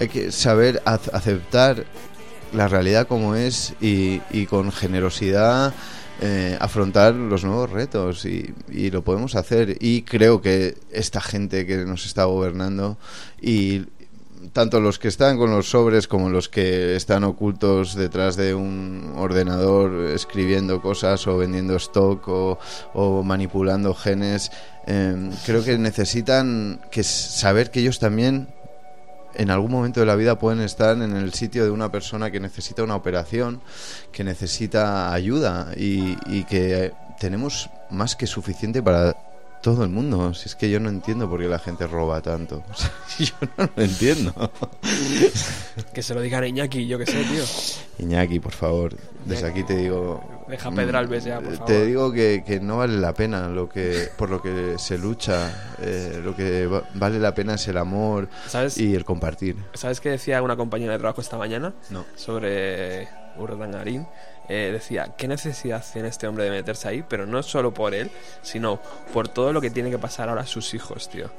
hay 0.00 0.08
que 0.08 0.32
saber 0.32 0.82
ac- 0.84 1.10
aceptar 1.12 1.84
la 2.52 2.66
realidad 2.66 3.06
como 3.06 3.36
es 3.36 3.74
y, 3.80 4.20
y 4.30 4.46
con 4.46 4.72
generosidad 4.72 5.72
eh, 6.22 6.56
afrontar 6.60 7.14
los 7.14 7.44
nuevos 7.44 7.70
retos 7.70 8.24
y, 8.24 8.52
y 8.70 8.90
lo 8.90 9.02
podemos 9.04 9.36
hacer. 9.36 9.76
Y 9.80 10.02
creo 10.02 10.42
que 10.42 10.76
esta 10.90 11.20
gente 11.20 11.64
que 11.64 11.76
nos 11.84 12.04
está 12.06 12.24
gobernando 12.24 12.98
y 13.40 13.84
tanto 14.52 14.80
los 14.80 14.98
que 14.98 15.08
están 15.08 15.36
con 15.36 15.50
los 15.50 15.70
sobres 15.70 16.08
como 16.08 16.28
los 16.30 16.48
que 16.48 16.96
están 16.96 17.24
ocultos 17.24 17.94
detrás 17.94 18.36
de 18.36 18.54
un 18.54 19.12
ordenador 19.16 20.10
escribiendo 20.10 20.80
cosas 20.82 21.26
o 21.26 21.36
vendiendo 21.36 21.76
stock 21.76 22.26
o, 22.28 22.58
o 22.94 23.22
manipulando 23.22 23.94
genes 23.94 24.50
eh, 24.86 25.30
creo 25.44 25.62
que 25.62 25.76
necesitan 25.78 26.80
que 26.90 27.04
saber 27.04 27.70
que 27.70 27.80
ellos 27.80 27.98
también 27.98 28.48
en 29.34 29.50
algún 29.50 29.70
momento 29.70 30.00
de 30.00 30.06
la 30.06 30.16
vida 30.16 30.38
pueden 30.38 30.60
estar 30.60 30.96
en 30.96 31.16
el 31.16 31.32
sitio 31.32 31.64
de 31.64 31.70
una 31.70 31.90
persona 31.90 32.30
que 32.30 32.40
necesita 32.40 32.82
una 32.82 32.96
operación, 32.96 33.60
que 34.12 34.24
necesita 34.24 35.12
ayuda 35.12 35.72
y, 35.76 36.16
y 36.26 36.44
que 36.44 36.92
tenemos 37.18 37.70
más 37.90 38.16
que 38.16 38.26
suficiente 38.26 38.82
para 38.82 39.16
todo 39.62 39.84
el 39.84 39.90
mundo. 39.90 40.32
Si 40.34 40.48
es 40.48 40.54
que 40.56 40.70
yo 40.70 40.80
no 40.80 40.88
entiendo 40.88 41.28
por 41.28 41.40
qué 41.40 41.46
la 41.48 41.58
gente 41.58 41.86
roba 41.86 42.20
tanto. 42.20 42.62
O 42.70 42.74
sea, 42.74 42.90
yo 43.18 43.34
no 43.58 43.68
lo 43.76 43.82
entiendo. 43.82 44.32
Que 45.94 46.02
se 46.02 46.14
lo 46.14 46.20
digan 46.20 46.42
a 46.44 46.46
Iñaki, 46.46 46.86
yo 46.86 46.98
que 46.98 47.06
sé, 47.06 47.22
tío. 47.24 47.42
Iñaki, 47.98 48.38
por 48.40 48.52
favor, 48.52 48.94
desde 49.24 49.46
aquí 49.46 49.62
te 49.64 49.76
digo. 49.76 50.22
Deja 50.48 50.70
Pedralbes 50.70 51.24
ya, 51.24 51.40
por 51.40 51.52
favor. 51.52 51.66
Te 51.66 51.86
digo 51.86 52.12
que, 52.12 52.42
que 52.46 52.60
no 52.60 52.78
vale 52.78 52.98
la 52.98 53.12
pena 53.14 53.48
lo 53.48 53.68
que 53.68 54.08
por 54.16 54.30
lo 54.30 54.40
que 54.42 54.76
se 54.78 54.98
lucha. 54.98 55.74
eh, 55.80 56.20
lo 56.22 56.34
que 56.36 56.66
va- 56.66 56.82
vale 56.94 57.18
la 57.18 57.34
pena 57.34 57.54
es 57.54 57.66
el 57.68 57.76
amor 57.78 58.28
¿Sabes? 58.48 58.78
y 58.78 58.94
el 58.94 59.04
compartir. 59.04 59.56
¿Sabes 59.74 60.00
qué 60.00 60.10
decía 60.10 60.42
una 60.42 60.56
compañera 60.56 60.92
de 60.92 60.98
trabajo 60.98 61.20
esta 61.20 61.36
mañana? 61.38 61.72
No. 61.90 62.04
Sobre 62.14 63.08
Urdangarín. 63.38 64.06
Eh, 64.52 64.70
decía, 64.72 65.12
¿qué 65.16 65.28
necesidad 65.28 65.84
tiene 65.92 66.08
este 66.08 66.26
hombre 66.26 66.42
de 66.42 66.50
meterse 66.50 66.88
ahí? 66.88 67.04
Pero 67.08 67.24
no 67.24 67.40
solo 67.40 67.72
por 67.72 67.94
él, 67.94 68.10
sino 68.42 68.80
por 69.12 69.28
todo 69.28 69.52
lo 69.52 69.60
que 69.60 69.70
tiene 69.70 69.90
que 69.90 69.98
pasar 69.98 70.28
ahora 70.28 70.42
a 70.42 70.46
sus 70.46 70.74
hijos, 70.74 71.08
tío. 71.08 71.30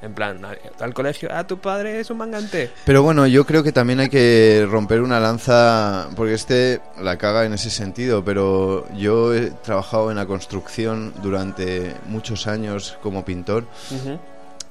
En 0.00 0.14
plan, 0.14 0.40
al 0.80 0.94
colegio, 0.94 1.28
ah, 1.30 1.46
tu 1.46 1.58
padre 1.58 2.00
es 2.00 2.08
un 2.08 2.16
mangante. 2.16 2.70
Pero 2.86 3.02
bueno, 3.02 3.26
yo 3.26 3.44
creo 3.44 3.62
que 3.62 3.70
también 3.70 4.00
hay 4.00 4.08
que 4.08 4.66
romper 4.66 5.02
una 5.02 5.20
lanza, 5.20 6.08
porque 6.16 6.32
este 6.32 6.80
la 7.02 7.18
caga 7.18 7.44
en 7.44 7.52
ese 7.52 7.68
sentido, 7.68 8.24
pero 8.24 8.86
yo 8.94 9.34
he 9.34 9.50
trabajado 9.50 10.10
en 10.10 10.16
la 10.16 10.24
construcción 10.24 11.12
durante 11.22 11.94
muchos 12.06 12.46
años 12.46 12.96
como 13.02 13.26
pintor 13.26 13.64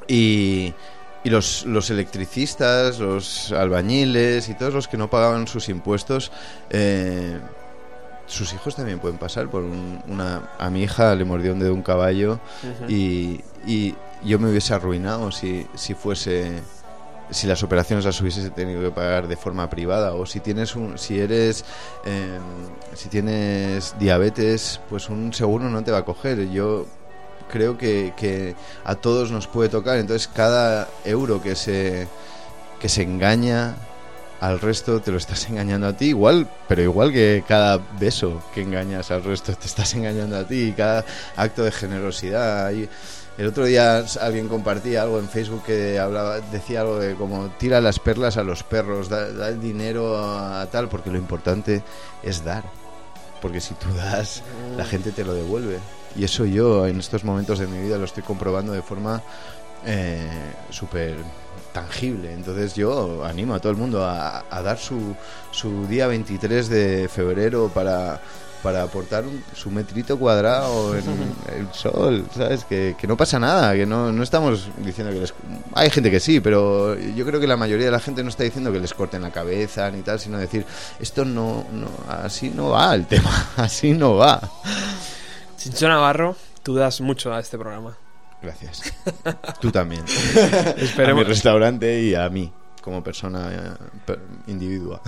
y, 0.07 0.73
y 1.23 1.29
los, 1.29 1.65
los 1.65 1.91
electricistas, 1.91 2.97
los 2.97 3.51
albañiles 3.51 4.49
y 4.49 4.55
todos 4.55 4.73
los 4.73 4.87
que 4.87 4.97
no 4.97 5.11
pagaban 5.11 5.47
sus 5.47 5.69
impuestos, 5.69 6.31
eh, 6.71 7.37
sus 8.27 8.53
hijos 8.53 8.75
también 8.75 8.99
pueden 8.99 9.17
pasar 9.17 9.49
por 9.49 9.63
un- 9.63 10.01
una... 10.07 10.49
A 10.57 10.69
mi 10.69 10.83
hija 10.83 11.13
le 11.15 11.25
mordió 11.25 11.53
un 11.53 11.59
dedo 11.59 11.73
un 11.73 11.81
caballo 11.83 12.39
y, 12.87 13.41
y 13.67 13.95
yo 14.23 14.39
me 14.39 14.49
hubiese 14.49 14.73
arruinado 14.73 15.31
si, 15.31 15.67
si 15.75 15.93
fuese 15.93 16.61
si 17.29 17.47
las 17.47 17.63
operaciones 17.63 18.05
las 18.05 18.19
hubiese 18.21 18.49
tenido 18.51 18.81
que 18.81 18.91
pagar 18.91 19.27
de 19.27 19.35
forma 19.37 19.69
privada. 19.69 20.13
O 20.13 20.25
si 20.25 20.39
tienes 20.39 20.75
un 20.75 20.97
si 20.99 21.19
eres 21.19 21.65
eh, 22.05 22.37
si 22.93 23.09
tienes 23.09 23.95
diabetes 23.97 24.79
pues 24.89 25.09
un 25.09 25.33
seguro 25.33 25.69
no 25.69 25.83
te 25.83 25.91
va 25.91 25.99
a 25.99 26.05
coger. 26.05 26.49
Yo 26.51 26.85
creo 27.49 27.77
que, 27.77 28.13
que 28.17 28.55
a 28.83 28.95
todos 28.95 29.31
nos 29.31 29.47
puede 29.47 29.69
tocar. 29.69 29.97
Entonces 29.97 30.27
cada 30.27 30.87
euro 31.05 31.41
que 31.41 31.55
se 31.55 32.07
que 32.79 32.89
se 32.89 33.03
engaña 33.03 33.75
al 34.43 34.59
resto 34.59 34.99
te 34.99 35.09
lo 35.09 35.17
estás 35.17 35.49
engañando 35.49 35.87
a 35.87 35.93
ti 35.93 36.07
igual 36.07 36.49
pero 36.67 36.81
igual 36.81 37.13
que 37.13 37.45
cada 37.47 37.79
beso 37.97 38.43
que 38.53 38.61
engañas 38.61 39.09
al 39.09 39.23
resto 39.23 39.55
te 39.55 39.67
estás 39.67 39.93
engañando 39.95 40.37
a 40.37 40.43
ti 40.45 40.73
cada 40.75 41.05
acto 41.37 41.63
de 41.63 41.71
generosidad 41.71 42.73
el 43.37 43.47
otro 43.47 43.65
día 43.65 44.03
alguien 44.19 44.49
compartía 44.49 45.01
algo 45.01 45.17
en 45.17 45.29
Facebook 45.29 45.63
que 45.63 45.97
hablaba, 45.97 46.39
decía 46.51 46.81
algo 46.81 46.99
de 46.99 47.15
como 47.15 47.49
tira 47.57 47.81
las 47.81 47.97
perlas 47.97 48.37
a 48.37 48.43
los 48.43 48.61
perros, 48.61 49.09
da, 49.09 49.31
da 49.31 49.47
el 49.47 49.59
dinero 49.59 50.19
a 50.19 50.67
tal, 50.67 50.87
porque 50.87 51.09
lo 51.09 51.17
importante 51.17 51.81
es 52.21 52.43
dar. 52.43 52.63
Porque 53.41 53.59
si 53.59 53.73
tú 53.73 53.91
das, 53.95 54.43
la 54.77 54.85
gente 54.85 55.11
te 55.11 55.25
lo 55.25 55.33
devuelve. 55.33 55.79
Y 56.15 56.25
eso 56.25 56.45
yo 56.45 56.85
en 56.85 56.99
estos 56.99 57.23
momentos 57.23 57.57
de 57.57 57.65
mi 57.65 57.79
vida 57.79 57.97
lo 57.97 58.05
estoy 58.05 58.21
comprobando 58.21 58.71
de 58.71 58.83
forma 58.83 59.23
eh, 59.83 60.29
súper 60.69 61.15
tangible. 61.73 62.31
Entonces 62.33 62.75
yo 62.75 63.25
animo 63.25 63.55
a 63.55 63.59
todo 63.59 63.71
el 63.71 63.77
mundo 63.77 64.03
a, 64.05 64.45
a 64.49 64.61
dar 64.61 64.77
su, 64.77 65.15
su 65.51 65.85
día 65.87 66.07
23 66.07 66.69
de 66.69 67.09
febrero 67.13 67.69
para, 67.73 68.21
para 68.61 68.83
aportar 68.83 69.25
un- 69.25 69.43
su 69.55 69.69
metrito 69.71 70.17
cuadrado 70.17 70.95
en 70.95 71.03
el 71.57 71.73
sol, 71.73 72.25
¿sabes? 72.35 72.63
Que, 72.63 72.95
que 72.97 73.07
no 73.07 73.17
pasa 73.17 73.39
nada, 73.39 73.73
que 73.73 73.85
no, 73.85 74.11
no 74.11 74.23
estamos 74.23 74.69
diciendo 74.77 75.11
que 75.11 75.19
les... 75.21 75.33
Hay 75.73 75.89
gente 75.89 76.09
que 76.11 76.19
sí, 76.19 76.39
pero 76.39 76.95
yo 76.97 77.25
creo 77.25 77.39
que 77.39 77.47
la 77.47 77.57
mayoría 77.57 77.87
de 77.87 77.91
la 77.91 77.99
gente 77.99 78.23
no 78.23 78.29
está 78.29 78.43
diciendo 78.43 78.71
que 78.71 78.79
les 78.79 78.93
corten 78.93 79.21
la 79.23 79.31
cabeza 79.31 79.89
ni 79.91 80.01
tal, 80.03 80.19
sino 80.19 80.37
decir, 80.37 80.65
esto 80.99 81.25
no, 81.25 81.65
no 81.73 81.87
así 82.07 82.49
no 82.49 82.69
va 82.69 82.93
el 82.95 83.07
tema, 83.07 83.49
así 83.57 83.91
no 83.93 84.15
va. 84.15 84.39
Chincho 85.57 85.87
Navarro, 85.87 86.35
tú 86.61 86.75
das 86.75 87.01
mucho 87.01 87.33
a 87.33 87.39
este 87.39 87.57
programa. 87.57 87.97
Gracias. 88.43 88.93
Tú 89.61 89.71
también. 89.71 90.03
A 90.05 90.75
mi 90.77 90.83
Esperemos. 90.83 91.27
restaurante 91.27 92.01
y 92.01 92.13
a 92.13 92.29
mí, 92.29 92.51
como 92.81 93.03
persona 93.03 93.77
eh, 94.07 94.15
individua. 94.47 95.01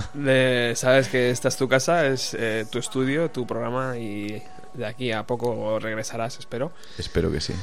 Sabes 0.75 1.09
que 1.09 1.29
esta 1.29 1.49
es 1.49 1.57
tu 1.57 1.67
casa, 1.67 2.07
es 2.07 2.33
eh, 2.33 2.65
tu 2.71 2.79
estudio, 2.79 3.29
tu 3.29 3.45
programa 3.45 3.97
y 3.97 4.41
de 4.73 4.85
aquí 4.85 5.11
a 5.11 5.23
poco 5.27 5.77
regresarás, 5.79 6.39
espero. 6.39 6.71
Espero 6.97 7.31
que 7.31 7.41
sí. 7.41 7.53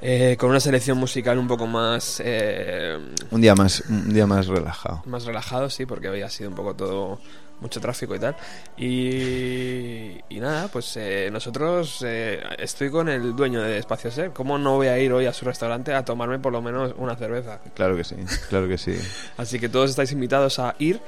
Eh, 0.00 0.36
con 0.38 0.50
una 0.50 0.60
selección 0.60 0.96
musical 0.96 1.38
un 1.38 1.48
poco 1.48 1.66
más 1.66 2.22
eh, 2.24 2.96
Un 3.32 3.40
día 3.40 3.56
más, 3.56 3.82
un 3.88 4.14
día 4.14 4.28
más 4.28 4.46
relajado. 4.46 5.02
más 5.06 5.24
relajado, 5.24 5.68
sí, 5.70 5.86
porque 5.86 6.06
había 6.06 6.30
sido 6.30 6.50
un 6.50 6.54
poco 6.56 6.74
todo 6.74 7.18
mucho 7.60 7.80
tráfico 7.80 8.14
y 8.14 8.18
tal. 8.18 8.36
Y, 8.76 10.18
y 10.28 10.40
nada, 10.40 10.68
pues 10.68 10.96
eh, 10.96 11.28
nosotros 11.32 12.04
eh, 12.06 12.40
estoy 12.58 12.90
con 12.90 13.08
el 13.08 13.34
dueño 13.34 13.62
de 13.62 13.78
Espacio 13.78 14.10
Ser. 14.10 14.32
¿Cómo 14.32 14.58
no 14.58 14.76
voy 14.76 14.88
a 14.88 14.98
ir 14.98 15.12
hoy 15.12 15.26
a 15.26 15.32
su 15.32 15.44
restaurante 15.44 15.94
a 15.94 16.04
tomarme 16.04 16.38
por 16.38 16.52
lo 16.52 16.62
menos 16.62 16.94
una 16.96 17.16
cerveza? 17.16 17.60
Claro 17.74 17.96
que 17.96 18.04
sí, 18.04 18.16
claro 18.48 18.68
que 18.68 18.78
sí. 18.78 18.96
Así 19.36 19.58
que 19.58 19.68
todos 19.68 19.90
estáis 19.90 20.12
invitados 20.12 20.58
a 20.58 20.74
ir 20.78 21.00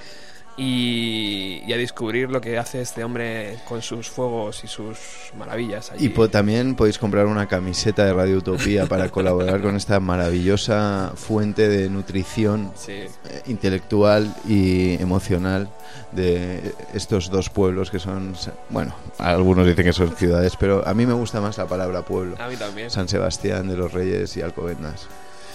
y, 0.57 1.63
y 1.67 1.73
a 1.73 1.77
descubrir 1.77 2.31
lo 2.31 2.41
que 2.41 2.59
hace 2.59 2.81
este 2.83 3.03
hombre 3.05 3.59
con 3.67 3.81
sus 3.83 4.09
fuegos 4.11 4.63
y 4.65 4.67
sus 4.67 4.99
maravillas. 5.39 5.91
allí. 5.93 6.07
Y 6.07 6.09
po- 6.11 6.29
también 6.29 6.75
podéis 6.75 6.99
comprar 6.99 7.27
una 7.27 7.47
camiseta 7.49 8.05
de 8.05 8.13
Radio 8.13 8.39
Utopía 8.39 8.87
para 8.87 9.09
colaborar 9.11 9.63
con 9.63 9.77
esta 9.77 10.01
maravillosa 10.01 11.13
fuente 11.15 11.69
de 11.69 11.89
nutrición 11.89 12.73
Sí. 12.77 12.93
eh, 12.93 13.11
intelectual 13.47 14.35
y 14.47 15.01
emocional 15.01 15.71
de 16.13 16.75
estos 16.93 17.31
dos 17.31 17.49
pueblos 17.51 17.91
que 17.91 17.99
son, 17.99 18.35
bueno, 18.69 18.95
algunos 19.19 19.67
dicen 19.67 19.85
que 19.85 19.93
son 19.93 20.15
ciudades, 20.17 20.55
pero 20.59 20.87
a 20.87 20.93
mí 20.93 21.07
me 21.07 21.15
gusta 21.15 21.41
más 21.41 21.57
la 21.59 21.67
palabra 21.67 22.03
pueblo. 22.03 22.37
A 22.41 22.49
mí 22.49 22.57
también. 22.57 22.91
San 22.91 23.09
Sebastián 23.09 23.69
de 23.69 23.77
los 23.77 23.93
Reyes 23.93 24.37
y 24.37 24.43
Alcobendas. 24.43 25.07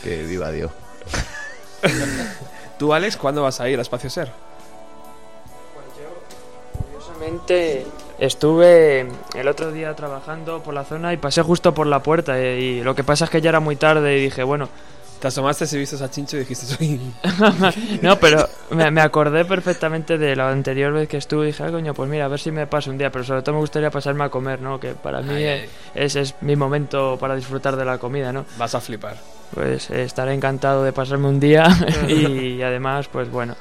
Que 0.03 0.23
viva 0.23 0.51
Dios. 0.51 0.71
¿Tú, 2.79 2.93
Alex, 2.93 3.15
cuándo 3.17 3.43
vas 3.43 3.59
a 3.61 3.69
ir 3.69 3.79
a 3.79 3.81
Espacio 3.81 4.09
Ser? 4.09 4.31
Estuve 8.17 9.07
el 9.35 9.47
otro 9.47 9.71
día 9.71 9.93
trabajando 9.95 10.63
por 10.63 10.73
la 10.73 10.83
zona 10.85 11.11
y 11.13 11.17
pasé 11.17 11.41
justo 11.41 11.73
por 11.73 11.87
la 11.87 12.01
puerta 12.01 12.39
eh, 12.39 12.59
y 12.59 12.83
lo 12.83 12.95
que 12.95 13.03
pasa 13.03 13.25
es 13.25 13.31
que 13.31 13.41
ya 13.41 13.49
era 13.49 13.59
muy 13.59 13.75
tarde 13.75 14.17
y 14.17 14.23
dije, 14.23 14.43
bueno, 14.43 14.69
Te 15.19 15.27
asomaste 15.29 15.65
y 15.71 15.77
viste 15.79 16.01
a 16.03 16.09
Chincho 16.09 16.35
y 16.37 16.39
dijiste, 16.41 16.65
soy... 16.65 16.99
no, 18.01 18.19
pero 18.19 18.47
me, 18.69 18.91
me 18.91 19.01
acordé 19.01 19.45
perfectamente 19.45 20.17
de 20.17 20.35
la 20.35 20.49
anterior 20.49 20.93
vez 20.93 21.07
que 21.07 21.17
estuve 21.17 21.45
y 21.45 21.47
dije, 21.47 21.63
ah, 21.63 21.71
coño, 21.71 21.93
pues 21.93 22.09
mira, 22.09 22.25
a 22.25 22.27
ver 22.27 22.39
si 22.39 22.51
me 22.51 22.67
paso 22.67 22.91
un 22.91 22.97
día, 22.97 23.11
pero 23.11 23.23
sobre 23.23 23.41
todo 23.41 23.55
me 23.55 23.61
gustaría 23.61 23.89
pasarme 23.89 24.25
a 24.25 24.29
comer, 24.29 24.61
¿no? 24.61 24.79
Que 24.79 24.93
para 24.93 25.21
mí 25.21 25.33
Ay, 25.33 25.45
ay. 25.45 25.69
ese 25.95 26.21
es 26.21 26.35
mi 26.41 26.55
momento 26.55 27.17
para 27.19 27.35
disfrutar 27.35 27.75
de 27.77 27.85
la 27.85 27.97
comida, 27.97 28.31
¿no? 28.33 28.45
Vas 28.57 28.75
a 28.75 28.81
flipar. 28.81 29.15
Pues 29.53 29.89
eh, 29.89 30.03
estaré 30.03 30.33
encantado 30.33 30.83
de 30.83 30.91
pasarme 30.93 31.27
un 31.29 31.39
día 31.39 31.65
y 32.07 32.61
además, 32.61 33.07
pues 33.07 33.29
bueno, 33.31 33.55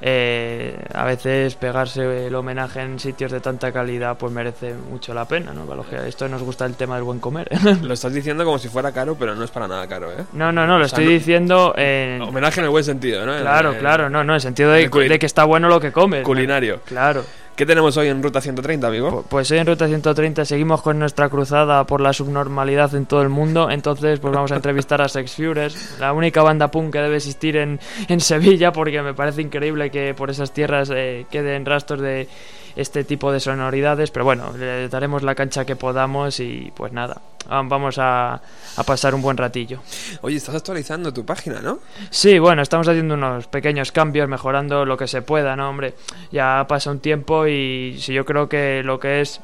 eh, 0.00 0.76
a 0.94 1.04
veces 1.04 1.54
pegarse 1.54 2.26
el 2.26 2.34
homenaje 2.34 2.80
en 2.82 2.98
sitios 2.98 3.32
de 3.32 3.40
tanta 3.40 3.72
calidad 3.72 4.16
pues 4.18 4.32
merece 4.32 4.74
mucho 4.74 5.14
la 5.14 5.24
pena, 5.26 5.52
¿no? 5.52 5.64
Para 5.64 5.76
los 5.78 5.86
que 5.86 5.96
a 5.96 6.06
esto 6.06 6.28
nos 6.28 6.42
gusta 6.42 6.66
el 6.66 6.74
tema 6.74 6.96
del 6.96 7.04
buen 7.04 7.18
comer. 7.20 7.48
Lo 7.82 7.94
estás 7.94 8.12
diciendo 8.12 8.44
como 8.44 8.58
si 8.58 8.68
fuera 8.68 8.92
caro, 8.92 9.16
pero 9.18 9.34
no 9.34 9.44
es 9.44 9.50
para 9.50 9.66
nada 9.68 9.86
caro, 9.88 10.12
¿eh? 10.12 10.24
no, 10.32 10.52
no, 10.52 10.66
no, 10.66 10.78
lo 10.78 10.84
O 10.84 10.88
sea, 10.88 10.96
estoy 10.98 11.04
no- 11.06 11.10
diciendo 11.10 11.74
en... 11.76 12.20
Homenaje 12.22 12.60
en 12.60 12.64
el 12.64 12.70
buen 12.70 12.84
sentido, 12.84 13.24
¿no? 13.26 13.36
Claro, 13.40 13.72
en- 13.72 13.78
claro, 13.78 14.10
no, 14.10 14.22
no, 14.24 14.32
en 14.32 14.36
el 14.36 14.40
sentido 14.40 14.70
en 14.70 14.76
de, 14.76 14.82
el 14.84 14.90
culi- 14.90 15.08
de 15.08 15.18
que 15.18 15.26
está 15.26 15.44
bueno 15.44 15.68
lo 15.68 15.80
que 15.80 15.92
comes. 15.92 16.20
¿no? 16.20 16.24
Culinario. 16.26 16.80
Claro. 16.84 17.24
¿Qué 17.56 17.64
tenemos 17.64 17.96
hoy 17.96 18.08
en 18.08 18.22
Ruta 18.22 18.42
130, 18.42 18.86
amigo? 18.86 19.10
Pu- 19.10 19.24
Pues 19.30 19.50
hoy 19.50 19.56
en 19.58 19.66
Ruta 19.66 19.86
130 19.86 20.44
seguimos 20.44 20.82
con 20.82 20.98
nuestra 20.98 21.30
cruzada 21.30 21.84
por 21.84 22.02
la 22.02 22.12
subnormalidad 22.12 22.94
en 22.94 23.06
todo 23.06 23.22
el 23.22 23.30
mundo. 23.30 23.70
Entonces, 23.70 24.20
pues 24.20 24.34
vamos 24.34 24.52
a 24.52 24.56
entrevistar 24.56 25.00
a 25.00 25.08
Sex 25.08 25.34
Fures, 25.36 25.96
la 25.98 26.12
única 26.12 26.42
banda 26.42 26.70
punk 26.70 26.92
que 26.92 26.98
debe 26.98 27.16
existir 27.16 27.56
en, 27.56 27.80
en 28.08 28.20
Sevilla, 28.20 28.72
porque 28.72 29.00
me 29.00 29.14
parece 29.14 29.40
increíble 29.40 29.90
que 29.90 30.12
por 30.12 30.28
esas 30.28 30.52
tierras 30.52 30.90
eh, 30.94 31.24
queden 31.30 31.64
rastros 31.64 32.02
de 32.02 32.28
este 32.76 33.04
tipo 33.04 33.32
de 33.32 33.40
sonoridades. 33.40 34.10
Pero 34.10 34.24
bueno, 34.24 34.52
le 34.56 34.88
daremos 34.88 35.22
la 35.22 35.34
cancha 35.34 35.64
que 35.64 35.74
podamos 35.74 36.38
y 36.40 36.72
pues 36.76 36.92
nada, 36.92 37.20
vamos 37.48 37.98
a, 37.98 38.34
a 38.76 38.82
pasar 38.84 39.14
un 39.14 39.22
buen 39.22 39.36
ratillo. 39.36 39.80
Oye, 40.20 40.36
estás 40.36 40.54
actualizando 40.54 41.12
tu 41.12 41.24
página, 41.24 41.60
¿no? 41.60 41.80
Sí, 42.10 42.38
bueno, 42.38 42.62
estamos 42.62 42.86
haciendo 42.86 43.14
unos 43.14 43.46
pequeños 43.46 43.92
cambios, 43.92 44.28
mejorando 44.28 44.84
lo 44.84 44.96
que 44.96 45.06
se 45.06 45.22
pueda, 45.22 45.56
¿no, 45.56 45.70
hombre? 45.70 45.94
Ya 46.30 46.64
pasa 46.68 46.90
un 46.90 47.00
tiempo 47.00 47.46
y 47.46 47.98
sí, 48.00 48.12
yo 48.12 48.24
creo 48.24 48.48
que 48.48 48.82
lo 48.84 49.00
que 49.00 49.22
es 49.22 49.40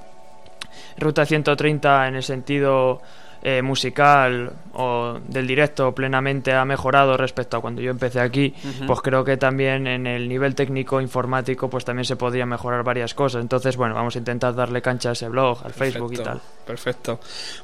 Ruta 0.98 1.24
130 1.26 2.08
en 2.08 2.16
el 2.16 2.22
sentido 2.22 3.00
eh, 3.42 3.60
musical 3.62 4.52
o 4.74 5.18
del 5.28 5.46
directo 5.46 5.94
plenamente 5.94 6.52
ha 6.52 6.64
mejorado 6.64 7.16
respecto 7.16 7.56
a 7.56 7.60
cuando 7.60 7.82
yo 7.82 7.90
empecé 7.90 8.20
aquí, 8.20 8.54
pues 8.86 9.00
creo 9.00 9.24
que 9.24 9.36
también 9.36 9.86
en 9.86 10.06
el 10.06 10.28
nivel 10.28 10.54
técnico 10.54 11.00
informático 11.00 11.68
pues 11.68 11.84
también 11.84 12.04
se 12.04 12.16
podría 12.16 12.46
mejorar 12.46 12.82
varias 12.84 13.14
cosas. 13.14 13.42
Entonces, 13.42 13.76
bueno, 13.76 13.94
vamos 13.94 14.14
a 14.16 14.18
intentar 14.18 14.54
darle 14.54 14.80
cancha 14.80 15.10
a 15.10 15.12
ese 15.12 15.28
blog, 15.28 15.58
al 15.64 15.72
Facebook 15.72 16.12
y 16.12 16.16
tal. 16.24 16.40
Perfecto. 16.66 17.18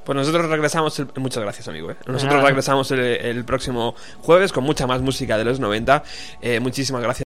Pues 0.05 0.17
nosotros 0.17 0.47
regresamos. 0.49 0.99
el- 0.99 1.09
Muchas 1.17 1.43
gracias, 1.43 1.69
amigo. 1.69 1.91
¿eh? 1.93 1.97
Nosotros 2.07 2.43
regresamos 2.43 2.91
el, 2.91 3.01
el 3.01 3.45
próximo 3.45 3.95
jueves 4.21 4.53
con 4.53 4.65
mucha 4.65 4.87
más 4.87 5.01
música 5.01 5.39
de 5.39 5.45
los 5.45 5.61
90. 5.61 6.03
Eh, 6.43 6.59
muchísimas 6.61 7.03
gracias. 7.03 7.28